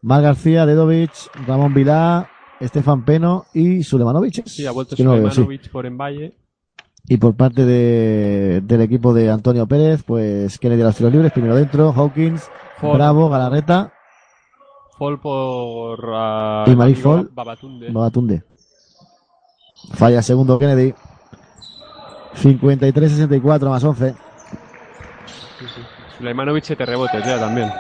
[0.02, 1.12] Mar García, Dedovic,
[1.48, 2.30] Ramón Vilá,
[2.60, 4.46] Estefan Peno y Sulemanovic.
[4.46, 5.36] Sí, ha vuelto Que no sí.
[5.36, 6.36] Sulemanovic por Envalle.
[7.10, 11.32] Y por parte de, del equipo de Antonio Pérez, pues Kennedy a los tiros libres,
[11.32, 12.50] primero dentro, Hawkins.
[12.82, 13.92] Bravo, Galarreta
[14.98, 16.12] Fall por.
[16.14, 17.92] ah, y amigo Fall, Babatunde.
[17.92, 18.44] Babatunde.
[19.94, 20.94] Falla segundo Kennedy.
[22.42, 24.16] 53-64 más 11.
[25.60, 25.82] Sí, sí.
[26.64, 27.72] Siete rebotes ya también.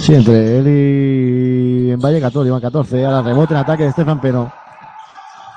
[0.00, 3.04] Sí, entre él y en Valle 14, iban 14.
[3.06, 4.52] Ahora rebote en ataque de Estefan Peno.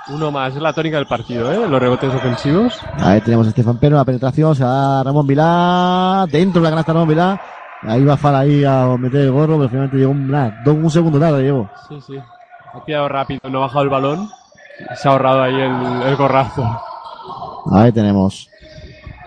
[0.07, 1.67] Uno más, es la tónica del partido, ¿eh?
[1.67, 2.79] Los rebotes ofensivos.
[2.99, 6.93] Ahí tenemos a Estefan Peno, la penetración, se va Ramón Vilá, dentro de la canasta
[6.93, 7.41] Ramón Vilá.
[7.81, 11.19] Ahí va Fala ahí a meter el gorro, pero finalmente llegó un, nada, un segundo
[11.19, 11.69] tarde llegó.
[11.89, 12.17] Sí, sí.
[12.73, 14.29] Ha tirado rápido, no ha bajado el balón.
[14.95, 16.81] Se ha ahorrado ahí el, el gorrazo.
[17.71, 18.49] Ahí tenemos.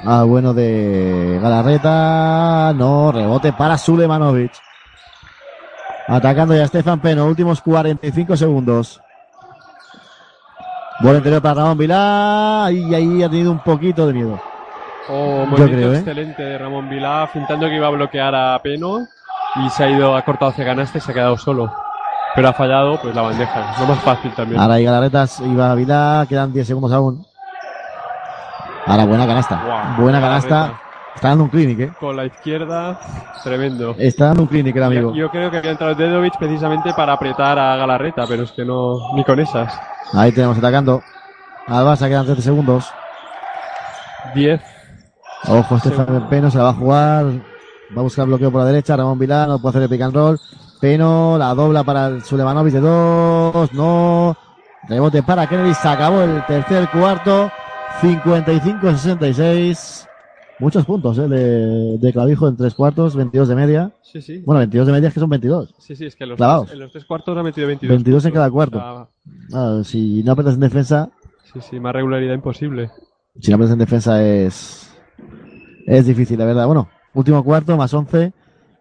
[0.04, 2.72] Ah, bueno de Galarreta.
[2.74, 4.52] No, rebote para Sulemanovic.
[6.06, 7.26] Atacando ya Stefan Peno.
[7.26, 9.00] Últimos 45 segundos.
[11.00, 12.68] Bola interior para Ramón Vilá.
[12.72, 14.40] Y ahí ha tenido un poquito de miedo.
[15.08, 15.98] Oh, creo, ¿eh?
[15.98, 19.06] excelente de Ramón Vilá, pintando que iba a bloquear a Peno
[19.56, 21.72] y se ha ido, ha cortado hacia canasta y se ha quedado solo.
[22.34, 23.74] Pero ha fallado, pues la bandeja.
[23.80, 24.60] Lo más fácil también.
[24.60, 27.24] Ahora hay Galarretas, iba Vilá, quedan 10 segundos aún.
[28.86, 29.62] Ahora buena canasta.
[29.64, 30.80] Guau, buena canasta.
[31.18, 31.92] Está dando un clinic, eh.
[31.98, 33.00] Con la izquierda,
[33.42, 33.92] tremendo.
[33.98, 35.10] Está dando un clinic el amigo.
[35.10, 38.64] Yo, yo creo que había entrado Dedovic precisamente para apretar a Galarreta, pero es que
[38.64, 39.76] no, ni con esas.
[40.12, 41.02] Ahí tenemos atacando.
[41.66, 42.92] Al Barça quedan 13 segundos.
[44.32, 44.60] 10.
[45.48, 47.24] Ojo, Estefan Peno se la va a jugar.
[47.24, 48.96] Va a buscar bloqueo por la derecha.
[48.96, 50.38] Ramón Vilá no puede hacer el pick and roll.
[50.80, 53.72] Peno la dobla para el Sulemanovic de dos.
[53.72, 54.36] No.
[54.88, 55.74] Rebote para Kennedy.
[55.74, 57.50] Se acabó el tercer cuarto.
[58.00, 60.07] 55-66.
[60.60, 63.14] Muchos puntos eh, de, de clavijo en tres cuartos.
[63.14, 63.92] 22 de media.
[64.02, 64.42] Sí, sí.
[64.44, 65.74] Bueno, 22 de media es que son 22.
[65.78, 67.96] Sí, sí, es que en los, tres, en los tres cuartos ha metido 22.
[67.96, 69.08] 22 en cada cuarto.
[69.52, 71.10] Ah, si no apretas en defensa,
[71.52, 72.90] sí, sí, más regularidad imposible.
[73.38, 74.90] si no apretas en defensa es,
[75.86, 76.66] es difícil, la verdad.
[76.66, 78.32] Bueno, último cuarto, más 11.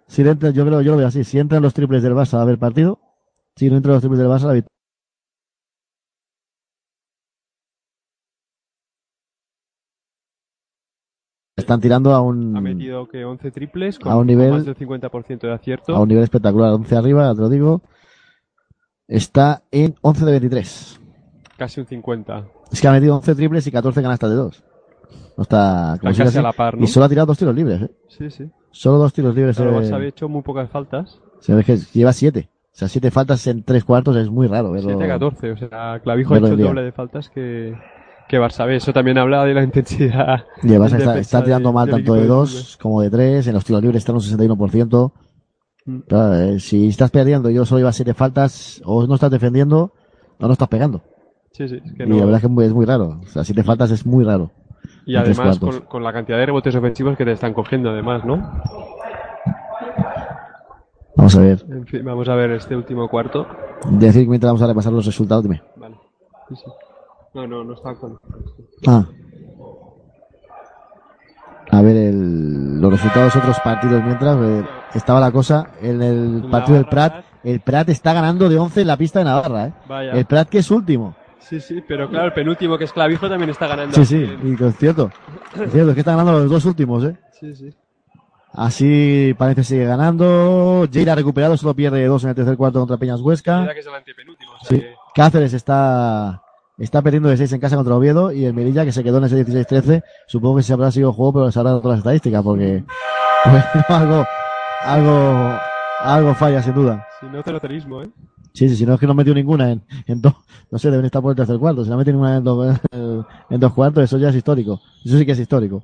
[0.07, 1.23] Si entra, yo creo, yo lo veo así.
[1.23, 2.99] Si entran los triples del Barça va a haber partido.
[3.55, 4.76] Si no entran los triples del Barça, la victoria.
[11.67, 14.73] Están tirando a un, Ha metido que 11 triples con, A un nivel- más del
[14.77, 15.93] 50% de acierto.
[15.93, 16.71] a un nivel espectacular.
[16.73, 17.81] 11 arriba, te lo digo.
[19.05, 21.01] Está en 11 de 23.
[21.57, 22.45] Casi un 50.
[22.71, 24.63] Es que ha metido 11 triples y 14 canastas de 2.
[25.35, 26.83] No está, como Está casi a la par, ¿no?
[26.85, 27.91] Y solo ha tirado dos tiros libres, ¿eh?
[28.07, 28.49] Sí, sí.
[28.71, 29.57] Solo dos tiros libres.
[29.57, 31.19] Claro, eh, Barça había hecho muy pocas faltas.
[31.41, 32.49] se ve que lleva siete.
[32.73, 34.89] O sea, siete faltas en tres cuartos es muy raro verlo.
[34.91, 35.51] 7 a 14.
[35.51, 37.75] O sea, Clavijo ha hecho el doble de faltas que,
[38.27, 38.75] que Barça B.
[38.75, 40.45] Eso también habla de la intensidad.
[40.63, 43.47] Y el Barça en está, tirando de- mal tanto de dos como de tres.
[43.47, 45.11] En los tiros libres está en un 61%.
[45.85, 45.99] Mm.
[46.07, 49.93] Claro, eh, si estás perdiendo y yo solo llevas siete faltas, o no estás defendiendo,
[50.39, 51.01] o no estás pegando.
[51.53, 51.77] Sí, sí.
[51.83, 53.21] Es que y la verdad es que es muy, es muy raro.
[53.23, 54.51] O sea, siete faltas es muy raro.
[55.05, 58.61] Y además con, con la cantidad de rebotes ofensivos que te están cogiendo, además, ¿no?
[61.15, 61.65] Vamos a ver.
[61.69, 63.47] En fin, vamos a ver este último cuarto.
[63.89, 65.61] Decir mientras vamos a repasar los resultados, dime.
[65.75, 65.95] Vale.
[66.49, 66.63] Sí, sí.
[67.37, 68.17] No, no, no está con.
[68.87, 69.05] Ah.
[71.69, 74.65] A ver el- los resultados de otros partidos mientras eh,
[74.95, 77.23] estaba la cosa en el partido del Prat.
[77.43, 79.67] El Prat está ganando de 11 en la pista de Navarra.
[79.67, 79.73] ¿eh?
[79.87, 80.11] Vaya.
[80.13, 81.15] El Prat que es último.
[81.39, 83.93] Sí, sí, pero claro, el penúltimo que es Clavijo también está ganando.
[83.95, 85.11] Sí, sí, y es cierto.
[85.53, 87.03] Es cierto, es que están ganando los dos últimos.
[87.03, 87.15] ¿eh?
[87.39, 87.69] Sí, sí.
[88.53, 90.87] Así parece que sigue ganando.
[90.91, 93.71] Jair ha recuperado, solo pierde dos en el tercer cuarto contra Peñas Huesca.
[93.71, 94.51] Que es el antepenúltimo.
[94.53, 94.81] o sea Sí.
[94.83, 96.41] que- Cáceres está,
[96.85, 99.25] está perdiendo de 6 en casa contra Oviedo y el Melilla que se quedó en
[99.25, 100.03] ese 16-13.
[100.27, 102.83] Supongo que se habrá sido juego, pero se habrá dado las estadísticas porque
[103.45, 104.25] bueno, algo,
[104.83, 105.59] algo,
[106.01, 107.07] algo falla sin duda.
[107.19, 108.09] Si no, ceroterismo, ¿eh?
[108.53, 110.33] Sí, sí, si no es que no metió ninguna en, en dos,
[110.71, 111.83] no sé, deben estar por el tercer cuarto.
[111.83, 112.77] Si no metió ninguna en dos,
[113.49, 114.81] en dos cuartos, eso ya es histórico.
[115.05, 115.83] Eso sí que es histórico.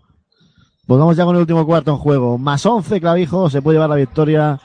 [0.86, 2.38] Pues vamos ya con el último cuarto en juego.
[2.38, 4.60] Más 11 clavijo, se puede llevar la victoria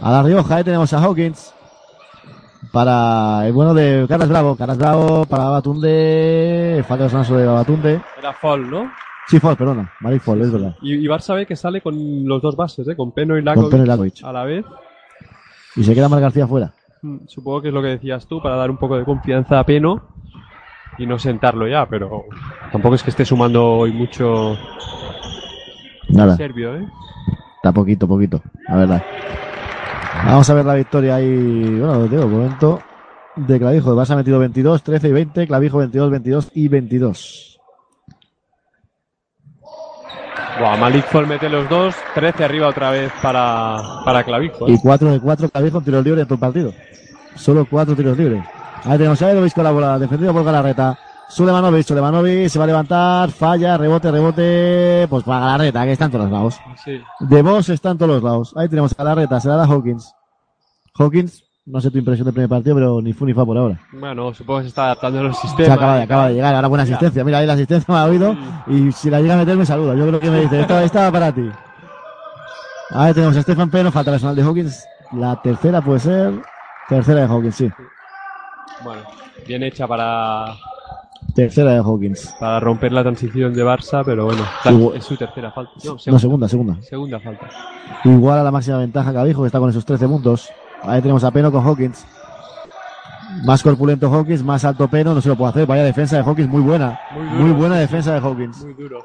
[0.00, 0.56] a La Rioja.
[0.56, 1.53] Ahí tenemos a Hawkins.
[2.72, 4.56] Para el bueno de Carlos Bravo.
[4.56, 6.84] Carlos Bravo para Babatunde.
[6.86, 8.00] Falta de de Babatunde.
[8.18, 8.90] Era fall, ¿no?
[9.26, 9.90] Sí, Fall, perdona.
[10.00, 10.76] Malik Fall, es verdad.
[10.82, 11.94] Y, y Barça B que sale con
[12.26, 12.94] los dos bases, ¿eh?
[12.96, 13.70] Con Peno y Con Lakovic.
[13.70, 14.22] Peno y Lakovic.
[14.24, 14.64] A la vez.
[15.76, 16.72] Y se queda Mar García fuera.
[17.02, 19.64] Mm, Supongo que es lo que decías tú, para dar un poco de confianza a
[19.64, 20.02] Peno
[20.98, 22.24] y no sentarlo ya, pero
[22.70, 24.56] tampoco es que esté sumando hoy mucho
[26.10, 26.36] Nada.
[26.36, 26.86] serbio, ¿eh?
[27.56, 29.02] Está poquito, poquito, la verdad.
[30.22, 31.78] Vamos a ver la victoria ahí.
[31.78, 32.80] Bueno, digo, momento
[33.36, 33.90] de Clavijo.
[33.90, 35.46] El Barça ha metido 22, 13 y 20.
[35.46, 37.60] Clavijo 22, 22 y 22.
[40.58, 44.68] Buah, Malik Fall mete los dos, 13 arriba otra vez para, para Clavijo.
[44.68, 44.72] ¿eh?
[44.72, 46.72] Y 4 de 4 Clavijo en tiros libres en todo el partido.
[47.34, 48.44] Solo 4 tiros libres.
[48.84, 50.96] Ahí tenemos a Edovic con la bola, defendido por Galarreta.
[51.28, 55.06] Sulemanovic, Sulemanovic se va a levantar, falla, rebote, rebote.
[55.08, 56.60] Pues para Galarreta, que está en todos los lados.
[56.84, 57.00] Sí.
[57.20, 58.52] De vos está en todos los lados.
[58.56, 60.12] Ahí tenemos a Galarreta, se la da Hawkins.
[60.96, 63.80] Hawkins, no sé tu impresión del primer partido, pero ni fu ni fa por ahora.
[63.92, 65.76] Bueno, supongo que se está adaptando a los Se sistemas.
[65.76, 67.24] acaba, de, acaba de llegar, ahora buena asistencia.
[67.24, 68.36] Mira, ahí la asistencia me ha oído
[68.68, 69.94] y si la llega a meter me saluda.
[69.94, 71.50] Yo creo que me dice, esta, esta para ti.
[72.90, 74.84] Ahí tenemos a Stefan Peno, falta personal de Hawkins.
[75.12, 76.34] La tercera puede ser.
[76.88, 77.70] Tercera de Hawkins, sí.
[78.84, 79.02] Bueno,
[79.46, 80.54] bien hecha para,
[81.34, 82.32] Tercera de Hawkins.
[82.38, 85.72] para romper la transición de Barça, pero bueno, Igual- es su tercera falta.
[85.84, 86.80] No, No, segunda, segunda.
[86.82, 87.48] Segunda falta.
[88.04, 90.48] Igual a la máxima ventaja Cabijo, que está con esos 13 puntos.
[90.82, 92.06] Ahí tenemos a Peno con Hawkins.
[93.44, 95.66] Más corpulento Hawkins, más alto Peno, no se lo puede hacer.
[95.66, 97.00] Vaya defensa de Hawkins, muy buena.
[97.32, 98.62] Muy buena defensa de Hawkins.
[98.64, 99.04] Muy duro.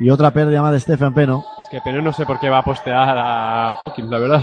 [0.00, 1.44] Y otra pérdida más de Stefan Peno.
[1.62, 4.42] Es que Peno no sé por qué va a postear a Hawkins, la verdad.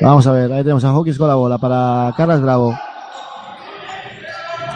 [0.00, 2.76] Vamos a ver, ahí tenemos a Hawkins con la bola para Carlos Bravo.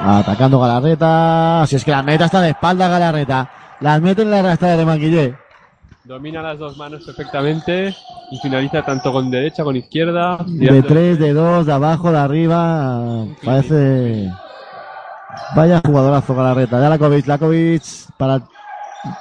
[0.03, 1.65] Atacando Galarreta.
[1.67, 3.51] Si es que la meta está de espalda Galarreta.
[3.81, 5.35] Las mete en la arrastrada de Manguillé.
[6.05, 7.95] Domina las dos manos perfectamente
[8.31, 10.39] y finaliza tanto con derecha con izquierda.
[10.47, 13.27] De tres, de dos, de abajo, de arriba.
[13.45, 14.33] Parece.
[15.55, 16.81] Vaya jugadorazo Galarreta.
[16.81, 17.83] Ya Lakovic, Lakovic
[18.17, 18.41] para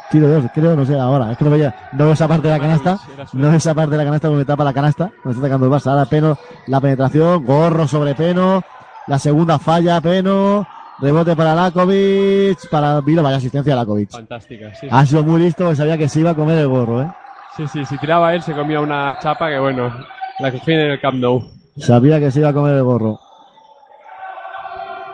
[0.09, 1.31] tiro de dos, creo, no sé, ahora.
[1.31, 2.99] Es que no veía, no veo esa parte de la canasta.
[3.33, 5.11] No veo esa parte de la canasta porque me tapa la canasta.
[5.23, 5.91] Me está atacando el Barça.
[5.91, 6.37] Ahora Peno,
[6.67, 8.63] la penetración, gorro sobre Peno.
[9.09, 10.67] La segunda falla, Peno.
[10.99, 12.69] Rebote para Lakovic.
[12.69, 14.11] Para Vilo, vaya asistencia a Lakovic.
[14.11, 14.87] Fantástica, sí.
[14.89, 17.11] Ha sido muy listo, sabía que se iba a comer el gorro, ¿eh?
[17.57, 19.91] Sí, sí, si tiraba él se comía una chapa que bueno,
[20.39, 21.43] la que tiene en el Camp Nou.
[21.77, 23.19] Sabía que se iba a comer el gorro.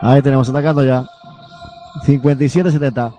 [0.02, 1.04] Ahí tenemos atacando ya.
[2.04, 3.14] 57-70.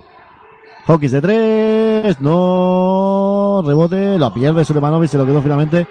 [0.85, 2.21] Hawkins de tres.
[2.21, 3.63] No.
[3.65, 4.19] Rebote.
[4.19, 5.09] Lo pierde Sulemanovic.
[5.09, 5.87] Se lo quedó finalmente.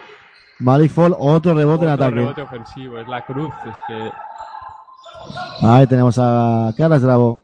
[0.60, 1.14] Malik Fall.
[1.18, 2.20] Otro rebote en Otro ataque.
[2.20, 4.10] rebote ofensivo, es la cruz, es que
[5.62, 7.38] Ahí tenemos a Carlos Bravo.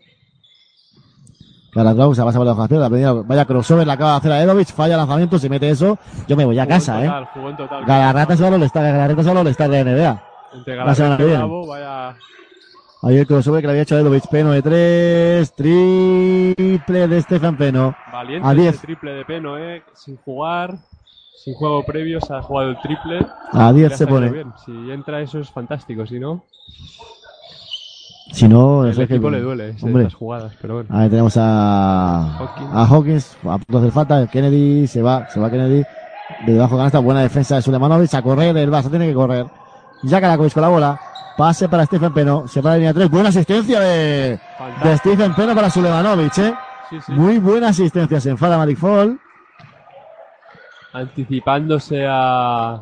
[1.73, 4.69] Carlos Bravo se pasa por la hoja Vaya, crossover, la acaba de hacer a Edovic,
[4.69, 5.99] falla lanzamiento, se mete eso.
[6.29, 7.55] Yo me voy a casa, total, eh.
[7.57, 7.85] total.
[7.87, 10.23] Galarreta solo le está, Galarreta solo le está de NBA.
[10.55, 11.27] Entre Galarreta y.
[11.27, 12.15] Bravo, vaya
[13.05, 17.57] Ahí el crossover que le había hecho a Edovic, Peno de tres, triple de Stefan
[17.57, 17.97] Peno.
[18.13, 18.81] valiente A ese 10.
[18.81, 20.77] triple de Peno, eh, sin jugar,
[21.43, 23.27] sin juego previo, se ha jugado el triple.
[23.51, 24.31] A 10 Le ha se pone.
[24.31, 24.53] bien.
[24.65, 26.45] Si entra eso es fantástico, si no,
[28.33, 30.11] Si no, el es que- equipo le duele ese- Hombre.
[30.11, 30.89] jugadas, pero bueno.
[30.93, 32.71] Ahí tenemos a Hawkins.
[32.73, 35.85] a Hawkins, a punto de hacer falta, Kennedy, se va, se va Kennedy,
[36.47, 39.47] de debajo canasta, buena defensa de Sulemanovic, a correr, el Barça tiene que correr.
[40.05, 41.01] Ya Karakovic con la bola,
[41.37, 44.41] pase para Stephen Peno, se va a la línea 3, buena asistencia de,
[44.83, 46.55] de Stephen Peno para Sulemanovic, eh.
[46.91, 47.13] Sí, sí.
[47.13, 49.19] Muy buena asistencia, se enfada Malik Fall.
[50.95, 52.81] Anticipándose a,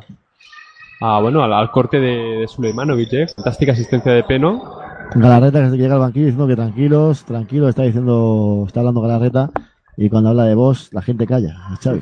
[1.01, 3.27] a bueno, al, al corte de, de Suleimanovic, eh.
[3.35, 4.79] Fantástica asistencia de Peno.
[5.13, 9.49] Galarreta que llega al banquillo diciendo que tranquilos, tranquilos, está diciendo, está hablando Galarreta,
[9.97, 12.01] y cuando habla de vos, la gente calla, Xavi.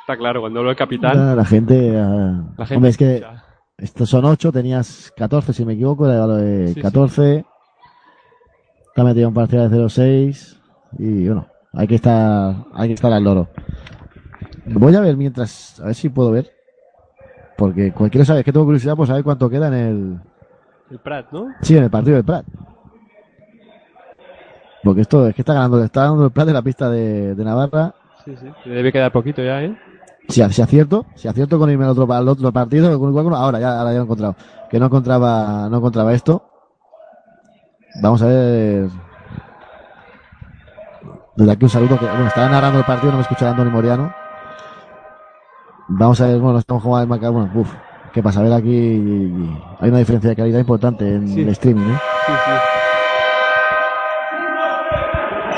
[0.00, 1.36] Está claro, cuando hablo el capitán.
[1.36, 3.24] La gente, ah, La gente hombre, es que
[3.78, 6.80] estos son 8, tenías 14 si me equivoco, era de Sí, sí.
[6.82, 7.44] 14.
[8.94, 10.58] Te ha metido un parcial de 0-6
[10.98, 13.48] y bueno, hay que estar, hay que estar al loro.
[14.66, 16.50] Voy a ver mientras, a ver si puedo ver.
[17.56, 20.20] Porque cualquiera sabe, es que tengo curiosidad por saber cuánto queda en el,
[20.90, 21.54] El Prat, ¿no?
[21.62, 22.44] sí, en el partido del Prat.
[24.82, 27.44] Porque esto es que está ganando, está ganando el Prat de la pista de, de
[27.44, 27.94] Navarra.
[28.24, 28.46] Sí, sí.
[28.64, 29.76] Le debe quedar poquito ya, ¿eh?
[30.28, 33.34] Si, si acierto, si acierto con irme al otro, al otro partido, con igual con-
[33.34, 34.36] ahora ya, ahora ya lo he encontrado.
[34.70, 36.44] Que no encontraba, no encontraba esto.
[38.02, 38.88] Vamos a ver.
[41.36, 44.12] Desde aquí un saludo que, bueno, estaba narrando el partido, no me escucha Antonio Moriano.
[45.88, 47.74] Vamos a ver, bueno, estamos como a marcar, bueno, uff,
[48.12, 48.70] qué pasa, a ver aquí,
[49.80, 51.42] hay una diferencia de calidad importante en Sí.
[51.42, 51.98] el streaming, ¿eh?
[52.26, 52.52] Sí, sí.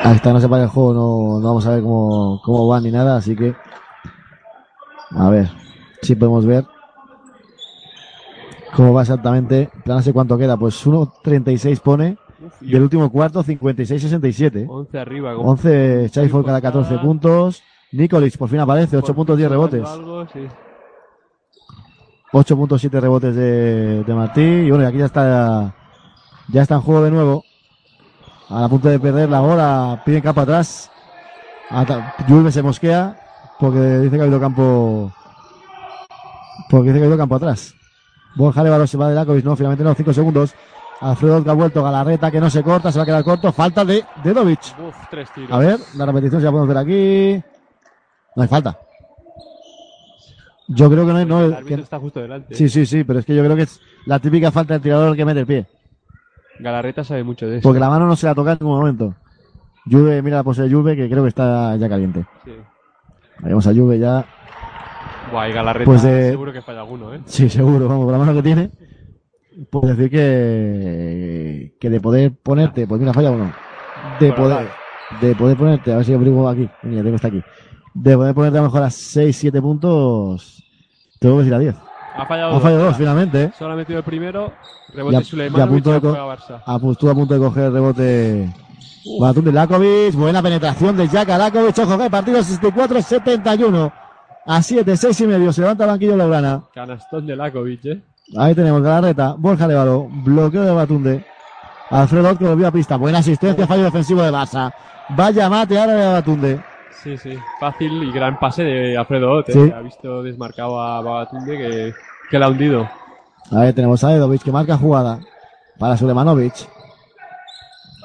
[0.05, 2.91] Hasta no se para el juego, no, no vamos a ver cómo, cómo van ni
[2.91, 3.55] nada, así que.
[5.15, 5.49] A ver,
[6.03, 6.65] si podemos ver
[8.75, 9.71] cómo va exactamente.
[9.85, 12.17] No sé cuánto queda, pues 1.36 pone.
[12.45, 14.67] Uf, Y el último cuarto, 56-67.
[14.69, 15.35] 11 arriba.
[15.37, 17.63] con- 11 Chaifol cada 14 puntos.
[17.93, 19.87] Nikolic por fin aparece, 8 puntos, 10 rebotes.
[19.87, 20.41] Algo, sí.
[22.33, 24.41] 8.7 rebotes de, de Martí.
[24.41, 25.75] Y bueno, y aquí ya está,
[26.49, 27.45] ya está en juego de nuevo.
[28.49, 30.91] A la punto de perder la bola, piden campo atrás.
[32.29, 33.19] Julve se mosquea
[33.59, 35.11] porque dice que ha habido campo,
[36.69, 37.75] porque dice que ha habido campo atrás.
[38.35, 40.55] Borja Levaro se va de Lakovic, no, finalmente no, 5 segundos.
[41.01, 43.53] Alfredo que ha vuelto, Galarreta que no se corta, se va a quedar corto.
[43.53, 44.61] Falta de Dedovic.
[44.79, 45.51] Uf, tres tiros.
[45.51, 47.45] A ver, la repetición si la podemos ver aquí.
[48.37, 48.79] No hay falta.
[50.75, 51.25] Yo creo que no.
[51.25, 52.55] No, El que- está justo delante.
[52.55, 55.17] Sí, sí, sí, pero es que yo creo que es la típica falta del tirador
[55.17, 55.67] que mete el pie.
[56.61, 57.63] Galarreta sabe mucho de eso.
[57.63, 59.15] Porque la mano no se la toca en ningún momento.
[59.91, 62.25] Juve, mira la pose de Juve que creo que está ya caliente.
[62.45, 62.53] Sí.
[63.41, 64.25] Vamos a Juve ya.
[65.33, 67.21] Buah, y Galarreta Pues de- seguro que falla alguno, ¿eh?
[67.25, 68.71] Sí, seguro, vamos, con la mano que tiene.
[69.71, 73.53] Puedo decir que, que de poder ponerte, pues mira, falla uno.
[74.21, 74.73] De Por poder, hablar.
[75.21, 76.69] de poder ponerte, a ver si abrigo aquí.
[76.83, 77.43] Mira, tengo está aquí.
[77.95, 80.62] De poder ponerte a lo mejor a 6, 7 puntos,
[81.23, 81.75] tengo que decir a 10.
[82.15, 83.53] Ha fallado Ha fallado dos, dos, finalmente, ¿eh?
[83.59, 84.53] Solo ha metido el primero.
[84.93, 86.63] Y Rebote a, y a punto de, y Barça.
[86.67, 88.53] a, estuvo a punto de coger rebote
[89.19, 93.93] Batum de Lakovic, buena penetración de Jaka Lakovic, ojo que partido 64-71
[94.45, 96.65] a 7, 6 y medio, se levanta el banquillo Blaugrana.
[96.75, 98.03] Canastón de Lakovic, ¿eh?
[98.37, 101.25] Ahí tenemos Galarreta, Borja Levalo, bloqueo de Batunde.
[101.91, 104.73] Alfredo que volvió a pista, buena asistencia, fallo defensivo de Barça.
[105.11, 106.65] Vaya mate ahora de Batunde.
[107.03, 107.37] Sí, sí.
[107.59, 109.53] Fácil y gran pase de Alfredo Ott, ¿eh?
[109.53, 109.73] Sí.
[109.75, 111.95] Ha visto desmarcado a Babatunde que,
[112.31, 112.89] que la ha hundido.
[113.51, 115.19] Ahí tenemos a Edovic que marca jugada
[115.79, 116.55] para Sulemanovic.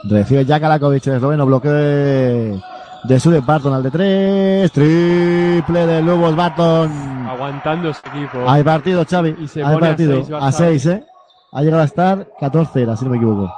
[0.10, 2.60] Recibe Jack Alakovic, el esloveno, bloqueo de,
[3.03, 4.72] de Sule Barton al de tres.
[4.72, 6.91] Triple de Lubos Barton.
[7.28, 8.40] Aguantando ese equipo.
[8.49, 9.36] Hay partido, Xavi.
[9.41, 10.15] Y se Hay pone partido.
[10.24, 10.52] seis, A Barça.
[10.52, 11.03] 6, ¿eh?
[11.53, 13.53] Ha llegado a estar 14 era, si no me equivoco.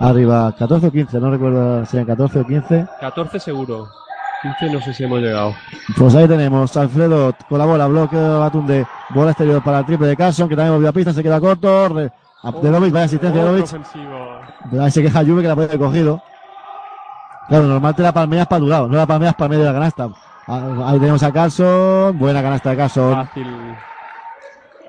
[0.00, 2.86] Arriba, 14 o 15, no recuerdo si eran 14 o 15.
[3.00, 3.86] 14 seguro.
[4.42, 5.54] 15 no sé si hemos llegado.
[5.98, 10.06] Pues ahí tenemos Alfredo con la bola, bloque de Batunde, bola exterior para el triple
[10.08, 11.90] de Carson, que también volvió a pista, se queda corto.
[11.90, 12.10] Re-
[12.42, 13.62] a- De Dovic, vaya asistencia de.
[14.70, 16.22] De ahí se queja Juve que la puede haber cogido.
[17.48, 19.74] Claro, normal te la palmeas para tu lado, no la palmeas para medio de la
[19.74, 20.08] canasta.
[20.46, 23.12] Ah, Ahí tenemos a Carson, buena canasta de Carson.
[23.26, 23.46] Fácil.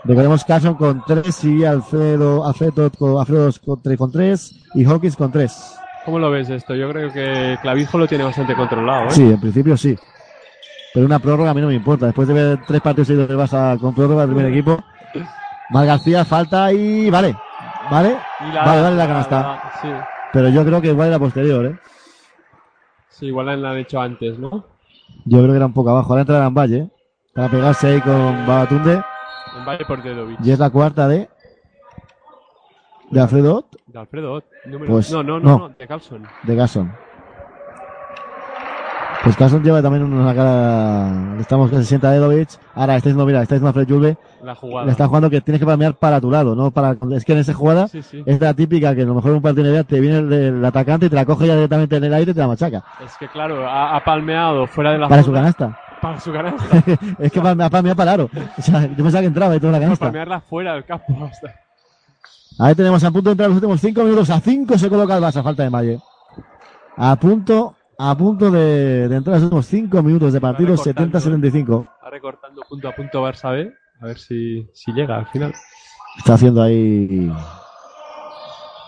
[0.03, 5.15] Recordemos Carson con 3 y Alfredo, Alfredo con, Alfredo con 3 con 3 y Hawkins
[5.15, 5.77] con 3.
[6.05, 6.73] ¿Cómo lo ves esto?
[6.73, 9.05] Yo creo que Clavijo lo tiene bastante controlado.
[9.07, 9.11] ¿eh?
[9.11, 9.95] Sí, en principio sí.
[10.93, 12.07] Pero una prórroga a mí no me importa.
[12.07, 14.83] Después de ver tres partidos seguidos de Barça con prórroga del primer equipo.
[15.69, 17.35] Mar García falta y vale.
[17.89, 18.17] Vale.
[18.49, 19.41] Y la- vale, vale la la- canasta.
[19.41, 19.87] la- sí.
[20.33, 21.79] Pero yo creo que igual era posterior, ¿eh?
[23.09, 24.49] Sí, igual la han hecho antes, ¿no?
[25.25, 26.09] Yo creo que era un poco abajo.
[26.09, 26.89] Ahora entra en Valle
[27.35, 29.03] para pegarse ahí con Babatunde.
[29.57, 30.39] En Valle por Dedovic.
[30.43, 31.29] Y es la cuarta de.
[33.09, 34.93] De Alfredo Ott, De Alfredo Ott, número...
[34.93, 35.49] Pues, no, no, no.
[35.49, 36.23] no, no, de Carlson.
[36.43, 36.93] de Gasson.
[39.23, 41.35] Pues Carson lleva también una cara.
[41.39, 42.49] Estamos que se sienta Dedovic.
[42.73, 44.17] Ahora está diciendo, mira, está diciendo Alfred Juve.
[44.41, 44.85] La jugada.
[44.85, 46.95] Le está jugando que tienes que palmear para tu lado, no para.
[47.11, 48.23] Es que en esa jugada Sí, sí.
[48.25, 50.33] es la típica que a lo mejor en un partido de NBA te viene el,
[50.33, 52.83] el atacante y te la coge ya directamente en el aire y te la machaca.
[53.05, 55.77] Es que claro, ha, ha palmeado fuera de la Para su canasta.
[56.01, 56.83] Para su canasta.
[57.19, 58.29] es que palmea para el aro.
[58.57, 60.05] O sea, yo pensaba que entraba y toda la Para canasta.
[60.05, 61.25] palmearla fuera del campo.
[61.25, 61.53] hasta-
[62.59, 64.29] Ahí tenemos a punto de entrar los últimos 5 minutos.
[64.29, 65.99] A 5 se coloca el Barça, falta de Malle.
[66.97, 71.83] A punto, a punto de, de entrar los últimos 5 minutos de partido, recortando, 70-75.
[71.95, 73.73] Está recortando punto a punto Barça B.
[74.01, 75.53] A ver si, si llega al final.
[76.17, 77.31] Está haciendo ahí.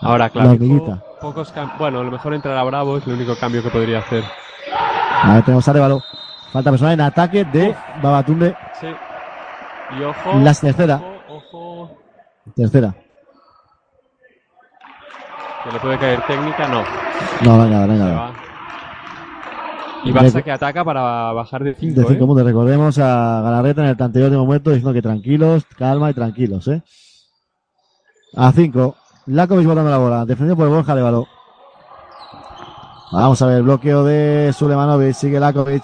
[0.02, 1.02] Ahora, La claro.
[1.20, 4.22] Pocos bueno, a lo mejor entrará Bravo, es el único cambio que podría hacer.
[5.22, 6.02] Ahí tenemos a Arevalo.
[6.54, 8.54] Falta personal en ataque de Babatunde.
[8.80, 8.86] Sí.
[9.98, 10.38] Y ojo.
[10.38, 11.02] La tercera.
[11.28, 11.98] Ojo, ojo.
[12.54, 12.94] Tercera.
[15.64, 16.84] Que le puede caer técnica, no.
[17.42, 18.04] No, venga, venga.
[18.06, 18.32] Venga.
[20.04, 22.00] Y Barça que ataca para bajar de 5.
[22.00, 22.46] De 5 puntos.
[22.46, 26.80] Recordemos a Galarreta en el tanteo de momento diciendo que tranquilos, calma y tranquilos, ¿eh?
[28.36, 28.96] A 5.
[29.26, 30.24] Lakovic botando la bola.
[30.24, 31.26] Defendido por Borja Levalo.
[33.10, 35.14] Vamos a ver, bloqueo de Sulemanovic.
[35.14, 35.82] Sigue Lakovic.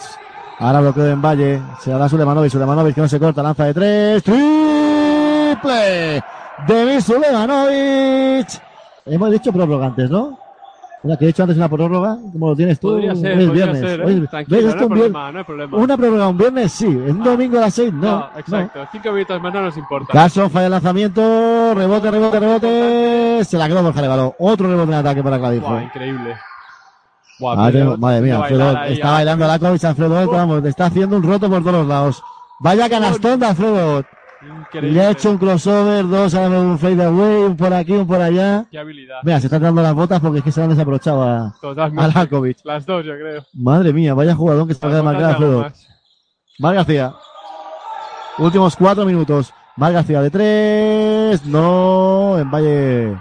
[0.60, 1.60] Ahora bloqueo de Valle.
[1.80, 2.52] Se da Sulemanovic.
[2.52, 3.42] Sulemanovic que no se corta.
[3.42, 4.22] Lanza de 3.
[4.22, 6.22] Triple
[6.68, 8.48] de Sulemanovic.
[9.06, 10.38] Hemos dicho prórroga antes, ¿no?
[11.02, 12.18] Mira, que he dicho antes una prórroga.
[12.32, 12.88] ¿Cómo lo tienes tú?
[12.88, 13.80] Podría ser, Hoy es viernes.
[13.80, 14.04] ser, ¿eh?
[14.04, 15.12] Hoy es- Tranquilo, ¿ves no esto un viernes?
[15.12, 15.76] problema, no hay problema.
[15.78, 16.86] Una prórroga un viernes, sí.
[16.86, 18.18] Un domingo a las 6, no.
[18.18, 18.80] No, exacto.
[18.92, 20.12] 5 minutos más no nos importa.
[20.12, 23.44] Carson falla el lanzamiento, rebote, rebote, rebote.
[23.44, 24.34] Se la quedó Borja Levalo.
[24.38, 25.70] Otro rebote en ataque para Clavijo.
[25.70, 26.36] Buah, increíble.
[27.40, 31.16] Buah, Ah, madre mía, Alfredo, ahí está bailando la Kovic, Alfredo, Ott, vamos, está haciendo
[31.16, 32.22] un roto por todos los lados.
[32.60, 34.04] Vaya canastón de Alfredo.
[34.42, 34.92] Increíble.
[34.92, 38.64] Le ha hecho un crossover, dos, un fade away, un por aquí, un por allá.
[38.70, 39.18] Qué habilidad.
[39.22, 41.54] Mira, se están dando las botas porque es que se han desaprovechado a.
[42.14, 42.58] Lakovic.
[42.64, 43.42] Las dos, yo creo.
[43.54, 45.70] Madre mía, vaya jugador que se acaba de marcar Alfredo.
[46.58, 47.14] Mar García.
[48.38, 49.52] Últimos cuatro minutos.
[49.76, 51.44] Mar García de tres.
[51.46, 52.38] No.
[52.38, 53.16] En Valle.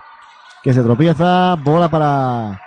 [0.63, 1.55] Que se tropieza.
[1.55, 2.61] Bola para.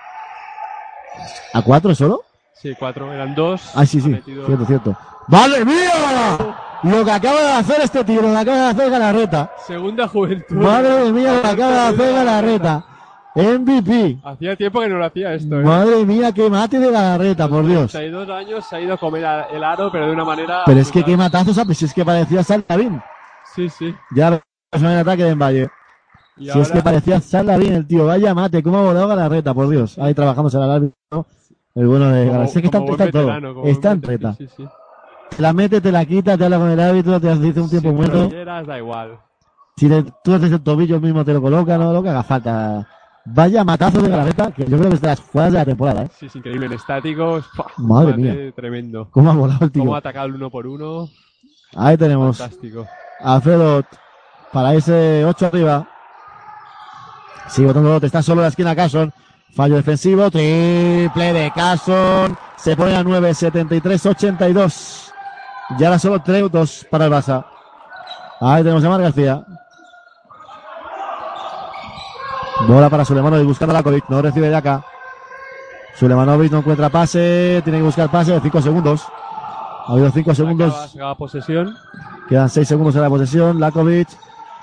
[1.54, 2.22] ¿A cuatro solo?
[2.54, 3.12] Sí, cuatro.
[3.12, 3.70] Eran dos.
[3.74, 4.08] Ah, sí, sí.
[4.08, 4.96] metido- Cierto, cierto.
[5.28, 6.56] ¡Madre mía!
[6.84, 9.50] Lo que acaba de hacer este tiro, lo que acaba de hacer Galarreta.
[9.66, 10.56] Segunda juventud.
[10.56, 12.84] Madre mía, lo que acaba de hacer Galarreta.
[13.34, 14.18] MVP.
[14.24, 15.64] Hacía tiempo que no lo hacía esto, ¿eh?
[15.64, 17.90] Madre mía, qué mate de Galarreta, por Dios.
[17.92, 20.62] 32 años se ha ido a comer el aro, pero de una manera.
[20.66, 21.78] Pero es que qué matazos, ¿sabes?
[21.78, 23.00] Si es que parecía Saltavín.
[23.54, 23.94] Sí, sí.
[24.14, 24.40] Ya
[24.72, 25.68] en el ataque de Valle.
[26.36, 29.52] Y Si es que parecía Sala bien el tío, vaya mate, cómo ha volado Galarreta,
[29.52, 29.98] por Dios.
[29.98, 31.26] Ahí trabajamos en el árbitro.
[31.74, 32.44] El bueno de Galarreta.
[32.44, 33.64] Es que está, en todo.
[33.64, 34.64] Está veterano, sí, sí.
[35.36, 37.88] Te la mete, te la quita, te habla con el árbitro, te dice un tiempo
[37.90, 38.22] Si muerto.
[38.24, 39.18] rodilleras, da igual.
[39.76, 39.88] Si
[40.22, 42.86] tú haces el tobillo mismo te lo coloca, no lo que haga falta.
[43.24, 46.02] Vaya matazo de Galarreta, que yo creo que es de las jugadas de la temporada,
[46.02, 46.10] ¿eh?
[46.18, 46.66] Sí, es increíble.
[46.66, 47.46] En estáticos.
[47.78, 48.52] Madre mate mía.
[48.54, 49.08] Tremendo.
[49.10, 49.82] Cómo ha volado el tío.
[49.82, 51.08] Cómo ha atacado el uno por uno.
[51.74, 52.86] Ahí tenemos Fantástico.
[53.20, 53.82] Alfredo
[54.52, 55.88] para ese 8 arriba.
[57.48, 59.12] Sigue botando te está solo en la esquina Carson.
[59.54, 62.36] Fallo defensivo, triple de Carson.
[62.56, 65.12] Se pone a 9, 73, 82.
[65.78, 67.44] Y ahora solo 3 minutos para el Barça.
[68.40, 69.44] Ahí tenemos a Mar García.
[72.66, 74.04] Bola para Sulemanovic buscando a Lakovic.
[74.08, 74.84] No recibe de acá.
[75.98, 77.60] Sulemanovic no encuentra pase.
[77.64, 79.04] Tiene que buscar pase de 5 segundos.
[79.86, 80.72] Ha habido 5 segundos.
[80.72, 81.76] Acaba, acaba posesión.
[82.28, 83.60] Quedan 6 segundos en la posesión.
[83.60, 84.08] Lakovic.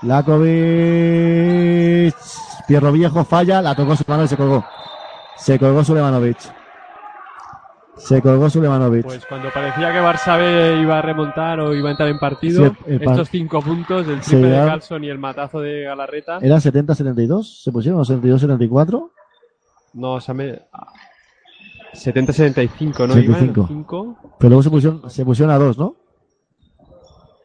[0.02, 1.10] Lakovic.
[2.70, 3.62] Pierro Viejo falla.
[3.62, 4.64] La tocó su mano y se colgó.
[5.36, 6.38] Se colgó Sulemanovic.
[7.98, 9.04] Se colgó Sulemanovic.
[9.04, 12.68] Pues cuando parecía que Barça B iba a remontar o iba a entrar en partido,
[12.70, 16.38] Sí, el par- estos cinco puntos, el triple de Carlson y el matazo de Galarreta,
[16.42, 17.62] ¿Eran 70-72?
[17.64, 18.00] ¿Se pusieron?
[18.00, 19.10] ¿O 72-74?
[19.94, 20.62] no, se me...
[21.94, 23.14] 70-75, ¿no?
[23.16, 23.20] 75.
[23.20, 24.18] Iban, cinco.
[24.38, 25.96] Pero luego se pusieron, se pusieron a dos, ¿no?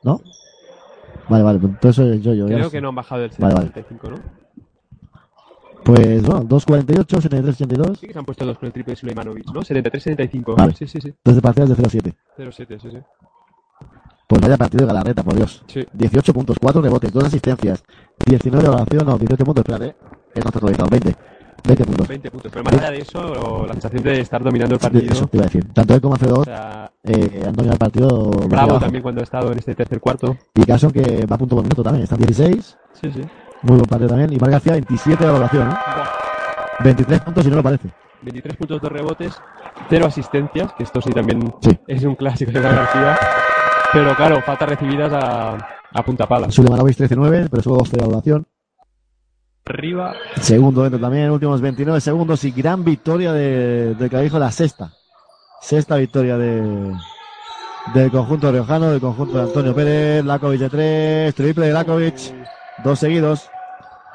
[0.02, 0.20] ¿No?
[1.28, 2.46] Vale, vale, pues entonces yo, yo.
[2.46, 3.66] Creo que no han bajado del Vale, vale.
[3.68, 4.43] 75, ¿no?
[5.84, 7.96] Pues bueno, 2.48, 73-82.
[7.98, 9.60] Sí que se han puesto dos con el triple de Suleimanovic, ¿no?
[9.60, 10.56] 73-75.
[10.56, 10.74] Vale.
[10.74, 11.08] Sí, sí, sí.
[11.08, 12.14] Entonces partidas de 0-7.
[12.38, 12.98] 0-7, sí, sí.
[14.26, 15.62] Pues vaya partido de Galarreta, por Dios.
[15.66, 15.86] Sí.
[15.92, 17.84] 18 puntos, 4 rebotes, 2 asistencias,
[18.24, 19.88] 19 de valoración, no, 18 puntos, espérate.
[19.88, 21.16] Eh, no está actualizado, 20.
[21.66, 22.08] 20 puntos.
[22.08, 22.52] 20 puntos.
[22.52, 25.12] Pero más allá de eso, la sensación de estar dominando el partido.
[25.12, 25.66] Eso te iba a decir.
[25.72, 28.30] Tanto él como Alfredo O sea, eh, han dominado el partido.
[28.48, 30.36] Bravo también cuando ha estado en este tercer cuarto.
[30.54, 32.78] Y Carson que va a punto por minuto también, está en 16.
[33.00, 33.20] Sí, sí.
[33.64, 34.32] Muy buen partido también.
[34.32, 35.74] Y Mar García, 27 de valoración, ¿eh?
[36.80, 37.88] 23 puntos y no lo parece.
[38.22, 39.34] 23 puntos, 2 rebotes,
[39.90, 41.78] 0 asistencias, que esto sí también Sí.
[41.86, 43.18] es un clásico de Mar García.
[43.92, 45.56] Pero claro, faltas recibidas a,
[45.92, 46.50] a punta pala.
[46.50, 48.46] Sulemanovic 13-9, pero solo 12 de valoración.
[49.66, 54.92] Arriba, Segundo dentro también, últimos 29 segundos y gran victoria de, de Clavijo, la sexta.
[55.62, 56.92] Sexta victoria de,
[57.94, 62.14] del conjunto riojano, del conjunto de Antonio Pérez, Lakovic de 3, triple de Lakovic,
[62.84, 63.48] dos seguidos,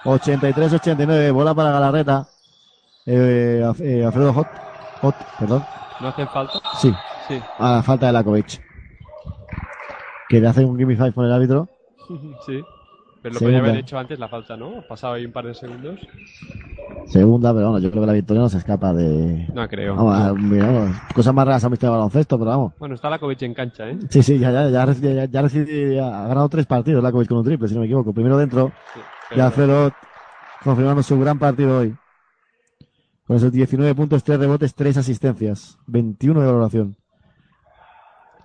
[0.03, 2.27] 83-89, bola para Galarreta,
[3.05, 4.47] eh, eh, Alfredo Hot,
[5.01, 5.63] Hot, perdón,
[6.01, 6.53] no hacen falta.
[6.79, 6.93] sí,
[7.27, 7.39] Sí.
[7.59, 8.61] a la falta de Lakovic,
[10.29, 11.67] que le hace un gimme five con el árbitro,
[12.45, 12.63] sí.
[13.21, 14.81] Pero lo podía haber hecho antes la falta, ¿no?
[14.87, 15.99] Pasaba ahí un par de segundos.
[17.07, 19.45] segunda, pero bueno, yo creo que la victoria no se escapa de...
[19.53, 19.93] No creo.
[19.97, 22.73] Vamos, a- mira, vamos, cosas más raras han visto de baloncesto, pero vamos.
[22.79, 23.99] Bueno, está Lakovic en cancha, ¿eh?
[24.09, 27.67] Sí, sí, ya, ya, ya, ya, ya ha ganado tres partidos Lakovic con un triple,
[27.67, 28.13] si no me equivoco.
[28.13, 28.71] Primero dentro,
[29.31, 29.91] y Alfredo
[30.63, 31.95] confirmando su gran partido hoy.
[33.27, 36.95] Con esos 19 puntos, 3 rebotes, 3 asistencias, 21 de valoración.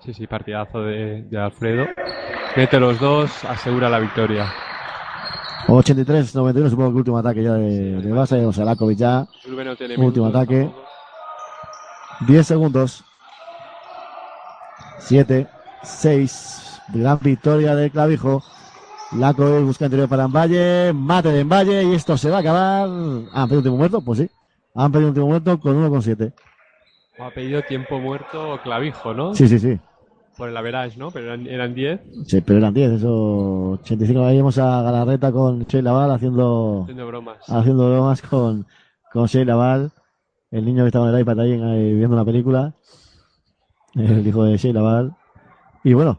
[0.01, 1.87] Sí, sí, partidazo de, de Alfredo.
[2.57, 4.53] Mete los dos, asegura la victoria.
[5.67, 9.27] 83-91, supongo que último ataque ya de, de Barça, o sea, Lakovic ya.
[9.47, 9.57] No
[10.05, 10.61] Último minutos ataque.
[10.65, 10.85] tampoco.
[12.27, 13.05] 10 segundos.
[14.99, 15.49] 7,
[15.83, 16.81] 6.
[16.93, 18.43] Gran victoria de Clavijo.
[19.19, 20.93] Lakovic busca interior para Valle.
[20.93, 22.89] Mate de Valle y esto se va a acabar.
[23.33, 24.01] ¿Han pedido último muerto?
[24.01, 24.31] Pues sí.
[24.75, 26.33] Han pedido último muerto con 1,7.
[27.21, 29.35] Ha pedido tiempo muerto clavijo, ¿no?
[29.35, 29.79] Sí, sí, sí.
[30.37, 31.13] Por el average, ¿no?
[31.13, 32.01] Pero eran, eran 10.
[32.27, 33.71] Sí, pero eran 10, eso.
[33.83, 37.39] 85 veíamos a Galarreta con Sheila Val haciendo, Haciendo bromas.
[37.49, 38.67] haciendo bromas con,
[39.13, 39.93] con Sheila Val,
[40.51, 42.75] el niño que estaba en el iPad ahí eh, viendo una película,
[43.95, 45.15] el hijo de Sheila Val.
[45.85, 46.19] Y bueno,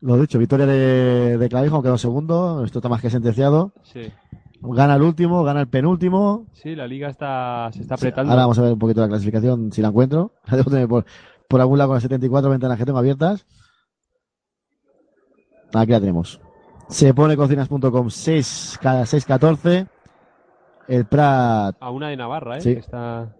[0.00, 3.72] lo dicho, victoria de, de Clavijo, quedó segundo, esto está más que sentenciado.
[3.82, 4.12] Sí.
[4.60, 6.46] Gana el último, gana el penúltimo.
[6.52, 8.32] Sí, la liga está, se está apretando.
[8.32, 10.32] Ahora vamos a ver un poquito la clasificación, si la encuentro.
[10.46, 11.04] La debo tener por,
[11.48, 13.46] por algún lado con las 74 ventanas que tengo abiertas.
[15.74, 16.40] Aquí la tenemos.
[16.88, 19.88] Se pone cocinas.com 6, cada 6-14.
[20.88, 22.60] El Prat, A una de Navarra, ¿eh?
[22.60, 22.70] Sí.
[22.70, 23.34] Está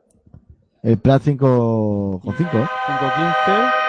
[0.83, 2.51] el Prat 5 con 5.
[2.51, 3.86] 5-15.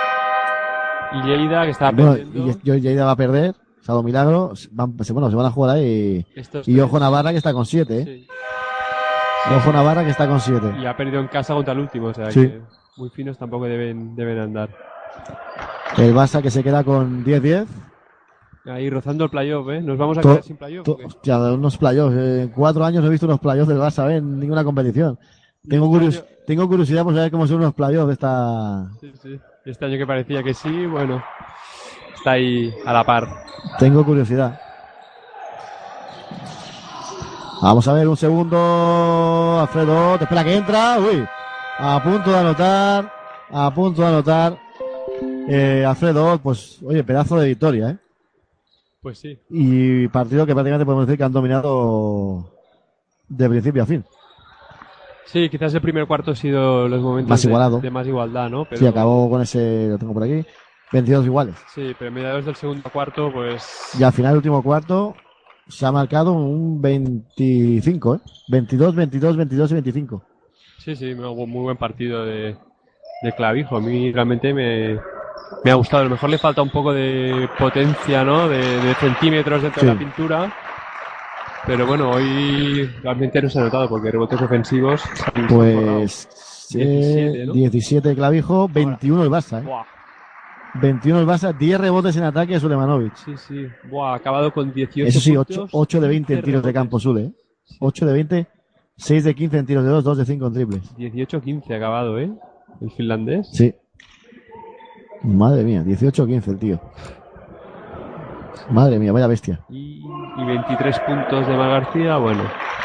[1.13, 2.51] Y Lleida, que está Bueno, perdiendo.
[2.51, 3.55] y yo Lleida va a perder.
[3.81, 4.51] Salvo Milagro.
[4.71, 6.25] Van, bueno, se van a jugar ahí.
[6.35, 6.79] Estos Y.
[6.79, 8.03] Ojo Navarra que está con 7.
[8.03, 8.27] Sí.
[9.55, 10.75] Ojo Navarra que está con 7.
[10.81, 12.41] Y ha perdido en casa contra el último, o sea Sí.
[12.41, 12.61] que
[12.97, 14.69] muy finos tampoco deben, deben andar.
[15.97, 17.65] El Barça que se queda con 10-10.
[18.65, 19.79] Ahí rozando el playoff, ¿eh?
[19.81, 20.85] Nos vamos a To- quedar sin playoff.
[21.05, 22.15] hostia, unos playoffs.
[22.17, 24.17] eh, En cuatro años no he visto unos playoffs del Barça ¿eh?
[24.17, 25.17] en ninguna competición.
[25.67, 28.89] Tengo, curios- tengo curiosidad por saber cómo son unos playoffs de esta.
[28.99, 29.39] Sí, sí.
[29.68, 31.22] Este año que parecía que sí, bueno,
[32.15, 33.27] está ahí a la par.
[33.77, 34.57] Tengo curiosidad.
[37.61, 39.60] Vamos a ver un segundo.
[39.60, 40.98] Alfredo, te espera que entra.
[40.99, 41.27] Uy,
[41.80, 43.11] a punto de anotar.
[43.52, 44.57] A punto de anotar.
[45.49, 47.98] Eh, Alfredo, pues, oye, pedazo de victoria, ¿eh?
[49.02, 49.38] Pues sí.
[49.49, 52.53] Y partido que prácticamente podemos decir que han dominado
[53.27, 54.06] de principio a fin.
[55.27, 57.79] Sí, quizás el primer cuarto ha sido los momentos Más de- igualado.
[57.81, 58.65] De, más igualdad, ¿no?
[58.65, 60.45] Pero, Sí, acabó con ese, lo tengo por aquí,
[60.93, 61.55] 22 iguales.
[61.67, 65.15] Sí, pero mediados del segundo cuarto, pues Y al final, el último cuarto,
[65.67, 68.19] se ha marcado un 25, ¿eh?
[68.47, 70.23] 22, 22, 22 y 25.
[70.79, 72.55] sí, sí, muy buen partido de,
[73.21, 73.75] de Clavijo.
[73.75, 74.97] A mí realmente me,
[75.65, 76.01] me ha gustado.
[76.01, 78.47] A lo mejor le falta un poco de potencia, ¿no?
[78.47, 80.53] De, de centímetros dentro de la pintura.
[81.68, 85.03] Pero bueno, hoy realmente no se ha notado porque rebotes ofensivos.
[85.49, 86.27] Pues
[86.72, 87.53] 17, eh, ¿no?
[87.53, 89.65] 17 Clavijo, 21 el Barça, ¿eh?
[89.65, 89.85] Buah,
[90.81, 93.15] 21 el Barça, 10 rebotes en ataque de Sulemanovic.
[93.15, 93.68] sí, sí.
[93.89, 96.61] Buah, ha acabado con 18 Eso sí, puntos, 8, 8 de 20 en 15 tiros
[96.61, 96.80] de rebotes.
[96.81, 97.31] campo Sule, ¿eh?
[97.80, 98.48] 8 de 20
[98.98, 100.98] 6 de 15 en tiros de 2, 2 de 5 en triples.
[100.98, 102.31] 18-15 acabado, ¿eh?
[102.81, 103.48] El finlandés.
[103.52, 103.73] Sí.
[105.22, 106.81] Madre mía, 18-15 el tío.
[108.69, 109.60] Madre mía, vaya bestia.
[109.69, 110.02] Y,
[110.38, 112.44] y 23 puntos de Mar García, bueno.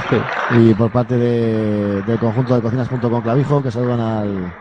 [0.08, 0.16] sí.
[0.60, 4.52] Y por parte de- del conjunto de cocinas.com Clavijo, que saludan al,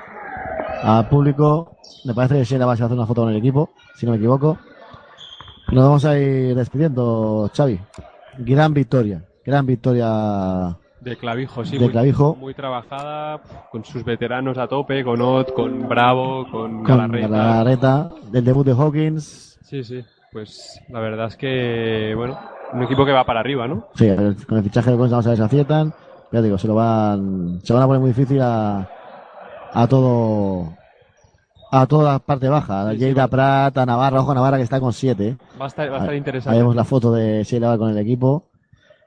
[0.83, 1.77] al público.
[2.05, 4.17] Me parece que Sheila va a hacer una foto con el equipo, si no me
[4.17, 4.57] equivoco.
[5.71, 7.79] Nos vamos a ir despidiendo, Xavi.
[8.39, 11.77] Gran victoria, gran victoria De Clavijo, sí.
[11.77, 12.35] De muy, Clavijo.
[12.35, 13.41] Muy trabajada,
[13.71, 17.27] con sus veteranos a tope, con Ott, con Bravo, con, con Galarreta.
[17.27, 19.59] Galarreta, del debut de Hawkins.
[19.63, 20.03] Sí, sí.
[20.31, 22.39] Pues la verdad es que, bueno,
[22.73, 23.87] un equipo que va para arriba, ¿no?
[23.95, 24.07] Sí,
[24.47, 25.93] con el fichaje de Collins vamos a ver si aciertan.
[26.31, 28.87] Ya digo, se lo van, se van a poner muy difícil a,
[29.73, 30.73] a todo,
[31.71, 32.87] a toda la parte baja.
[32.87, 35.35] A Lleida Prat, a Navarra, ojo Navarra que está con 7.
[35.59, 36.57] Va a estar, va a estar Ahí interesante.
[36.57, 38.45] vemos la foto de Sheila con el equipo.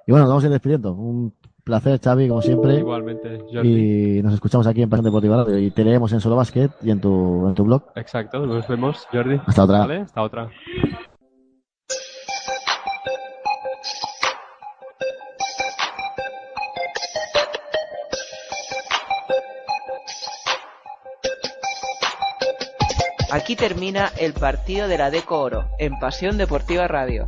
[0.07, 0.93] Y bueno, nos vamos a ir despidiendo.
[0.93, 1.33] Un
[1.65, 2.75] placer, Xavi, como siempre.
[2.75, 4.19] Igualmente, Jordi.
[4.19, 5.59] Y nos escuchamos aquí en Pasión Deportiva Radio.
[5.59, 7.85] Y te leemos en Solo Basket y en tu, en tu blog.
[7.95, 9.41] Exacto, nos vemos, Jordi.
[9.47, 9.79] Hasta otra.
[9.79, 10.51] Vale, hasta otra.
[23.35, 27.27] Aquí termina el partido de la Deco Oro en Pasión Deportiva Radio.